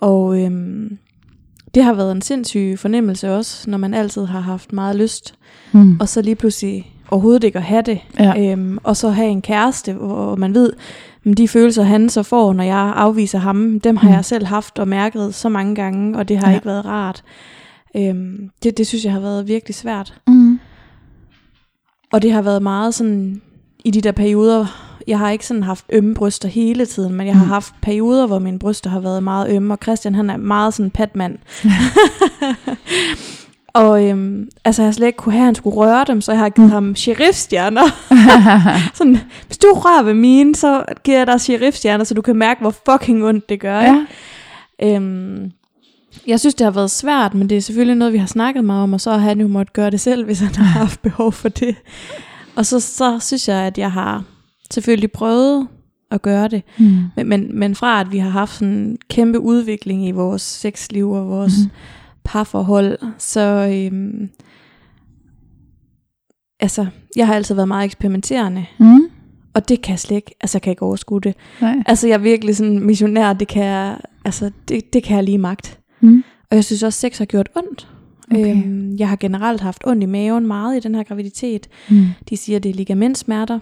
Og 0.00 0.42
øhm, 0.42 0.98
det 1.74 1.84
har 1.84 1.92
været 1.94 2.12
en 2.12 2.22
sindssyg 2.22 2.74
fornemmelse 2.78 3.34
også, 3.34 3.70
når 3.70 3.78
man 3.78 3.94
altid 3.94 4.24
har 4.24 4.40
haft 4.40 4.72
meget 4.72 4.96
lyst. 4.96 5.34
Mm. 5.72 5.96
Og 6.00 6.08
så 6.08 6.22
lige 6.22 6.34
pludselig 6.34 6.92
overhovedet 7.10 7.44
ikke 7.44 7.58
at 7.58 7.64
have 7.64 7.82
det. 7.82 7.98
Ja. 8.18 8.52
Øhm, 8.52 8.78
og 8.82 8.96
så 8.96 9.08
have 9.10 9.28
en 9.28 9.42
kæreste, 9.42 9.92
hvor 9.92 10.36
man 10.36 10.54
ved, 10.54 10.72
men 11.24 11.34
de 11.34 11.48
følelser, 11.48 11.82
han 11.82 12.08
så 12.08 12.22
får, 12.22 12.52
når 12.52 12.64
jeg 12.64 12.92
afviser 12.96 13.38
ham, 13.38 13.80
dem 13.80 13.96
har 13.96 14.08
Mm. 14.08 14.14
jeg 14.14 14.24
selv 14.24 14.46
haft 14.46 14.78
og 14.78 14.88
mærket 14.88 15.34
så 15.34 15.48
mange 15.48 15.74
gange, 15.74 16.18
og 16.18 16.28
det 16.28 16.38
har 16.38 16.48
ja. 16.50 16.54
ikke 16.54 16.66
været 16.66 16.84
rart. 16.84 17.24
Øhm, 17.96 18.50
det, 18.62 18.78
det 18.78 18.86
synes 18.86 19.04
jeg 19.04 19.12
har 19.12 19.20
været 19.20 19.48
virkelig 19.48 19.74
svært. 19.74 20.14
Mm. 20.26 20.58
Og 22.12 22.22
det 22.22 22.32
har 22.32 22.42
været 22.42 22.62
meget 22.62 22.94
sådan, 22.94 23.42
i 23.84 23.90
de 23.90 24.00
der 24.00 24.12
perioder, 24.12 24.85
jeg 25.06 25.18
har 25.18 25.30
ikke 25.30 25.46
sådan 25.46 25.62
haft 25.62 25.84
ømme 25.92 26.14
bryster 26.14 26.48
hele 26.48 26.86
tiden, 26.86 27.14
men 27.14 27.26
jeg 27.26 27.36
har 27.36 27.44
Mm. 27.44 27.50
haft 27.50 27.74
perioder, 27.82 28.26
hvor 28.26 28.38
mine 28.38 28.58
bryster 28.58 28.90
har 28.90 29.00
været 29.00 29.22
meget 29.22 29.50
ømme, 29.56 29.74
og 29.74 29.78
Christian 29.82 30.14
han 30.14 30.30
er 30.30 30.36
meget 30.36 30.74
sådan 30.74 30.90
patmand. 30.90 31.38
og 33.74 34.04
øhm, 34.04 34.48
altså 34.64 34.82
jeg 34.82 34.86
har 34.86 34.92
slet 34.92 35.06
ikke 35.06 35.16
kunne 35.16 35.32
have, 35.32 35.40
at 35.42 35.46
han 35.46 35.54
skulle 35.54 35.76
røre 35.76 36.04
dem, 36.06 36.20
så 36.20 36.32
jeg 36.32 36.38
har 36.38 36.48
givet 36.48 36.70
ham 36.70 36.96
sheriffstjerner. 36.96 37.82
sådan, 38.98 39.18
hvis 39.46 39.58
du 39.58 39.66
rører 39.74 40.02
ved 40.02 40.14
mine, 40.14 40.54
så 40.54 40.84
giver 41.04 41.18
jeg 41.18 41.26
dig 41.26 41.40
sheriffstjerner, 41.40 42.04
så 42.04 42.14
du 42.14 42.22
kan 42.22 42.36
mærke, 42.36 42.60
hvor 42.60 42.74
fucking 42.90 43.24
ondt 43.24 43.48
det 43.48 43.60
gør. 43.60 43.80
ikke? 43.80 44.06
ja. 44.80 44.94
Øhm, 44.96 45.50
jeg 46.26 46.40
synes, 46.40 46.54
det 46.54 46.64
har 46.64 46.70
været 46.70 46.90
svært, 46.90 47.34
men 47.34 47.48
det 47.50 47.56
er 47.56 47.60
selvfølgelig 47.62 47.96
noget, 47.96 48.12
vi 48.12 48.18
har 48.18 48.26
snakket 48.26 48.64
meget 48.64 48.82
om, 48.82 48.92
og 48.92 49.00
så 49.00 49.10
har 49.10 49.18
han 49.18 49.40
jo 49.40 49.48
måttet 49.48 49.72
gøre 49.72 49.90
det 49.90 50.00
selv, 50.00 50.24
hvis 50.24 50.40
han 50.40 50.54
har 50.54 50.78
haft 50.84 51.02
behov 51.02 51.32
for 51.32 51.48
det. 51.48 51.76
Og 52.56 52.66
så, 52.66 52.80
så 52.80 53.18
synes 53.20 53.48
jeg, 53.48 53.56
at 53.58 53.78
jeg 53.78 53.92
har 53.92 54.22
selvfølgelig 54.70 55.12
prøvet 55.12 55.68
at 56.10 56.22
gøre 56.22 56.48
det. 56.48 56.62
Mm. 56.78 56.86
Men, 57.16 57.28
men, 57.28 57.58
men 57.58 57.74
fra 57.74 58.00
at 58.00 58.12
vi 58.12 58.18
har 58.18 58.30
haft 58.30 58.54
sådan 58.54 58.74
en 58.74 58.98
kæmpe 59.10 59.40
udvikling 59.40 60.08
i 60.08 60.10
vores 60.10 60.42
sexliv 60.42 61.10
og 61.10 61.28
vores 61.28 61.54
mm. 61.64 61.70
parforhold, 62.24 62.98
så 63.18 63.40
øhm, 63.72 64.28
altså, 66.60 66.86
jeg 67.16 67.26
har 67.26 67.34
altid 67.34 67.54
været 67.54 67.68
meget 67.68 67.84
eksperimenterende, 67.84 68.66
Mm. 68.78 69.00
og 69.54 69.68
det 69.68 69.82
kan 69.82 69.90
jeg 69.90 69.98
slet 69.98 70.16
ikke, 70.16 70.34
altså 70.40 70.56
jeg 70.56 70.62
kan 70.62 70.70
ikke 70.70 70.82
overskue 70.82 71.20
det. 71.20 71.34
Nej. 71.60 71.82
Altså 71.86 72.06
jeg 72.08 72.14
er 72.14 72.18
virkelig 72.18 72.56
sådan 72.56 72.78
missionær, 72.80 73.32
det 73.32 73.48
kan 73.48 73.64
jeg, 73.64 73.98
altså 74.24 74.50
det, 74.68 74.92
det 74.92 75.02
kan 75.02 75.16
jeg 75.16 75.24
lige 75.24 75.38
magt. 75.38 75.78
Mm. 76.00 76.24
Og 76.50 76.56
jeg 76.56 76.64
synes 76.64 76.82
også, 76.82 77.00
sex 77.00 77.18
har 77.18 77.24
gjort 77.24 77.48
ondt. 77.56 77.88
Okay. 78.30 78.50
Øhm, 78.56 78.96
jeg 78.98 79.08
har 79.08 79.16
generelt 79.16 79.60
haft 79.60 79.82
ondt 79.86 80.02
i 80.02 80.06
maven 80.06 80.46
meget 80.46 80.76
i 80.76 80.80
den 80.80 80.94
her 80.94 81.02
graviditet. 81.02 81.68
Mm. 81.90 82.04
De 82.30 82.36
siger, 82.36 82.58
det 82.58 82.68
er 82.70 82.74
ligamentsmerter. 82.74 83.58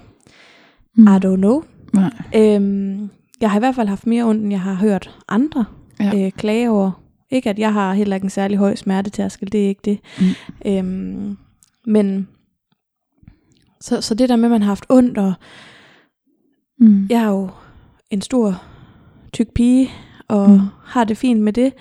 Mm. 0.96 1.07
I 1.07 1.11
don't 1.11 1.37
know. 1.37 1.62
Nej. 1.92 2.11
Øhm, 2.37 3.09
jeg 3.40 3.50
har 3.50 3.59
i 3.59 3.61
hvert 3.61 3.74
fald 3.74 3.88
haft 3.88 4.07
mere 4.07 4.24
ondt, 4.24 4.42
end 4.42 4.50
jeg 4.50 4.61
har 4.61 4.74
hørt 4.74 5.18
andre 5.28 5.64
Ja. 6.00 6.26
øh, 6.26 6.33
klage 6.33 6.70
over. 6.70 6.90
Ikke 7.30 7.50
at 7.50 7.59
jeg 7.59 7.72
har 7.72 7.94
heller 7.94 8.16
ikke 8.16 8.24
en 8.24 8.30
særlig 8.30 8.59
høj 8.59 8.74
smertetærskel, 8.74 9.52
det 9.52 9.64
er 9.64 9.68
ikke 9.68 9.80
det. 9.85 9.98
Mm. 10.20 10.70
Øhm, 10.70 11.37
men 11.87 12.28
så, 13.80 14.00
så 14.00 14.14
det 14.14 14.28
der 14.28 14.37
med, 14.37 14.44
at 14.44 14.50
man 14.50 14.62
har 14.62 14.68
haft 14.68 14.87
ondt, 14.88 15.18
og 15.18 15.33
Mm. 16.78 17.07
jeg 17.11 17.22
er 17.22 17.28
jo 17.28 17.48
en 18.11 18.20
stor, 18.20 18.62
tyk 19.33 19.48
pige, 19.54 19.90
og 20.28 20.50
Mm. 20.50 20.61
har 20.85 21.04
det 21.04 21.16
fint 21.16 21.40
med 21.40 21.52
det, 21.52 21.72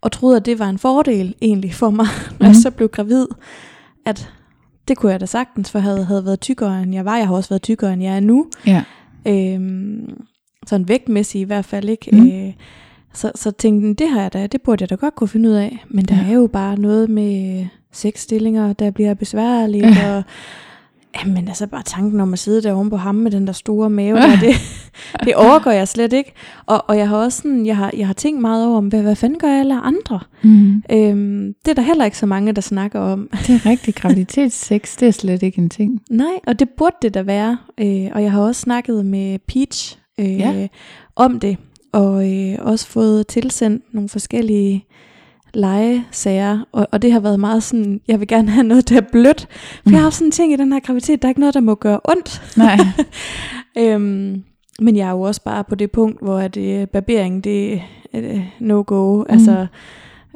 og 0.00 0.12
troede, 0.12 0.36
at 0.36 0.46
det 0.46 0.58
var 0.58 0.68
en 0.68 0.78
fordel 0.78 1.34
egentlig 1.42 1.74
for 1.74 1.90
mig, 1.90 2.06
når 2.40 2.46
jeg 2.46 2.50
Mm. 2.56 2.62
så 2.62 2.70
blev 2.70 2.88
gravid, 2.88 3.26
at 4.06 4.32
det 4.88 4.96
kunne 4.96 5.12
jeg 5.12 5.20
da 5.20 5.26
sagtens, 5.26 5.70
for 5.70 5.78
jeg 5.78 5.84
havde, 5.84 6.04
havde 6.04 6.24
været 6.24 6.40
tykkere, 6.40 6.82
end 6.82 6.94
jeg 6.94 7.04
var. 7.04 7.16
Jeg 7.16 7.26
har 7.26 7.34
også 7.34 7.48
været 7.48 7.62
tykkere, 7.62 7.92
end 7.92 8.02
jeg 8.02 8.16
er 8.16 8.20
nu. 8.20 8.46
Ja. 8.66 8.82
Øhm, 9.26 10.22
sådan 10.66 10.88
vægtmæssigt 10.88 11.42
i 11.42 11.46
hvert 11.46 11.64
fald 11.64 11.88
ikke. 11.88 12.16
Mm. 12.16 12.26
Øh, 12.26 12.52
så, 13.12 13.32
så 13.34 13.50
tænkte 13.50 13.88
jeg, 13.88 13.98
det 13.98 14.08
har 14.08 14.20
jeg 14.22 14.32
da, 14.32 14.46
det 14.46 14.62
burde 14.62 14.82
jeg 14.82 14.90
da 14.90 14.94
godt 14.94 15.14
kunne 15.14 15.28
finde 15.28 15.48
ud 15.48 15.54
af. 15.54 15.84
Men 15.88 16.04
der 16.04 16.14
Ja. 16.16 16.28
er 16.30 16.32
jo 16.34 16.46
bare 16.46 16.78
noget 16.78 17.10
med 17.10 17.66
sexstillinger, 17.92 18.72
der 18.72 18.90
bliver 18.90 19.14
besværligt, 19.14 19.86
ja. 19.86 20.16
og 20.16 20.22
Jamen 21.20 21.48
altså 21.48 21.66
bare 21.66 21.82
tanken 21.82 22.20
om 22.20 22.32
at 22.32 22.38
sidde 22.38 22.62
der 22.62 22.72
oven 22.72 22.90
på 22.90 22.96
ham 22.96 23.14
med 23.14 23.30
den 23.30 23.46
der 23.46 23.52
store 23.52 23.90
mave, 23.90 24.16
der, 24.16 24.40
det, 24.40 24.54
det 25.24 25.34
overgår 25.34 25.70
jeg 25.70 25.88
slet 25.88 26.12
ikke. 26.12 26.32
Og, 26.66 26.84
og 26.88 26.98
jeg 26.98 27.08
har 27.08 27.16
også 27.16 27.38
sådan, 27.38 27.66
jeg 27.66 27.76
har, 27.76 27.90
jeg 27.96 28.06
har 28.06 28.14
tænkt 28.14 28.40
meget 28.40 28.66
over, 28.66 28.80
hvad, 28.80 29.02
hvad 29.02 29.16
fanden 29.16 29.38
gør 29.38 29.48
alle 29.60 29.80
andre? 29.80 30.20
Mm. 30.42 30.82
Øhm, 30.92 31.54
det 31.64 31.70
er 31.70 31.74
der 31.74 31.82
heller 31.82 32.04
ikke 32.04 32.18
så 32.18 32.26
mange, 32.26 32.52
der 32.52 32.60
snakker 32.60 33.00
om. 33.00 33.28
Det 33.46 33.50
er 33.54 33.66
rigtigt. 33.66 33.96
Graviditetssex, 33.96 34.96
det 34.96 35.08
er 35.08 35.12
slet 35.12 35.42
ikke 35.42 35.58
en 35.58 35.70
ting. 35.70 36.02
Nej, 36.10 36.26
og 36.46 36.58
det 36.58 36.68
burde 36.70 36.96
det 37.02 37.14
da 37.14 37.22
være. 37.22 37.58
Øh, 37.80 38.08
og 38.14 38.22
jeg 38.22 38.32
har 38.32 38.40
også 38.40 38.60
snakket 38.60 39.06
med 39.06 39.38
Peach 39.38 39.98
øh, 40.20 40.38
Ja. 40.38 40.66
om 41.16 41.40
det, 41.40 41.56
og 41.92 42.32
øh, 42.32 42.58
også 42.58 42.86
fået 42.86 43.26
tilsendt 43.26 43.84
nogle 43.94 44.08
forskellige 44.08 44.84
legesager, 45.54 46.58
og, 46.72 46.88
og 46.92 47.02
det 47.02 47.12
har 47.12 47.20
været 47.20 47.40
meget 47.40 47.62
sådan, 47.62 48.00
jeg 48.08 48.20
vil 48.20 48.28
gerne 48.28 48.50
have 48.50 48.64
noget, 48.66 48.88
der 48.88 48.96
er 48.96 49.00
blødt. 49.12 49.48
For 49.50 49.80
Mm. 49.86 49.92
jeg 49.92 50.00
har 50.00 50.06
også 50.06 50.18
sådan 50.18 50.28
en 50.28 50.32
ting 50.32 50.52
i 50.52 50.56
den 50.56 50.72
her 50.72 50.80
graviditet, 50.80 51.22
der 51.22 51.28
er 51.28 51.30
ikke 51.30 51.40
noget, 51.40 51.54
der 51.54 51.60
må 51.60 51.74
gøre 51.74 52.00
ondt. 52.04 52.42
Nej. 52.56 52.78
øhm, 53.78 54.42
men 54.80 54.96
jeg 54.96 55.06
er 55.06 55.10
jo 55.10 55.20
også 55.20 55.42
bare 55.44 55.64
på 55.64 55.74
det 55.74 55.90
punkt, 55.90 56.22
hvor 56.22 56.38
at, 56.38 56.56
øh, 56.56 56.86
barbering, 56.86 57.44
det 57.44 57.72
er 57.74 57.78
øh, 58.14 58.40
no-go. 58.60 59.22
Altså, 59.28 59.66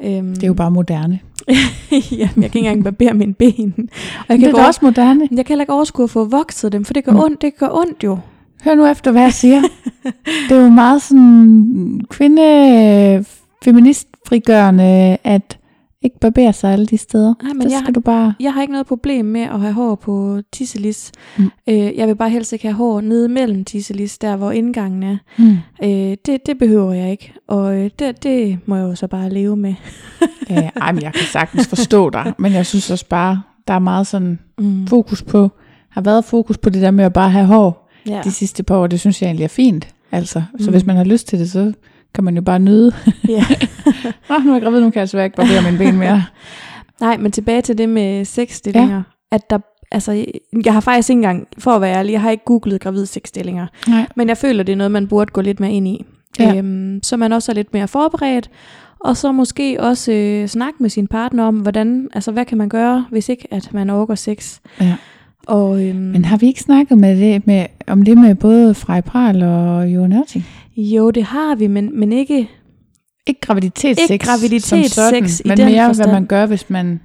øhm, 0.03 0.33
Det 0.33 0.43
er 0.43 0.47
jo 0.47 0.53
bare 0.53 0.71
moderne. 0.71 1.19
ja, 1.91 1.97
jeg 2.11 2.29
kan 2.35 2.43
ikke 2.43 2.59
engang 2.59 2.83
barbere 2.83 3.13
mine 3.13 3.33
ben. 3.33 3.73
Og 3.77 4.25
jeg 4.29 4.29
Det 4.29 4.39
kan, 4.39 4.47
er 4.47 4.51
gå, 4.51 4.57
da 4.57 4.65
også 4.65 4.79
moderne. 4.83 5.27
jeg 5.31 5.45
kan 5.45 5.47
heller 5.47 5.63
ikke 5.63 5.73
overskue 5.73 6.03
at 6.03 6.09
få 6.09 6.25
vokset 6.25 6.71
dem, 6.71 6.85
for 6.85 6.93
det 6.93 7.03
gør 7.03 7.11
Mm. 7.11 7.19
ondt, 7.19 7.41
det 7.41 7.57
gør 7.59 7.69
ondt 7.71 8.03
jo. 8.03 8.17
Hør 8.63 8.75
nu 8.75 8.85
efter, 8.85 9.11
hvad 9.11 9.21
jeg 9.21 9.33
siger. 9.33 9.61
det 10.49 10.57
er 10.57 10.61
jo 10.63 10.69
meget 10.69 11.01
sådan 11.01 12.01
kvinde 12.09 13.25
feminist 13.63 14.07
frigørende, 14.27 15.17
at 15.23 15.57
ikke 16.01 16.19
barbere 16.19 16.53
sig 16.53 16.71
alle 16.73 16.85
de 16.85 16.97
steder. 16.97 17.33
Nej, 17.43 17.53
men 17.53 17.71
jeg 17.71 17.79
skal 17.83 17.95
du 17.95 17.99
bare... 17.99 18.33
Jeg 18.39 18.53
har 18.53 18.61
ikke 18.61 18.71
noget 18.71 18.87
problem 18.87 19.25
med 19.25 19.41
at 19.41 19.59
have 19.59 19.73
hår 19.73 19.95
på 19.95 20.39
tisselis. 20.51 21.11
Mm. 21.37 21.49
Øh, 21.69 21.75
jeg 21.97 22.07
vil 22.07 22.15
bare 22.15 22.29
helst 22.29 22.53
ikke 22.53 22.65
have 22.67 22.75
hår 22.75 23.01
nede 23.01 23.29
mellem 23.29 23.65
tisselis, 23.65 24.17
der 24.17 24.35
hvor 24.35 24.51
indgangen 24.51 25.03
er. 25.03 25.17
Mm. 25.37 25.57
Øh, 25.83 26.17
det, 26.25 26.37
det 26.45 26.57
behøver 26.59 26.93
jeg 26.93 27.11
ikke, 27.11 27.33
og 27.47 27.75
øh, 27.77 27.89
det, 27.99 28.23
det 28.23 28.59
må 28.65 28.75
jeg 28.75 28.83
jo 28.83 28.95
så 28.95 29.07
bare 29.07 29.29
leve 29.29 29.55
med. 29.55 29.73
Ja, 30.49 30.69
ej, 30.81 30.91
men 30.91 31.03
jeg 31.03 31.13
kan 31.13 31.23
sagtens 31.31 31.67
forstå 31.67 32.09
dig, 32.09 32.33
men 32.39 32.53
jeg 32.53 32.65
synes 32.65 32.91
også 32.91 33.05
bare, 33.09 33.41
der 33.67 33.73
er 33.73 33.79
meget 33.79 34.07
sådan 34.07 34.39
Mm. 34.59 34.87
fokus 34.87 35.23
på, 35.23 35.51
har 35.89 36.01
været 36.01 36.25
fokus 36.25 36.57
på 36.57 36.69
det 36.69 36.81
der 36.81 36.91
med 36.91 37.05
at 37.05 37.13
bare 37.13 37.29
have 37.29 37.45
hår 37.45 37.89
Ja. 38.07 38.21
de 38.23 38.31
sidste 38.31 38.63
par 38.63 38.75
år. 38.77 38.87
Det 38.87 38.99
synes 38.99 39.21
jeg 39.21 39.27
egentlig 39.27 39.43
er 39.43 39.47
fint. 39.47 39.87
Altså, 40.11 40.41
så 40.59 40.65
Mm. 40.65 40.71
hvis 40.71 40.85
man 40.85 40.95
har 40.95 41.03
lyst 41.03 41.27
til 41.27 41.39
det, 41.39 41.51
så 41.51 41.73
kan 42.13 42.23
man 42.23 42.35
jo 42.35 42.41
bare 42.41 42.59
nyde. 42.59 42.91
ja. 43.27 43.45
Nå, 44.29 44.37
nu 44.45 44.49
er 44.49 44.53
jeg 44.55 44.61
gravid, 44.61 44.81
nu 44.81 44.89
kan 44.89 44.99
jeg 44.99 45.09
så 45.09 45.19
ikke 45.19 45.35
barbere 45.35 45.71
mine 45.71 45.77
ben 45.77 45.97
mere. 45.99 46.23
Nej, 47.01 47.17
men 47.17 47.31
tilbage 47.31 47.61
til 47.61 47.77
det 47.77 47.89
med 47.89 48.25
sexstillinger. 48.25 48.95
Ja. 48.95 49.01
At 49.31 49.49
der, 49.49 49.57
altså, 49.91 50.25
jeg 50.65 50.73
har 50.73 50.79
faktisk 50.79 51.09
ikke 51.09 51.17
engang, 51.17 51.47
for 51.57 51.71
at 51.71 51.81
være 51.81 51.95
ærlig, 51.95 52.11
jeg 52.11 52.21
har 52.21 52.31
ikke 52.31 52.45
googlet 52.45 52.81
gravid 52.81 53.05
sexstillinger. 53.05 53.67
Nej. 53.87 54.05
Men 54.15 54.29
jeg 54.29 54.37
føler, 54.37 54.63
det 54.63 54.71
er 54.73 54.77
noget, 54.77 54.91
man 54.91 55.07
burde 55.07 55.31
gå 55.31 55.41
lidt 55.41 55.59
mere 55.59 55.71
ind 55.71 55.87
i. 55.87 56.05
Ja. 56.39 56.57
Øhm, 56.57 56.99
så 57.03 57.17
man 57.17 57.33
også 57.33 57.51
er 57.51 57.53
lidt 57.53 57.73
mere 57.73 57.87
forberedt. 57.87 58.49
Og 58.99 59.17
så 59.17 59.31
måske 59.31 59.81
også 59.81 60.11
øh, 60.11 60.47
snakke 60.47 60.75
med 60.79 60.89
sin 60.89 61.07
partner 61.07 61.43
om, 61.43 61.55
hvordan, 61.55 62.07
altså, 62.13 62.31
hvad 62.31 62.45
kan 62.45 62.57
man 62.57 62.69
gøre, 62.69 63.05
hvis 63.11 63.29
ikke 63.29 63.47
at 63.51 63.73
man 63.73 63.89
overgår 63.89 64.15
sex. 64.15 64.59
Ja. 64.81 64.95
Og, 65.47 65.85
øhm, 65.85 65.95
Men 65.99 66.25
har 66.25 66.37
vi 66.37 66.45
ikke 66.45 66.61
snakket 66.61 66.97
med 66.97 67.19
det, 67.19 67.47
med, 67.47 67.65
om 67.87 68.01
det 68.01 68.17
med 68.17 68.35
både 68.35 68.73
Frej 68.73 69.01
Pral 69.01 69.43
og 69.43 69.87
Jo 69.87 70.07
Nørting? 70.07 70.45
Jo, 70.77 71.11
det 71.11 71.23
har 71.23 71.55
vi, 71.55 71.67
men, 71.67 71.99
men 71.99 72.11
ikke... 72.13 72.49
Ikke 73.27 73.41
graviditetssex, 73.41 74.09
Ikke 74.09 74.25
graviditetssex 74.25 74.91
som 74.91 75.03
sådan, 75.03 75.25
i 75.45 75.47
men 75.47 75.57
den 75.57 75.65
mere 75.71 75.87
forstand. 75.89 76.09
hvad 76.09 76.13
man 76.19 76.25
gør, 76.27 76.45
hvis 76.45 76.69
man 76.69 76.99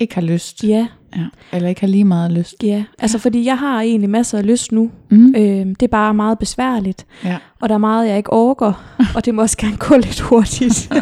ikke 0.00 0.14
har 0.14 0.22
lyst. 0.22 0.64
Ja, 0.64 0.86
Ja. 1.16 1.24
Eller 1.52 1.68
ikke 1.68 1.80
har 1.80 1.88
lige 1.88 2.04
meget 2.04 2.32
lyst. 2.32 2.54
ja. 2.62 2.84
Altså, 2.98 3.18
fordi 3.18 3.44
jeg 3.44 3.58
har 3.58 3.80
egentlig 3.80 4.10
masser 4.10 4.38
af 4.38 4.46
lyst 4.46 4.72
nu. 4.72 4.90
Mm. 5.10 5.34
Øhm, 5.36 5.74
det 5.74 5.82
er 5.86 5.90
bare 5.90 6.14
meget 6.14 6.38
besværligt. 6.38 7.06
Ja. 7.24 7.36
Og 7.60 7.68
der 7.68 7.74
er 7.74 7.78
meget, 7.78 8.08
jeg 8.08 8.16
ikke 8.16 8.32
overgår. 8.32 8.82
og 9.16 9.24
det 9.24 9.34
må 9.34 9.42
også 9.42 9.56
gerne 9.56 9.76
gå 9.76 9.96
lidt 9.96 10.20
hurtigt. 10.20 10.92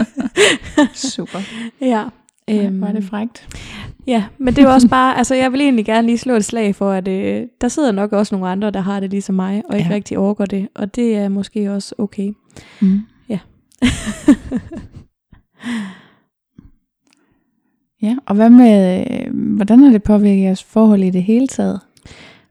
Super. 1.15 1.39
ja. 1.81 2.05
Øhm. 2.51 2.81
Var 2.81 2.93
det 2.93 3.05
frægt? 3.05 3.49
Ja, 4.07 4.25
men 4.39 4.55
det 4.55 4.63
er 4.63 4.67
jo 4.69 4.73
også 4.73 4.89
bare, 4.89 5.17
altså 5.19 5.35
jeg 5.35 5.53
vil 5.53 5.61
egentlig 5.61 5.85
gerne 5.85 6.07
lige 6.07 6.19
slå 6.19 6.35
et 6.35 6.45
slag 6.45 6.75
for, 6.75 6.91
at 6.91 7.09
øh, 7.09 7.47
der 7.61 7.69
sidder 7.69 7.93
nok 7.93 8.13
også 8.13 8.35
nogle 8.35 8.49
andre, 8.49 8.71
der 8.71 8.81
har 8.81 9.01
det 9.01 9.11
ligesom 9.11 9.35
mig, 9.35 9.63
og 9.69 9.77
ikke 9.77 9.89
ja. 9.89 9.95
rigtig 9.95 10.19
overgår 10.19 10.45
det, 10.45 10.69
og 10.75 10.95
det 10.95 11.17
er 11.17 11.29
måske 11.29 11.73
også 11.73 11.95
okay. 11.99 12.33
Mm. 12.81 13.01
Ja. 13.29 13.39
ja, 18.03 18.17
og 18.27 18.35
hvad 18.35 18.51
med, 18.51 19.05
øh, 19.11 19.35
hvordan 19.57 19.79
har 19.79 19.91
det 19.91 20.03
påvirket 20.03 20.43
jeres 20.43 20.65
forhold 20.65 21.03
i 21.03 21.11
det 21.11 21.23
hele 21.23 21.49
taget? 21.49 21.81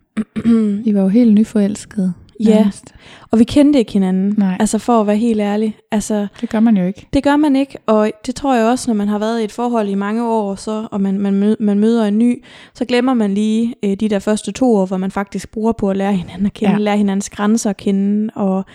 I 0.86 0.94
var 0.94 1.02
jo 1.02 1.08
helt 1.08 1.34
nyforelskede. 1.34 2.14
Ja. 2.50 2.70
og 3.32 3.40
vi 3.40 3.44
kendte 3.44 3.80
ikke 3.80 3.92
hinanden, 3.94 4.34
Nej. 4.38 4.58
altså 4.60 4.78
for 4.78 5.02
at 5.02 5.08
være 5.08 5.18
helt 5.18 5.40
ærlig. 5.42 5.76
Altså, 5.92 6.28
Det 6.42 6.50
gør 6.50 6.60
man 6.60 6.78
jo 6.78 6.86
ikke. 6.86 7.08
det 7.14 7.24
gør 7.24 7.38
man 7.38 7.56
ikke, 7.56 7.78
og 7.86 8.12
det 8.26 8.36
tror 8.36 8.56
jeg 8.56 8.66
også, 8.66 8.90
når 8.92 8.96
man 8.96 9.08
har 9.08 9.20
været 9.20 9.42
i 9.42 9.44
et 9.44 9.52
forhold 9.52 9.90
i 9.90 9.96
mange 9.96 10.28
år, 10.28 10.56
så, 10.56 10.88
og 10.92 11.02
man, 11.02 11.20
man, 11.20 11.56
man 11.60 11.80
møder 11.80 12.06
en 12.06 12.18
ny, 12.18 12.44
så 12.74 12.86
glemmer 12.86 13.14
man 13.14 13.34
lige 13.34 13.76
øh, 13.84 13.94
de 13.96 14.10
der 14.10 14.20
første 14.20 14.52
to 14.52 14.76
år, 14.76 14.86
hvor 14.86 14.98
man 14.98 15.12
faktisk 15.12 15.52
bruger 15.52 15.72
på 15.72 15.90
at 15.90 15.98
lære 15.98 16.14
hinanden 16.14 16.46
at 16.46 16.54
kende, 16.54 16.72
ja. 16.72 16.78
lære 16.78 16.98
hinandens 16.98 17.30
grænser 17.30 17.70
at 17.70 17.78
kende, 17.78 18.30
og 18.36 18.66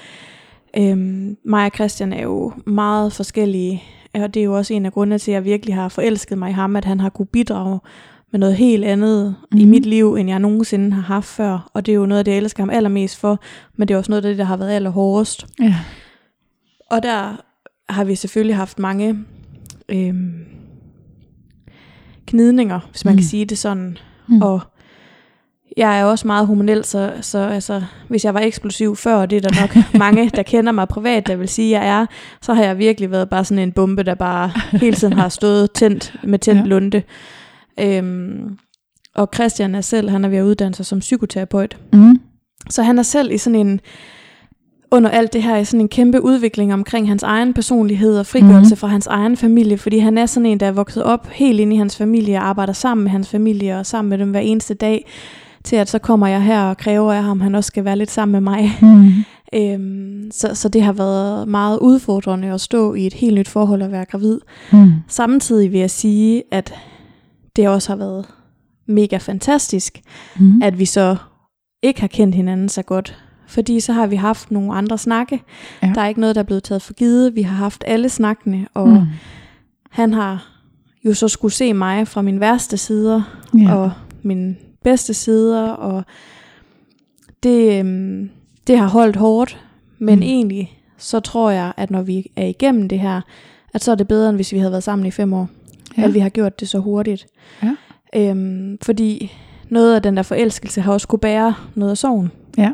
øhm, 0.78 1.36
mig 1.44 1.64
og 1.66 1.70
Christian 1.74 2.12
er 2.12 2.22
jo 2.22 2.52
meget 2.66 3.12
forskellige, 3.12 3.82
og 4.14 4.34
det 4.34 4.40
er 4.40 4.44
jo 4.44 4.56
også 4.56 4.74
en 4.74 4.86
af 4.86 4.92
grundene 4.92 5.18
til, 5.18 5.30
at 5.30 5.34
jeg 5.34 5.44
virkelig 5.44 5.74
har 5.74 5.88
forelsket 5.88 6.38
mig 6.38 6.50
i 6.50 6.52
ham, 6.52 6.76
at 6.76 6.84
han 6.84 7.00
har 7.00 7.08
kunne 7.08 7.26
bidrage 7.26 7.78
med 8.30 8.40
noget 8.40 8.56
helt 8.56 8.84
andet 8.84 9.34
mm. 9.52 9.58
i 9.58 9.62
Mhm. 9.64 9.70
mit 9.70 9.86
liv, 9.86 10.14
end 10.14 10.28
jeg 10.28 10.38
nogensinde 10.38 10.92
har 10.92 11.02
haft 11.02 11.26
før, 11.26 11.70
og 11.74 11.86
det 11.86 11.92
er 11.92 11.96
jo 11.96 12.06
noget 12.06 12.18
af 12.18 12.24
det, 12.24 12.32
jeg 12.32 12.38
elsker 12.38 12.62
ham 12.62 12.70
allermest 12.70 13.16
for, 13.16 13.40
men 13.76 13.88
det 13.88 13.94
er 13.94 13.98
også 13.98 14.10
noget 14.12 14.24
af 14.24 14.30
det, 14.30 14.38
der 14.38 14.44
har 14.44 14.56
været 14.56 14.70
allerhårdest. 14.70 15.46
Ja. 15.62 15.74
Og 16.90 17.02
der 17.02 17.42
har 17.88 18.04
vi 18.04 18.14
selvfølgelig 18.14 18.56
haft 18.56 18.78
mange 18.78 19.18
øhm, 19.88 20.32
knidninger, 22.26 22.80
hvis 22.90 23.04
man 23.04 23.14
mm. 23.14 23.18
Kan 23.18 23.26
sige 23.26 23.44
det 23.44 23.58
sådan. 23.58 23.98
Mm. 24.28 24.42
Og 24.42 24.60
jeg 25.76 26.00
er 26.00 26.04
også 26.04 26.26
meget 26.26 26.46
hormonel, 26.46 26.84
så, 26.84 27.12
så 27.20 27.38
altså, 27.38 27.82
hvis 28.08 28.24
jeg 28.24 28.34
var 28.34 28.40
eksplosiv 28.40 28.96
før, 28.96 29.14
og 29.14 29.30
det 29.30 29.36
er 29.44 29.48
der 29.50 29.60
nok 29.60 29.84
mange, 30.04 30.30
der 30.34 30.42
kender 30.42 30.72
mig 30.72 30.88
privat, 30.88 31.26
der 31.26 31.36
vil 31.36 31.48
sige, 31.48 31.78
at 31.78 31.84
jeg 31.86 32.00
er, 32.00 32.06
så 32.42 32.54
har 32.54 32.62
jeg 32.62 32.78
virkelig 32.78 33.10
været 33.10 33.28
bare 33.28 33.44
sådan 33.44 33.62
en 33.62 33.72
bombe, 33.72 34.02
der 34.02 34.14
bare 34.14 34.50
hele 34.72 34.96
tiden 34.96 35.12
har 35.12 35.28
stået 35.28 35.70
tændt 35.72 36.14
med 36.24 36.38
tændt 36.38 36.60
ja. 36.60 36.66
lunde. 36.66 37.02
Øhm, 37.80 38.58
og 39.14 39.28
Christian 39.34 39.74
er 39.74 39.80
selv, 39.80 40.10
han 40.10 40.24
er 40.24 40.28
ved 40.28 40.38
at 40.38 40.44
uddanne 40.44 40.74
sig 40.74 40.86
som 40.86 40.98
psykoterapeut. 40.98 41.76
Mm. 41.92 42.20
Så 42.70 42.82
han 42.82 42.98
er 42.98 43.02
selv 43.02 43.32
i 43.32 43.38
sådan 43.38 43.66
en, 43.66 43.80
under 44.90 45.10
alt 45.10 45.32
det 45.32 45.42
her, 45.42 45.56
i 45.56 45.64
sådan 45.64 45.80
en 45.80 45.88
kæmpe 45.88 46.24
udvikling 46.24 46.74
omkring 46.74 47.08
hans 47.08 47.22
egen 47.22 47.54
personlighed 47.54 48.18
og 48.18 48.26
frigørelse 48.26 48.74
mm. 48.74 48.78
fra 48.78 48.88
hans 48.88 49.06
egen 49.06 49.36
familie, 49.36 49.78
fordi 49.78 49.98
han 49.98 50.18
er 50.18 50.26
sådan 50.26 50.46
en, 50.46 50.60
der 50.60 50.66
er 50.66 50.72
vokset 50.72 51.02
op 51.02 51.28
helt 51.28 51.60
ind 51.60 51.72
i 51.72 51.76
hans 51.76 51.96
familie 51.96 52.36
og 52.36 52.44
arbejder 52.44 52.72
sammen 52.72 53.04
med 53.04 53.10
hans 53.10 53.28
familie 53.28 53.78
og 53.78 53.86
sammen 53.86 54.08
med 54.10 54.18
dem 54.18 54.30
hver 54.30 54.40
eneste 54.40 54.74
dag, 54.74 55.06
til 55.64 55.76
at 55.76 55.88
så 55.88 55.98
kommer 55.98 56.26
jeg 56.26 56.42
her 56.42 56.62
og 56.62 56.76
kræver 56.76 57.12
af 57.12 57.22
ham, 57.22 57.40
han 57.40 57.54
også 57.54 57.68
skal 57.68 57.84
være 57.84 57.96
lidt 57.96 58.10
sammen 58.10 58.32
med 58.32 58.52
mig. 58.52 58.78
Mm. 58.82 59.12
Øhm, 59.54 60.30
så, 60.30 60.54
så 60.54 60.68
det 60.68 60.82
har 60.82 60.92
været 60.92 61.48
meget 61.48 61.78
udfordrende 61.78 62.52
at 62.52 62.60
stå 62.60 62.94
i 62.94 63.06
et 63.06 63.14
helt 63.14 63.34
nyt 63.34 63.48
forhold 63.48 63.82
og 63.82 63.92
være 63.92 64.04
gravid. 64.04 64.40
Mm. 64.72 64.92
Samtidig 65.08 65.72
vil 65.72 65.80
jeg 65.80 65.90
sige, 65.90 66.42
at 66.50 66.74
det 67.58 67.68
også 67.68 67.88
har 67.92 67.96
været 67.96 68.26
mega 68.86 69.16
fantastisk, 69.16 70.00
Mm. 70.38 70.62
at 70.62 70.78
vi 70.78 70.84
så 70.84 71.16
ikke 71.82 72.00
har 72.00 72.08
kendt 72.08 72.34
hinanden 72.34 72.68
så 72.68 72.82
godt. 72.82 73.18
Fordi 73.46 73.80
så 73.80 73.92
har 73.92 74.06
vi 74.06 74.16
haft 74.16 74.50
nogle 74.50 74.74
andre 74.74 74.98
snakke. 74.98 75.42
Ja. 75.82 75.92
Der 75.94 76.00
er 76.00 76.06
ikke 76.08 76.20
noget, 76.20 76.34
der 76.36 76.42
er 76.42 76.46
blevet 76.46 76.62
taget 76.62 76.82
for 76.82 76.94
givet. 76.94 77.34
Vi 77.34 77.42
har 77.42 77.56
haft 77.56 77.84
alle 77.86 78.08
snakkene, 78.08 78.68
og 78.74 78.88
Mm. 78.88 79.02
han 79.90 80.12
har 80.14 80.50
jo 81.04 81.14
så 81.14 81.28
skulle 81.28 81.52
se 81.52 81.72
mig 81.74 82.08
fra 82.08 82.22
min 82.22 82.40
værste 82.40 82.76
sider, 82.76 83.22
Ja. 83.58 83.74
og 83.74 83.92
mine 84.22 84.56
bedste 84.84 85.14
sider, 85.14 85.68
og 85.70 86.04
det, 87.42 87.78
øhm, 87.80 88.30
det 88.66 88.78
har 88.78 88.88
holdt 88.88 89.16
hårdt, 89.16 89.60
men 89.98 90.16
mm. 90.18 90.22
egentlig 90.22 90.78
så 90.98 91.20
tror 91.20 91.50
jeg, 91.50 91.72
at 91.76 91.90
når 91.90 92.02
vi 92.02 92.30
er 92.36 92.46
igennem 92.46 92.88
det 92.88 93.00
her, 93.00 93.20
at 93.74 93.84
så 93.84 93.90
er 93.90 93.94
det 93.94 94.08
bedre, 94.08 94.28
end 94.28 94.36
hvis 94.36 94.52
vi 94.52 94.58
havde 94.58 94.70
været 94.70 94.82
sammen 94.82 95.06
i 95.06 95.10
fem 95.10 95.32
år, 95.32 95.48
Ja. 95.98 96.02
at 96.02 96.14
vi 96.14 96.18
har 96.18 96.28
gjort 96.28 96.60
det 96.60 96.68
så 96.68 96.78
hurtigt. 96.78 97.26
Ja. 97.62 97.74
Øhm, 98.16 98.78
fordi 98.82 99.32
noget 99.68 99.94
af 99.94 100.02
den 100.02 100.16
der 100.16 100.22
forelskelse 100.22 100.80
har 100.80 100.92
også 100.92 101.08
kunne 101.08 101.18
bære 101.18 101.54
noget 101.74 101.90
af 101.90 101.98
sorgen. 101.98 102.30
Ja. 102.58 102.72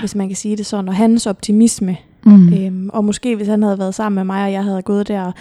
Hvis 0.00 0.14
man 0.14 0.28
kan 0.28 0.36
sige 0.36 0.56
det 0.56 0.66
sådan, 0.66 0.88
og 0.88 0.94
hans 0.94 1.26
optimisme. 1.26 1.96
Mm. 2.24 2.52
Øhm, 2.54 2.90
og 2.92 3.04
måske 3.04 3.36
hvis 3.36 3.48
han 3.48 3.62
havde 3.62 3.78
været 3.78 3.94
sammen 3.94 4.14
med 4.14 4.24
mig, 4.24 4.44
og 4.44 4.52
jeg 4.52 4.64
havde 4.64 4.82
gået 4.82 5.08
der 5.08 5.32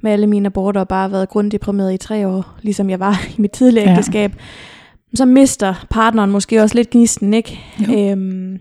med 0.00 0.12
alle 0.12 0.26
mine 0.26 0.46
aborter 0.46 0.80
og 0.80 0.88
bare 0.88 1.10
været 1.12 1.28
grunddeprimeret 1.28 1.94
i 1.94 1.96
tre 1.96 2.28
år, 2.28 2.54
ligesom 2.62 2.90
jeg 2.90 3.00
var 3.00 3.20
i 3.38 3.40
mit 3.40 3.50
tidligere 3.50 3.86
Ja. 3.88 3.92
ægteskab, 3.92 4.34
så 5.14 5.24
mister 5.24 5.86
partneren 5.90 6.30
måske 6.30 6.62
også 6.62 6.74
lidt 6.74 6.90
gnisten, 6.90 7.34
ikke? 7.34 7.60
Jo. 7.88 8.10
Øhm, 8.12 8.58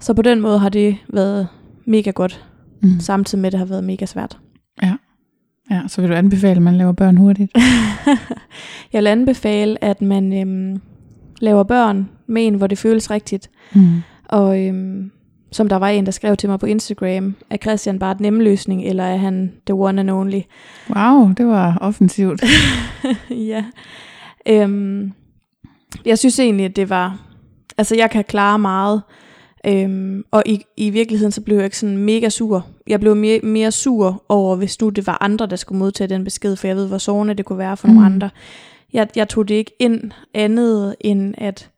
så 0.00 0.14
på 0.14 0.22
den 0.22 0.40
måde 0.40 0.58
har 0.58 0.68
det 0.68 0.96
været 1.08 1.48
mega 1.86 2.10
godt, 2.10 2.44
Mm. 2.80 3.00
samtidig 3.00 3.42
med 3.42 3.46
at 3.46 3.52
det 3.52 3.58
har 3.58 3.66
været 3.66 3.84
mega 3.84 4.06
svært. 4.06 4.38
Ja, 4.82 4.92
så 5.88 6.00
vil 6.00 6.10
du 6.10 6.14
anbefale, 6.14 6.56
at 6.56 6.62
man 6.62 6.76
laver 6.76 6.92
børn 6.92 7.16
hurtigt? 7.16 7.52
jeg 8.92 9.00
vil 9.00 9.06
anbefale, 9.06 9.84
at 9.84 10.02
man 10.02 10.32
øhm, 10.32 10.80
laver 11.40 11.62
børn 11.62 12.08
med 12.26 12.46
en, 12.46 12.54
hvor 12.54 12.66
det 12.66 12.78
føles 12.78 13.10
rigtigt. 13.10 13.50
Mm. 13.74 14.02
Og 14.28 14.66
øhm, 14.66 15.10
som 15.52 15.68
der 15.68 15.76
var 15.76 15.88
en, 15.88 16.06
der 16.06 16.12
skrev 16.12 16.36
til 16.36 16.48
mig 16.48 16.58
på 16.58 16.66
Instagram, 16.66 17.34
er 17.50 17.56
Christian 17.56 17.98
bare 17.98 18.16
nemme 18.20 18.42
løsning, 18.42 18.84
eller 18.84 19.04
er 19.04 19.16
han 19.16 19.52
the 19.66 19.74
one 19.74 20.00
and 20.00 20.10
only? 20.10 20.40
Wow, 20.96 21.32
det 21.32 21.46
var 21.46 21.78
offensivt. 21.80 22.42
ja. 23.50 23.64
Øhm, 24.48 25.12
jeg 26.04 26.18
synes 26.18 26.38
egentlig, 26.38 26.66
at 26.66 26.76
det 26.76 26.90
var... 26.90 27.18
Altså, 27.78 27.96
jeg 27.96 28.10
kan 28.10 28.24
klare 28.24 28.58
meget. 28.58 29.02
Øhm, 29.66 30.24
og 30.30 30.42
i, 30.46 30.64
i 30.76 30.90
virkeligheden, 30.90 31.32
så 31.32 31.40
blev 31.40 31.56
jeg 31.56 31.64
ikke 31.64 31.78
sådan 31.78 31.98
mega 31.98 32.28
sur. 32.28 32.66
Jeg 32.86 33.00
blev 33.00 33.16
mere, 33.16 33.40
mere 33.42 33.72
sur 33.72 34.24
over, 34.28 34.56
hvis 34.56 34.80
nu 34.80 34.88
det 34.88 35.06
var 35.06 35.18
andre, 35.20 35.46
der 35.46 35.56
skulle 35.56 35.78
modtage 35.78 36.08
den 36.08 36.24
besked, 36.24 36.56
for 36.56 36.66
jeg 36.66 36.76
ved, 36.76 36.88
hvor 36.88 36.98
sårende 36.98 37.34
det 37.34 37.44
kunne 37.44 37.58
være 37.58 37.76
for 37.76 37.88
mm. 37.88 37.94
nogle 37.94 38.06
andre. 38.06 38.30
Jeg, 38.92 39.08
jeg 39.16 39.28
tog 39.28 39.48
det 39.48 39.54
ikke 39.54 39.72
ind 39.78 40.10
andet 40.34 40.96
end 41.00 41.34
at... 41.38 41.70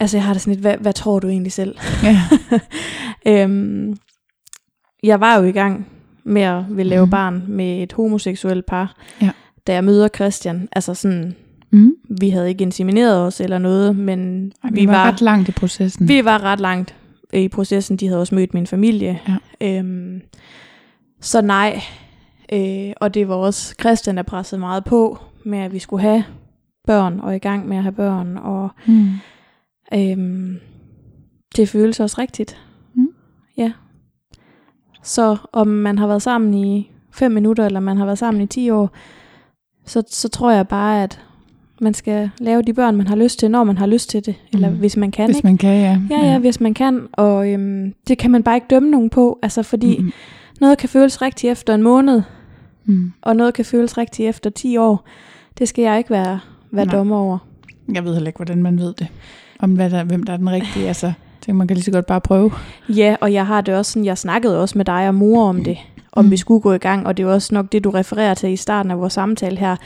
Altså, 0.00 0.16
jeg 0.16 0.24
har 0.24 0.32
det 0.32 0.42
sådan 0.42 0.54
lidt, 0.54 0.60
hvad, 0.60 0.76
hvad 0.76 0.92
tror 0.92 1.18
du 1.18 1.28
egentlig 1.28 1.52
selv? 1.52 1.76
ja. 2.02 2.20
øhm, 3.42 3.96
jeg 5.02 5.20
var 5.20 5.36
jo 5.36 5.44
i 5.44 5.52
gang 5.52 5.86
med 6.24 6.42
at 6.42 6.64
ville 6.70 6.90
lave 6.90 7.04
mm. 7.04 7.10
barn 7.10 7.44
med 7.48 7.82
et 7.82 7.92
homoseksuelt 7.92 8.66
par, 8.66 8.96
Ja. 9.22 9.30
da 9.66 9.72
jeg 9.72 9.84
møder 9.84 10.08
Christian. 10.08 10.68
Altså 10.72 10.94
sådan, 10.94 11.36
Mm. 11.70 11.92
vi 12.20 12.30
havde 12.30 12.48
ikke 12.48 12.62
insemineret 12.62 13.20
os 13.26 13.40
eller 13.40 13.58
noget, 13.58 13.96
men 13.96 14.52
Ej, 14.64 14.70
vi, 14.72 14.80
vi 14.80 14.86
var, 14.86 14.92
var 14.92 15.12
ret 15.12 15.20
langt 15.20 15.48
i 15.48 15.52
processen. 15.52 16.08
vi 16.08 16.24
var 16.24 16.42
ret 16.44 16.60
langt 16.60 16.94
i 17.32 17.48
processen. 17.48 17.96
De 17.96 18.06
havde 18.06 18.20
også 18.20 18.34
mødt 18.34 18.54
min 18.54 18.66
familie. 18.66 19.20
Ja. 19.28 19.78
Øhm, 19.78 20.20
så 21.20 21.40
nej. 21.40 21.80
Øh, 22.52 22.92
og 23.00 23.14
det 23.14 23.28
var 23.28 23.34
også 23.34 23.74
Christian, 23.80 24.16
der 24.16 24.22
pressede 24.22 24.60
meget 24.60 24.84
på 24.84 25.18
med, 25.44 25.58
at 25.58 25.72
vi 25.72 25.78
skulle 25.78 26.02
have 26.02 26.24
børn 26.86 27.20
og 27.20 27.36
i 27.36 27.38
gang 27.38 27.68
med 27.68 27.76
at 27.76 27.82
have 27.82 27.92
børn. 27.92 28.36
Og 28.36 28.68
Mm. 28.86 29.08
øhm, 29.94 30.56
det 31.56 31.68
føles 31.68 32.00
også 32.00 32.16
rigtigt. 32.20 32.60
Mm. 32.94 33.08
Ja. 33.56 33.72
Så 35.02 35.36
om 35.52 35.66
man 35.68 35.98
har 35.98 36.06
været 36.06 36.22
sammen 36.22 36.54
i 36.54 36.90
fem 37.12 37.32
minutter, 37.32 37.66
eller 37.66 37.80
man 37.80 37.96
har 37.96 38.04
været 38.04 38.18
sammen 38.18 38.42
i 38.42 38.46
10 38.46 38.70
år, 38.70 38.90
så, 39.86 40.02
så 40.10 40.28
tror 40.28 40.50
jeg 40.50 40.68
bare, 40.68 41.02
at 41.02 41.20
man 41.80 41.94
skal 41.94 42.30
lave 42.40 42.62
de 42.62 42.72
børn, 42.72 42.96
man 42.96 43.06
har 43.06 43.16
lyst 43.16 43.38
til, 43.38 43.50
når 43.50 43.64
man 43.64 43.78
har 43.78 43.86
lyst 43.86 44.10
til 44.10 44.26
det. 44.26 44.34
Eller 44.52 44.70
Mm. 44.70 44.76
hvis 44.76 44.96
man 44.96 45.10
kan, 45.10 45.24
Hvis 45.26 45.36
ikke? 45.36 45.46
man 45.48 45.58
kan, 45.58 45.80
ja. 45.80 46.00
Ja, 46.16 46.26
ja, 46.32 46.38
hvis 46.38 46.60
man 46.60 46.74
kan. 46.74 47.00
Og 47.12 47.48
øhm, 47.52 47.94
det 48.08 48.18
kan 48.18 48.30
man 48.30 48.42
bare 48.42 48.54
ikke 48.56 48.66
dømme 48.70 48.90
nogen 48.90 49.10
på. 49.10 49.38
Altså, 49.42 49.62
fordi 49.62 49.98
Mm. 49.98 50.12
noget 50.60 50.78
kan 50.78 50.88
føles 50.88 51.22
rigtigt 51.22 51.50
efter 51.52 51.74
en 51.74 51.82
måned, 51.82 52.22
Mm. 52.84 53.12
og 53.22 53.36
noget 53.36 53.54
kan 53.54 53.64
føles 53.64 53.98
rigtigt 53.98 54.28
efter 54.28 54.50
10 54.50 54.76
år. 54.76 55.04
Det 55.58 55.68
skal 55.68 55.82
jeg 55.82 55.98
ikke 55.98 56.10
være, 56.10 56.40
være 56.70 56.86
Nej. 56.86 56.94
dommer 56.94 57.16
over. 57.16 57.38
Jeg 57.94 58.04
ved 58.04 58.12
heller 58.14 58.26
ikke, 58.28 58.36
hvordan 58.38 58.62
man 58.62 58.78
ved 58.78 58.94
det. 58.98 59.06
Om 59.60 59.70
hvad 59.74 59.90
der, 59.90 60.04
hvem 60.04 60.22
der 60.22 60.32
er 60.32 60.36
den 60.36 60.50
rigtige. 60.50 60.88
Altså, 60.88 61.12
tænker, 61.40 61.56
man 61.58 61.68
kan 61.68 61.74
lige 61.76 61.84
så 61.84 61.90
godt 61.90 62.06
bare 62.06 62.20
prøve. 62.20 62.50
Ja, 62.88 63.16
og 63.20 63.32
jeg 63.32 63.46
har 63.46 63.60
det 63.60 63.74
også 63.74 63.92
sådan, 63.92 64.04
jeg 64.04 64.18
snakkede 64.18 64.60
også 64.60 64.78
med 64.78 64.84
dig 64.84 65.08
og 65.08 65.14
mor 65.14 65.48
om 65.48 65.64
det, 65.64 65.78
om 66.12 66.24
Mm. 66.24 66.30
vi 66.30 66.36
skulle 66.36 66.60
gå 66.60 66.72
i 66.72 66.78
gang, 66.78 67.06
og 67.06 67.16
det 67.16 67.22
er 67.22 67.26
også 67.28 67.54
nok 67.54 67.72
det, 67.72 67.84
du 67.84 67.90
refererer 67.90 68.34
til 68.34 68.50
i 68.50 68.56
starten 68.56 68.90
af 68.90 68.98
vores 69.00 69.12
samtale 69.12 69.56
her. 69.58 69.76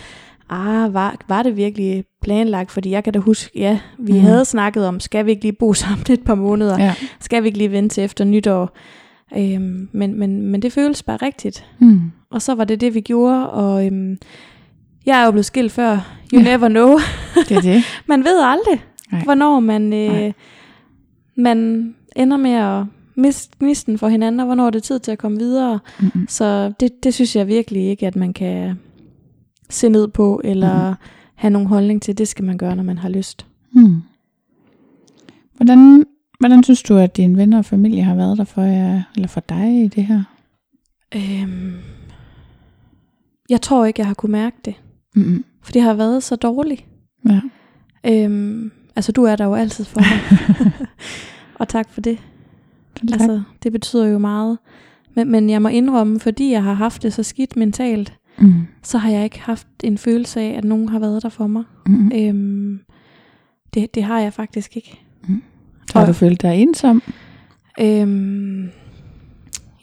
Ah, 0.54 0.94
var, 0.94 1.16
var 1.28 1.42
det 1.42 1.56
virkelig 1.56 2.04
planlagt? 2.22 2.70
Fordi 2.70 2.90
jeg 2.90 3.04
kan 3.04 3.12
da 3.12 3.18
huske, 3.18 3.50
ja, 3.60 3.78
vi 3.98 4.12
Mm. 4.12 4.20
havde 4.20 4.44
snakket 4.44 4.86
om, 4.86 5.00
skal 5.00 5.26
vi 5.26 5.30
ikke 5.30 5.42
lige 5.42 5.52
bo 5.52 5.72
sammen 5.82 6.04
et 6.10 6.24
par 6.24 6.34
måneder? 6.34 6.78
Ja. 6.84 6.94
Skal 7.20 7.42
vi 7.42 7.46
ikke 7.48 7.58
lige 7.58 7.70
vente 7.72 7.94
til 7.94 8.04
efter 8.04 8.24
nytår? 8.24 8.76
Øhm, 9.36 9.88
men, 9.92 10.18
men, 10.18 10.42
men 10.42 10.62
det 10.62 10.72
føles 10.72 11.02
bare 11.02 11.16
rigtigt. 11.16 11.64
Mm. 11.78 12.00
Og 12.30 12.42
så 12.42 12.54
var 12.54 12.64
det 12.64 12.80
det, 12.80 12.94
vi 12.94 13.00
gjorde, 13.00 13.50
og 13.50 13.86
øhm, 13.86 14.18
jeg 15.06 15.20
er 15.20 15.24
jo 15.24 15.30
blevet 15.30 15.44
skilt 15.46 15.72
før. 15.72 15.92
You 16.34 16.40
Ja. 16.40 16.56
never 16.56 16.68
know. 16.68 16.98
Det 17.48 17.56
er 17.56 17.60
det. 17.60 17.82
man 18.08 18.24
ved 18.24 18.40
aldrig, 18.42 18.84
Nej. 19.12 19.24
Hvornår 19.24 19.60
man, 19.60 19.80
Nej. 19.80 20.26
øh, 20.26 20.32
man 21.36 21.94
ender 22.16 22.36
med 22.36 22.50
at 22.52 22.84
miste 23.16 23.56
gnisten 23.60 23.98
for 23.98 24.08
hinanden, 24.08 24.40
og 24.40 24.46
hvornår 24.46 24.70
det 24.70 24.78
er 24.78 24.82
tid 24.82 24.98
til 24.98 25.12
at 25.12 25.18
komme 25.18 25.38
videre. 25.38 25.78
Mm-mm. 26.00 26.26
Så 26.28 26.72
det, 26.80 27.04
det 27.04 27.14
synes 27.14 27.36
jeg 27.36 27.46
virkelig 27.46 27.82
ikke, 27.88 28.06
at 28.06 28.16
man 28.16 28.32
kan 28.32 28.78
se 29.74 29.88
ned 29.88 30.08
på, 30.08 30.40
eller 30.44 30.90
mm. 30.90 30.96
have 31.34 31.50
nogen 31.50 31.68
holdning 31.68 32.02
til. 32.02 32.18
Det 32.18 32.28
skal 32.28 32.44
man 32.44 32.58
gøre, 32.58 32.76
når 32.76 32.82
man 32.82 32.98
har 32.98 33.08
lyst. 33.08 33.46
Mm. 33.72 34.02
Hvordan, 35.56 36.04
hvordan 36.38 36.62
synes 36.62 36.82
du, 36.82 36.96
at 36.96 37.16
dine 37.16 37.36
venner 37.36 37.58
og 37.58 37.64
familie 37.64 38.02
har 38.02 38.14
været 38.14 38.38
der 38.38 38.44
for 38.44 38.62
jer, 38.62 39.02
eller 39.14 39.28
for 39.28 39.40
dig 39.40 39.84
i 39.84 39.88
det 39.88 40.04
her? 40.04 40.22
Øhm, 41.14 41.74
jeg 43.50 43.60
tror 43.60 43.84
ikke, 43.84 44.00
jeg 44.00 44.06
har 44.06 44.14
kunne 44.14 44.32
mærke 44.32 44.56
det, 44.64 44.74
Mm-mm. 45.14 45.44
for 45.62 45.72
det 45.72 45.82
har 45.82 45.94
været 45.94 46.22
så 46.22 46.36
dårligt. 46.36 46.84
Ja. 47.28 47.40
Øhm, 48.06 48.72
altså, 48.96 49.12
du 49.12 49.24
er 49.24 49.36
der 49.36 49.44
jo 49.44 49.54
altid 49.54 49.84
for 49.84 50.00
mig. 50.00 50.68
og 51.60 51.68
tak 51.68 51.90
for 51.90 52.00
det. 52.00 52.18
Tak. 52.96 53.12
Altså, 53.12 53.42
det 53.62 53.72
betyder 53.72 54.06
jo 54.06 54.18
meget. 54.18 54.58
Men, 55.14 55.30
men 55.30 55.50
jeg 55.50 55.62
må 55.62 55.68
indrømme, 55.68 56.20
fordi 56.20 56.50
jeg 56.50 56.62
har 56.62 56.72
haft 56.72 57.02
det 57.02 57.12
så 57.12 57.22
skidt 57.22 57.56
mentalt, 57.56 58.14
mm. 58.42 58.66
så 58.82 58.98
har 58.98 59.10
jeg 59.10 59.24
ikke 59.24 59.40
haft 59.40 59.66
en 59.84 59.98
følelse 59.98 60.40
af, 60.40 60.54
at 60.58 60.64
nogen 60.64 60.88
har 60.88 60.98
været 60.98 61.22
der 61.22 61.28
for 61.28 61.46
mig. 61.46 61.64
Mm. 61.86 62.12
Øhm, 62.14 62.80
det, 63.74 63.94
det 63.94 64.02
har 64.04 64.20
jeg 64.20 64.32
faktisk 64.32 64.76
ikke. 64.76 65.00
Har 65.94 66.00
og- 66.00 66.06
du 66.06 66.12
følt 66.12 66.42
dig 66.42 66.54
ensom? 66.62 67.02
Øhm, 67.80 68.68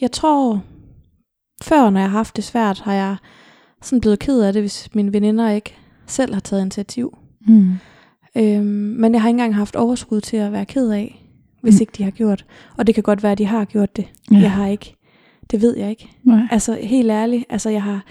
jeg 0.02 0.12
tror, 0.12 0.64
før 1.64 1.90
når 1.90 2.00
jeg 2.00 2.10
har 2.10 2.18
haft 2.18 2.36
det 2.36 2.44
svært, 2.44 2.80
har 2.80 2.94
jeg 2.94 3.16
sådan 3.82 4.02
blevet 4.02 4.20
ked 4.20 4.42
af 4.42 4.54
det, 4.54 4.62
hvis 4.62 4.90
mine 4.96 5.14
veninder 5.14 5.50
ikke 5.50 5.76
selv 6.08 6.34
har 6.34 6.42
taget 6.42 6.62
initiativ. 6.62 7.18
Mm. 7.48 7.72
Øhm, 8.38 8.66
men 9.00 9.14
jeg 9.14 9.22
har 9.22 9.30
ikke 9.30 9.36
engang 9.36 9.56
haft 9.56 9.76
overskud 9.76 10.22
til 10.22 10.38
at 10.38 10.52
være 10.52 10.66
ked 10.66 10.90
af, 10.90 11.26
hvis 11.62 11.74
Mm. 11.74 11.78
mm. 11.78 11.82
ikke 11.82 11.94
de 11.98 12.04
har 12.04 12.12
gjort. 12.12 12.46
Og 12.78 12.88
det 12.88 12.96
kan 12.96 13.04
godt 13.04 13.24
være, 13.24 13.32
at 13.32 13.38
de 13.38 13.46
har 13.46 13.66
gjort 13.66 13.96
det. 13.96 14.06
Ja. 14.32 14.38
Jeg 14.38 14.52
har 14.52 14.68
ikke. 14.68 14.96
Det 15.52 15.62
ved 15.62 15.78
jeg 15.78 15.90
ikke. 15.90 16.10
Nej. 16.24 16.42
Altså 16.52 16.78
helt 16.84 17.12
ærligt, 17.12 17.46
altså 17.50 17.70
jeg 17.70 17.84
har, 17.84 18.06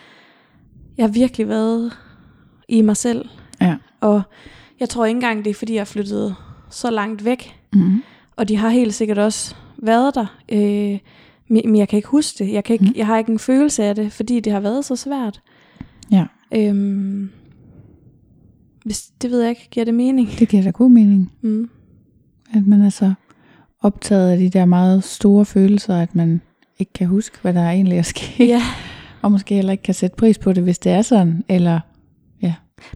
jeg 0.99 1.05
har 1.07 1.13
virkelig 1.13 1.49
været 1.49 1.93
i 2.69 2.83
mig 2.83 2.97
selv. 2.97 3.29
Ja. 3.61 3.77
Og 4.01 4.23
jeg 4.81 4.89
tror 4.89 5.07
ikke 5.07 5.17
engang, 5.17 5.45
det 5.45 5.51
er, 5.51 5.55
fordi 5.55 5.75
jeg 5.75 5.81
er 5.81 5.85
flyttet 5.85 6.35
så 6.71 6.91
langt 6.91 7.25
væk. 7.25 7.55
Mm. 7.73 8.03
Og 8.37 8.49
de 8.49 8.57
har 8.57 8.69
helt 8.69 8.95
sikkert 8.95 9.19
også 9.19 9.55
været 9.79 10.15
der. 10.15 10.27
Øh, 10.49 10.99
men 11.49 11.77
jeg 11.77 11.89
kan 11.89 11.97
ikke 11.97 12.09
huske 12.09 12.45
det. 12.45 12.53
Jeg, 12.53 12.65
kan 12.65 12.75
ikke, 12.75 12.85
Mm. 12.85 12.93
jeg 12.97 13.07
har 13.07 13.19
ikke 13.19 13.33
en 13.33 13.39
følelse 13.39 13.85
af 13.85 13.95
det, 13.95 14.13
fordi 14.13 14.41
det 14.41 14.53
har 14.53 14.61
været 14.61 14.85
så 14.85 14.97
svært. 14.97 15.41
Ja. 16.11 16.25
Øhm, 16.55 17.31
hvis, 18.85 19.03
det 19.23 19.31
ved 19.31 19.41
jeg 19.41 19.51
ikke. 19.51 19.69
Giver 19.71 19.85
det 19.85 19.95
mening? 19.95 20.29
Det 20.39 20.49
giver 20.49 20.63
da 20.63 20.71
god 20.71 20.91
mening, 20.91 21.33
Mm. 21.43 21.71
at 22.55 22.67
man 22.67 22.83
er 22.83 22.91
så 22.91 23.13
optaget 23.81 24.31
af 24.31 24.39
de 24.39 24.49
der 24.51 24.65
meget 24.65 25.05
store 25.05 25.45
følelser, 25.45 25.97
at 25.97 26.15
man 26.15 26.41
ikke 26.79 26.93
kan 26.93 27.07
huske, 27.07 27.39
hvad 27.43 27.55
der 27.55 27.63
egentlig 27.71 27.99
er 27.99 28.03
sket. 28.03 28.49
Ja. 28.49 28.63
Og 29.23 29.33
måske 29.33 29.55
heller 29.55 29.73
ikke 29.73 29.83
kan 29.83 29.95
sætte 29.95 30.17
pris 30.17 30.39
på 30.39 30.53
det, 30.53 30.63
hvis 30.63 30.79
det 30.79 30.93
er 30.93 31.03
sådan. 31.03 31.45
Eller, 31.49 31.81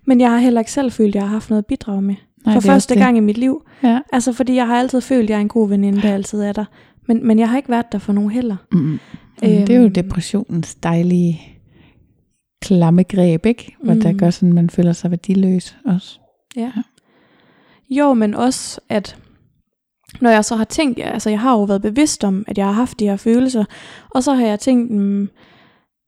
Men 0.07 0.21
jeg 0.21 0.31
har 0.31 0.39
heller 0.39 0.61
ikke 0.61 0.73
selv 0.73 0.93
følt, 0.93 1.09
at 1.09 1.15
jeg 1.15 1.23
har 1.23 1.29
haft 1.29 1.51
noget 1.51 1.63
at 1.63 1.67
bidrage 1.67 2.03
med. 2.03 2.15
Nej, 2.47 2.55
for 2.55 2.61
første 2.61 2.95
gang 2.95 3.17
i 3.17 3.21
mit 3.21 3.39
liv. 3.39 3.63
Ja. 3.83 4.01
Altså, 4.13 4.33
fordi 4.33 4.55
jeg 4.55 4.67
har 4.67 4.77
altid 4.79 5.01
følt, 5.01 5.23
at 5.23 5.31
jeg 5.31 5.37
er 5.37 5.41
en 5.41 5.49
god 5.49 5.69
veninde, 5.69 6.03
der 6.03 6.15
altid 6.15 6.41
er 6.43 6.53
der. 6.53 6.65
Men, 7.09 7.27
men 7.27 7.39
jeg 7.39 7.51
har 7.51 7.57
ikke 7.57 7.69
været 7.69 7.93
der 7.93 7.99
for 7.99 8.13
nogen 8.13 8.31
heller. 8.31 8.57
Mm. 8.73 8.79
Mm. 8.79 8.99
Det 9.41 9.71
er 9.71 9.77
jo 9.77 9.83
Øhm. 9.85 9.93
depressionens 9.93 10.75
dejlige 10.75 11.41
klamme 12.63 13.03
greb, 13.03 13.47
ikke? 13.47 13.77
Hvor 13.85 13.95
mm. 13.95 14.01
der 14.01 14.13
gør 14.13 14.31
sådan, 14.31 14.49
at 14.49 14.55
man 14.55 14.71
føler 14.71 14.93
sig 14.93 15.11
værdiløs 15.11 15.77
også. 15.85 16.19
Ja. 16.57 16.73
Jo, 17.91 18.15
men 18.15 18.35
også, 18.35 18.81
at 18.89 19.17
når 20.21 20.31
jeg 20.31 20.45
så 20.45 20.57
har 20.57 20.65
tænkt, 20.65 20.99
ja, 20.99 21.11
altså 21.11 21.31
jeg 21.31 21.41
har 21.41 21.53
jo 21.53 21.63
været 21.63 21.83
bevidst 21.83 22.25
om, 22.25 22.45
at 22.49 22.59
jeg 22.59 22.67
har 22.67 22.73
haft 22.73 23.01
de 23.01 23.05
her 23.05 23.17
følelser, 23.17 23.65
og 24.11 24.23
så 24.23 24.35
har 24.35 24.47
jeg 24.47 24.61
tænkt, 24.61 24.91
mm, 24.91 25.29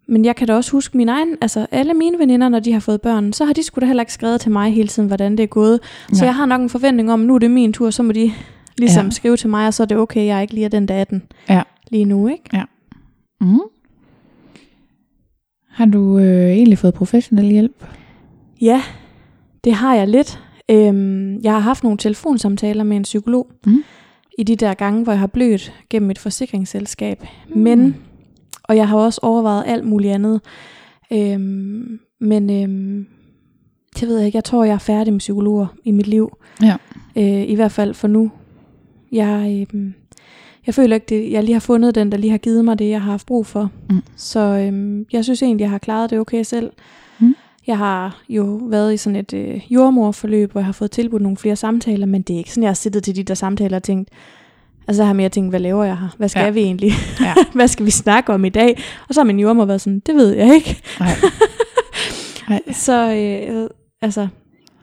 men 0.07 0.25
jeg 0.25 0.37
kan 0.37 0.47
da 0.47 0.55
også 0.55 0.73
huske 0.73 0.97
min 0.97 1.09
egen, 1.09 1.37
altså 1.41 1.67
alle 1.71 1.95
mine 1.95 2.19
veninder, 2.19 2.49
når 2.49 2.61
de 2.61 2.73
har 2.73 2.81
fået 2.81 3.01
børn, 3.01 3.33
så 3.33 3.45
har 3.45 3.53
de 3.53 3.63
sgu 3.63 3.81
da 3.81 3.87
heller 3.87 4.03
ikke 4.03 4.13
skrevet 4.13 4.41
til 4.41 4.51
mig 4.53 4.73
hele 4.73 4.89
tiden, 4.89 5.07
hvordan 5.07 5.33
det 5.37 5.43
er 5.43 5.47
gået. 5.47 5.81
Så 6.09 6.15
Nej. 6.21 6.25
jeg 6.27 6.35
har 6.35 6.47
nok 6.47 6.61
en 6.61 6.69
forventning 6.69 7.13
om, 7.13 7.21
nu 7.21 7.35
er 7.35 7.39
det 7.39 7.51
min 7.51 7.73
tur, 7.73 7.91
så 7.91 8.03
må 8.03 8.13
de 8.13 8.33
ligesom 8.79 9.01
Ja. 9.01 9.07
ja. 9.07 9.11
skrive 9.11 9.37
til 9.37 9.49
mig, 9.51 9.67
og 9.67 9.75
så 9.75 9.83
er 9.83 9.87
det 9.87 9.97
okay, 9.97 10.27
jeg 10.27 10.37
er 10.37 10.41
ikke 10.41 10.55
lige 10.55 10.65
er 10.65 10.69
den, 10.69 10.89
der 10.89 10.95
er 10.95 11.05
den 11.05 11.23
Ja. 11.51 11.63
lige 11.91 12.05
nu, 12.05 12.29
ikke? 12.29 12.63
Mm. 13.41 13.59
Har 15.69 15.85
du 15.87 16.19
øh, 16.19 16.51
egentlig 16.51 16.79
fået 16.79 16.95
professionel 16.95 17.45
hjælp? 17.47 17.85
Ja, 18.61 18.83
det 19.65 19.73
har 19.75 19.95
jeg 19.95 20.09
lidt. 20.09 20.41
Øhm, 20.71 21.39
jeg 21.41 21.53
har 21.53 21.59
haft 21.61 21.83
nogle 21.83 21.99
telefonsamtaler 21.99 22.85
med 22.85 22.97
en 22.97 23.03
psykolog 23.03 23.47
Mm. 23.67 23.83
i 24.39 24.43
de 24.43 24.57
der 24.57 24.75
gange, 24.75 25.03
hvor 25.03 25.13
jeg 25.13 25.21
har 25.21 25.27
blødt 25.27 25.73
gennem 25.91 26.11
et 26.11 26.19
forsikringsselskab. 26.19 27.25
Men, 27.57 27.97
og 28.65 28.77
jeg 28.77 28.89
har 28.89 28.97
også 28.97 29.21
overvejet 29.23 29.65
alt 29.67 29.85
muligt 29.85 30.15
andet. 30.15 30.41
Øhm, 31.13 32.01
men 32.21 32.51
øhm, 32.51 33.07
det 34.01 34.09
ved 34.09 34.17
jeg 34.17 34.27
ikke. 34.27 34.37
Jeg 34.37 34.45
tror, 34.45 34.65
jeg 34.65 34.75
er 34.75 34.79
færdig 34.79 35.13
med 35.13 35.19
psykologer 35.19 35.67
i 35.85 35.91
mit 35.91 36.07
liv. 36.07 36.37
Ja. 36.63 36.77
Øh, 37.17 37.49
I 37.51 37.55
hvert 37.55 37.73
fald 37.73 37.95
for 37.95 38.09
nu. 38.09 38.31
Jeg, 39.13 39.67
øhm, 39.73 39.95
jeg 40.67 40.75
føler 40.75 40.95
ikke, 40.95 41.07
det, 41.09 41.33
jeg 41.33 41.45
lige 41.45 41.53
har 41.53 41.61
fundet 41.61 41.95
den, 41.95 42.13
der 42.13 42.19
lige 42.19 42.31
har 42.31 42.39
givet 42.39 42.65
mig 42.65 42.79
det, 42.79 42.91
jeg 42.91 43.03
har 43.03 43.11
haft 43.11 43.27
brug 43.27 43.47
for. 43.47 43.71
Mm. 43.91 44.03
Så 44.17 44.41
øhm, 44.41 45.07
jeg 45.13 45.25
synes 45.25 45.43
egentlig, 45.43 45.63
jeg 45.63 45.71
har 45.71 45.79
klaret 45.79 46.11
det 46.11 46.19
okay 46.19 46.43
selv. 46.43 46.71
Mm. 47.19 47.35
Jeg 47.67 47.79
har 47.79 48.23
jo 48.29 48.61
været 48.63 48.95
i 48.95 48.97
sådan 48.97 49.17
et 49.17 49.33
øh, 49.35 49.73
jordmorforløb, 49.73 50.53
hvor 50.53 50.61
jeg 50.61 50.67
har 50.67 50.73
fået 50.73 50.91
tilbudt 50.91 51.23
nogle 51.23 51.37
flere 51.37 51.57
samtaler, 51.57 52.07
men 52.07 52.23
det 52.23 52.35
er 52.35 52.39
ikke 52.39 52.51
sådan, 52.51 52.63
jeg 52.63 52.69
har 52.69 52.75
siddet 52.75 53.03
til 53.03 53.17
de 53.17 53.23
der 53.23 53.35
samtaler 53.35 53.77
og 53.77 53.83
tænkt, 53.83 54.11
altså 54.89 55.03
jeg 55.03 55.07
har 55.09 55.15
mere 55.15 55.29
tænkt, 55.29 55.51
hvad 55.53 55.61
laver 55.61 55.85
jeg 55.85 55.99
her? 55.99 56.09
Hvad 56.19 56.29
skal 56.29 56.41
Ja. 56.41 56.45
ja. 56.47 56.51
vi 56.53 56.61
egentlig? 56.61 56.91
Ja. 57.21 57.35
hvad 57.55 57.69
skal 57.69 57.87
vi 57.87 57.91
snakke 57.91 58.33
om 58.33 58.45
i 58.45 58.49
dag? 58.49 58.79
Og 59.09 59.15
så 59.15 59.21
har 59.21 59.25
min 59.25 59.39
jordmor 59.41 59.65
været 59.65 59.81
sådan, 59.81 60.03
det 60.07 60.15
ved 60.15 60.33
jeg 60.37 60.55
ikke. 60.55 60.83
Nej. 61.01 61.09
Nej. 62.49 62.61
Så 62.87 63.13
øh, 63.15 63.71
altså, 64.03 64.29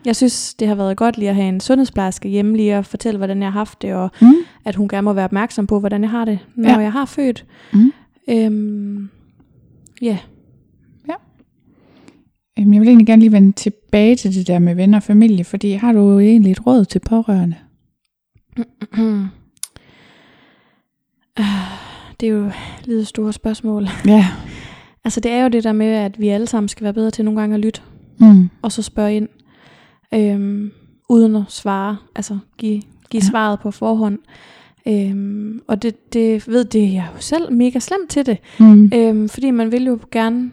jeg 0.06 0.16
synes, 0.16 0.54
det 0.54 0.68
har 0.68 0.76
været 0.76 0.98
godt 0.98 1.18
lige 1.18 1.30
at 1.30 1.36
have 1.36 1.50
en 1.50 1.60
sundhedsplejerske 1.60 2.30
hjemme 2.30 2.58
lige 2.58 2.76
at 2.76 2.86
fortælle, 2.86 3.18
hvordan 3.18 3.42
jeg 3.42 3.52
har 3.52 3.60
haft 3.60 3.82
det, 3.82 3.94
og 3.94 4.10
Mm. 4.22 4.34
at 4.66 4.76
hun 4.76 4.88
gerne 4.90 5.06
må 5.06 5.14
være 5.14 5.26
opmærksom 5.26 5.68
på, 5.68 5.80
hvordan 5.80 6.02
jeg 6.02 6.10
har 6.10 6.26
det, 6.26 6.40
når 6.56 6.70
Ja. 6.70 6.76
ja. 6.76 6.80
jeg 6.82 6.92
har 6.92 7.06
født. 7.06 7.46
Mm. 7.74 7.92
Øhm, 8.30 9.10
ja, 10.02 10.18
Øhm, 12.60 12.74
Jeg 12.74 12.82
vil 12.82 12.88
egentlig 12.88 13.08
gerne 13.08 13.20
lige 13.22 13.32
vende 13.32 13.52
tilbage 13.52 14.16
til 14.16 14.36
det 14.36 14.48
der 14.48 14.60
med 14.60 14.76
venner 14.76 14.98
og 14.98 15.04
familie, 15.04 15.44
fordi 15.44 15.72
har 15.72 15.94
du 15.94 16.20
egentlig 16.20 16.52
et 16.52 16.68
råd 16.68 16.86
til 16.86 17.00
pårørende? 17.00 17.56
Det 22.20 22.28
er 22.30 22.34
jo 22.34 22.52
lidt 22.86 23.08
store 23.08 23.34
spørgsmål. 23.34 23.88
Ja. 24.06 24.28
Altså 25.04 25.20
det 25.20 25.32
er 25.32 25.44
jo 25.44 25.50
det 25.50 25.64
der 25.64 25.72
med, 25.74 25.88
at 25.88 26.20
vi 26.20 26.28
alle 26.30 26.48
sammen 26.48 26.68
skal 26.68 26.84
være 26.84 26.94
bedre 26.94 27.12
til 27.12 27.26
nogle 27.26 27.40
gange 27.40 27.54
at 27.54 27.60
lytte, 27.60 27.82
Mm. 28.20 28.50
og 28.62 28.72
så 28.72 28.82
spørge 28.82 29.16
ind, 29.16 29.28
øhm, 30.14 30.72
uden 31.10 31.36
at 31.36 31.44
svare, 31.50 31.98
altså 32.16 32.38
give, 32.58 32.82
give 33.10 33.24
Ja. 33.24 33.30
svaret 33.30 33.60
på 33.60 33.72
forhånd. 33.72 34.20
Øhm, 34.88 35.62
og 35.68 35.82
det, 35.82 36.14
det 36.14 36.48
ved 36.48 36.66
det 36.66 36.94
jeg 36.94 37.08
jo 37.16 37.22
selv 37.22 37.54
mega 37.54 37.80
slemt 37.80 38.10
til 38.10 38.26
det, 38.26 38.38
Mm. 38.60 38.92
øhm, 38.94 39.30
fordi 39.30 39.52
man 39.52 39.72
vil 39.72 39.86
jo 39.86 40.00
gerne 40.12 40.52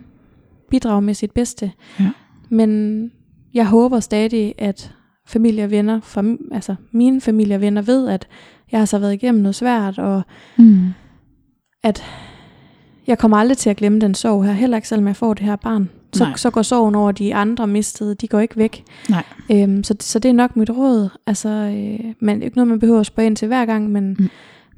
bidrage 0.71 1.03
med 1.03 1.15
sit 1.15 1.31
bedste. 1.33 1.73
Ja. 2.01 2.11
Men 2.49 3.11
jeg 3.55 3.67
håber 3.67 4.01
stadig, 4.01 4.55
at 4.59 4.93
familie 5.27 5.65
og 5.65 5.71
venner, 5.71 6.01
fam, 6.01 6.39
altså 6.53 6.75
mine 6.93 7.21
familie 7.21 7.55
og 7.57 7.61
venner 7.61 7.83
ved, 7.83 8.09
at 8.09 8.29
jeg 8.73 8.81
har 8.81 8.85
så 8.85 8.99
været 8.99 9.13
igennem 9.15 9.43
noget 9.43 9.55
svært, 9.55 9.99
og 9.99 10.23
Mm. 10.59 10.89
at 11.83 12.05
jeg 13.07 13.19
kommer 13.19 13.37
aldrig 13.37 13.57
til 13.59 13.71
at 13.71 13.77
glemme 13.77 14.01
den 14.01 14.15
sorg 14.15 14.45
her, 14.45 14.53
heller 14.53 14.77
ikke 14.77 14.89
selvom 14.89 15.07
jeg 15.07 15.17
får 15.17 15.35
det 15.35 15.45
her 15.47 15.57
barn. 15.57 15.91
Så, 16.13 16.25
Nej. 16.25 16.37
så 16.37 16.51
går 16.51 16.63
sorgen 16.63 16.95
over 16.95 17.13
de 17.13 17.35
andre 17.35 17.67
mistede, 17.67 18.15
de 18.15 18.29
går 18.29 18.41
ikke 18.41 18.57
væk. 18.57 18.85
Nej. 19.09 19.25
Øhm, 19.53 19.85
så, 19.85 19.95
så 20.01 20.19
det 20.19 20.29
er 20.29 20.33
nok 20.33 20.57
mit 20.57 20.71
råd. 20.71 21.09
Altså, 21.27 21.49
øh, 21.49 22.15
men 22.21 22.43
ikke 22.43 22.57
noget, 22.57 22.69
man 22.69 22.79
behøver 22.79 23.01
at 23.01 23.07
spørge 23.07 23.27
ind 23.27 23.37
til 23.37 23.49
hver 23.49 23.67
gang, 23.67 23.91
men 23.91 24.17
Mm. 24.19 24.29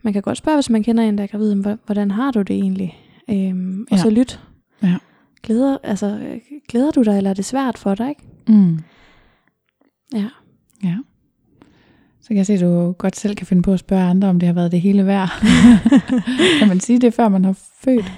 man 0.02 0.12
kan 0.12 0.22
godt 0.22 0.38
spørge, 0.38 0.56
hvis 0.56 0.70
man 0.70 0.82
kender 0.82 1.04
en, 1.04 1.18
der 1.18 1.24
er 1.24 1.28
gravid, 1.28 1.54
"Hvor- 1.54 1.78
hvordan 1.86 2.10
har 2.10 2.30
du 2.30 2.42
det 2.42 2.56
egentlig? 2.56 2.98
Øhm, 3.30 3.86
og 3.90 3.96
Ja. 3.96 4.02
så 4.02 4.10
lyt. 4.10 4.40
Ja. 4.82 4.96
Glæder, 5.42 5.76
altså, 5.82 6.06
øh, 6.06 6.38
glæder 6.68 6.90
du 6.90 7.02
dig, 7.02 7.16
eller 7.16 7.30
er 7.30 7.34
det 7.34 7.44
svært 7.44 7.78
for 7.78 7.94
dig? 7.94 8.08
Ikke? 8.08 8.22
Mm. 8.48 8.78
Ja. 10.14 10.26
Ja. 10.84 10.96
Kan 12.30 12.36
jeg 12.36 12.46
se, 12.46 12.52
at 12.54 12.60
du 12.60 12.92
godt 12.92 13.16
selv 13.16 13.34
kan 13.34 13.46
finde 13.46 13.62
på 13.62 13.72
at 13.72 13.78
spørge 13.78 14.02
andre, 14.02 14.28
om 14.28 14.38
det 14.40 14.46
har 14.46 14.52
været 14.52 14.72
det 14.72 14.80
hele 14.80 15.06
værd. 15.06 15.28
kan 16.58 16.68
man 16.68 16.80
sige 16.80 16.98
det, 16.98 17.14
før 17.14 17.28
man 17.28 17.44
har 17.44 17.58
født? 17.84 18.12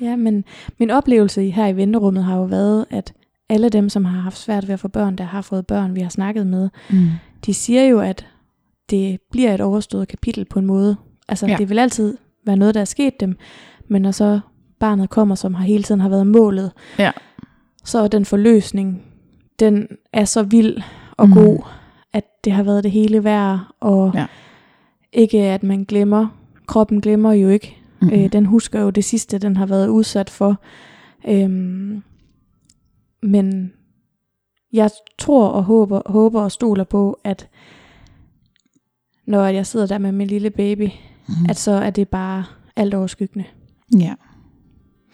Ja, 0.00 0.16
men 0.16 0.44
min 0.78 0.90
oplevelse 0.90 1.50
her 1.50 1.66
i 1.66 1.76
venterummet 1.76 2.24
har 2.24 2.36
jo 2.36 2.42
været, 2.44 2.84
at 2.90 3.12
alle 3.48 3.68
dem, 3.68 3.88
som 3.88 4.04
har 4.04 4.20
haft 4.20 4.38
svært 4.38 4.66
ved 4.68 4.74
at 4.74 4.80
få 4.80 4.88
børn, 4.88 5.16
der 5.16 5.24
har 5.24 5.42
fået 5.42 5.66
børn, 5.66 5.94
vi 5.94 6.00
har 6.00 6.08
snakket 6.08 6.46
med, 6.46 6.68
Mm. 6.90 7.08
de 7.46 7.54
siger 7.54 7.82
jo, 7.84 8.00
at 8.00 8.26
det 8.90 9.18
bliver 9.30 9.54
et 9.54 9.60
overstået 9.60 10.08
kapitel 10.08 10.44
på 10.44 10.58
en 10.58 10.66
måde. 10.66 10.96
Altså, 11.28 11.46
Ja. 11.46 11.56
det 11.56 11.68
vil 11.70 11.78
altid 11.78 12.16
være 12.46 12.56
noget, 12.56 12.74
der 12.74 12.80
er 12.80 12.84
sket 12.84 13.20
dem, 13.20 13.36
men 13.88 14.02
når 14.02 14.10
så 14.10 14.40
barnet 14.80 15.10
kommer, 15.10 15.34
som 15.34 15.54
har 15.54 15.64
hele 15.64 15.82
tiden 15.82 16.00
har 16.00 16.08
været 16.08 16.26
målet, 16.26 16.72
Ja. 16.98 17.10
så 17.84 18.08
den 18.08 18.24
forløsning, 18.24 19.02
den 19.60 19.88
er 20.12 20.24
så 20.24 20.42
vild 20.42 20.76
og 21.16 21.28
Mm. 21.28 21.34
god, 21.34 21.58
det 22.46 22.54
har 22.54 22.62
været 22.62 22.84
det 22.84 22.90
hele 22.92 23.24
værd, 23.24 23.60
og 23.80 24.10
Ja. 24.14 24.26
ikke 25.12 25.42
at 25.42 25.62
man 25.62 25.84
glemmer, 25.84 26.26
kroppen 26.66 27.00
glemmer 27.00 27.32
jo 27.32 27.48
ikke, 27.48 27.76
Mm. 28.02 28.08
Øh, 28.12 28.32
den 28.32 28.46
husker 28.46 28.80
jo 28.80 28.90
det 28.90 29.04
sidste, 29.04 29.38
den 29.38 29.56
har 29.56 29.66
været 29.66 29.88
udsat 29.88 30.30
for. 30.30 30.60
Øhm, 31.28 32.02
men 33.22 33.72
jeg 34.72 34.90
tror 35.18 35.48
og 35.48 35.64
håber, 35.64 36.00
håber 36.06 36.40
og 36.42 36.52
stoler 36.52 36.84
på, 36.84 37.18
at 37.24 37.48
når 39.26 39.44
jeg 39.46 39.66
sidder 39.66 39.86
der 39.86 39.98
med 39.98 40.12
min 40.12 40.26
lille 40.26 40.50
baby, 40.50 40.88
Mm. 41.28 41.34
at 41.48 41.56
så 41.56 41.70
er 41.72 41.90
det 41.90 42.08
bare 42.08 42.44
alt 42.76 42.94
overskyggende. 42.94 43.44
Ja. 43.98 44.14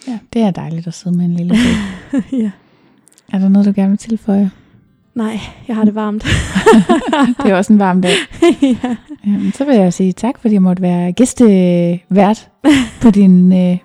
ja. 0.08 0.18
Det 0.32 0.42
er 0.42 0.50
dejligt 0.50 0.86
at 0.86 0.94
sidde 0.94 1.16
med 1.16 1.24
en 1.24 1.34
lille 1.34 1.54
baby. 1.54 2.24
ja. 2.42 2.50
er 3.32 3.38
der 3.38 3.48
noget, 3.48 3.66
du 3.66 3.72
gerne 3.74 3.88
vil 3.90 3.98
tilføje? 3.98 4.50
Nej, 5.14 5.40
jeg 5.68 5.76
har 5.76 5.84
det 5.84 5.94
varmt. 5.94 6.22
Det 7.42 7.50
er 7.50 7.54
også 7.56 7.72
en 7.72 7.78
varm 7.78 8.02
dag. 8.02 8.12
ja. 8.62 8.96
Jamen, 9.26 9.52
så 9.52 9.64
vil 9.64 9.74
jeg 9.76 9.92
sige 9.92 10.12
tak, 10.12 10.34
fordi 10.40 10.54
jeg 10.54 10.62
måtte 10.62 10.82
være 10.82 11.12
gæstevært 11.12 12.48
på 13.02 13.10
din 13.10 13.52
øh, 13.52 13.78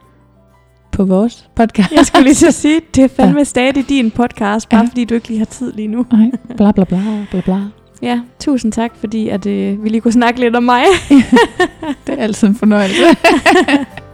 på 0.92 1.06
vores 1.06 1.50
podcast. 1.56 1.92
Jeg 1.92 2.06
skulle 2.06 2.24
lige 2.24 2.36
så 2.36 2.52
sige, 2.52 2.82
det 2.96 3.04
er 3.04 3.08
fandme 3.08 3.38
ja. 3.40 3.44
stadig 3.44 3.90
din 3.90 4.12
podcast, 4.12 4.70
bare 4.70 4.80
Ja. 4.80 4.84
ja. 4.84 4.90
fordi 4.90 5.06
du 5.06 5.16
ikke 5.16 5.28
lige 5.28 5.38
har 5.38 5.46
tid 5.46 5.74
lige 5.74 5.88
nu. 5.88 6.06
Nej, 6.12 6.32
bla 6.58 6.72
bla 6.72 6.84
bla 6.84 7.02
bla 7.32 7.42
bla. 7.42 7.60
Ja, 8.02 8.20
tusind 8.40 8.72
tak, 8.72 8.92
fordi 9.00 9.30
at, 9.30 9.46
øh, 9.46 9.84
vi 9.84 9.90
lige 9.90 10.02
kunne 10.02 10.12
snakke 10.12 10.40
lidt 10.40 10.56
om 10.56 10.64
mig. 10.64 10.84
Det 12.08 12.20
er 12.20 12.24
altid 12.24 12.48
en 12.48 12.56
fornøjelse. 12.56 13.04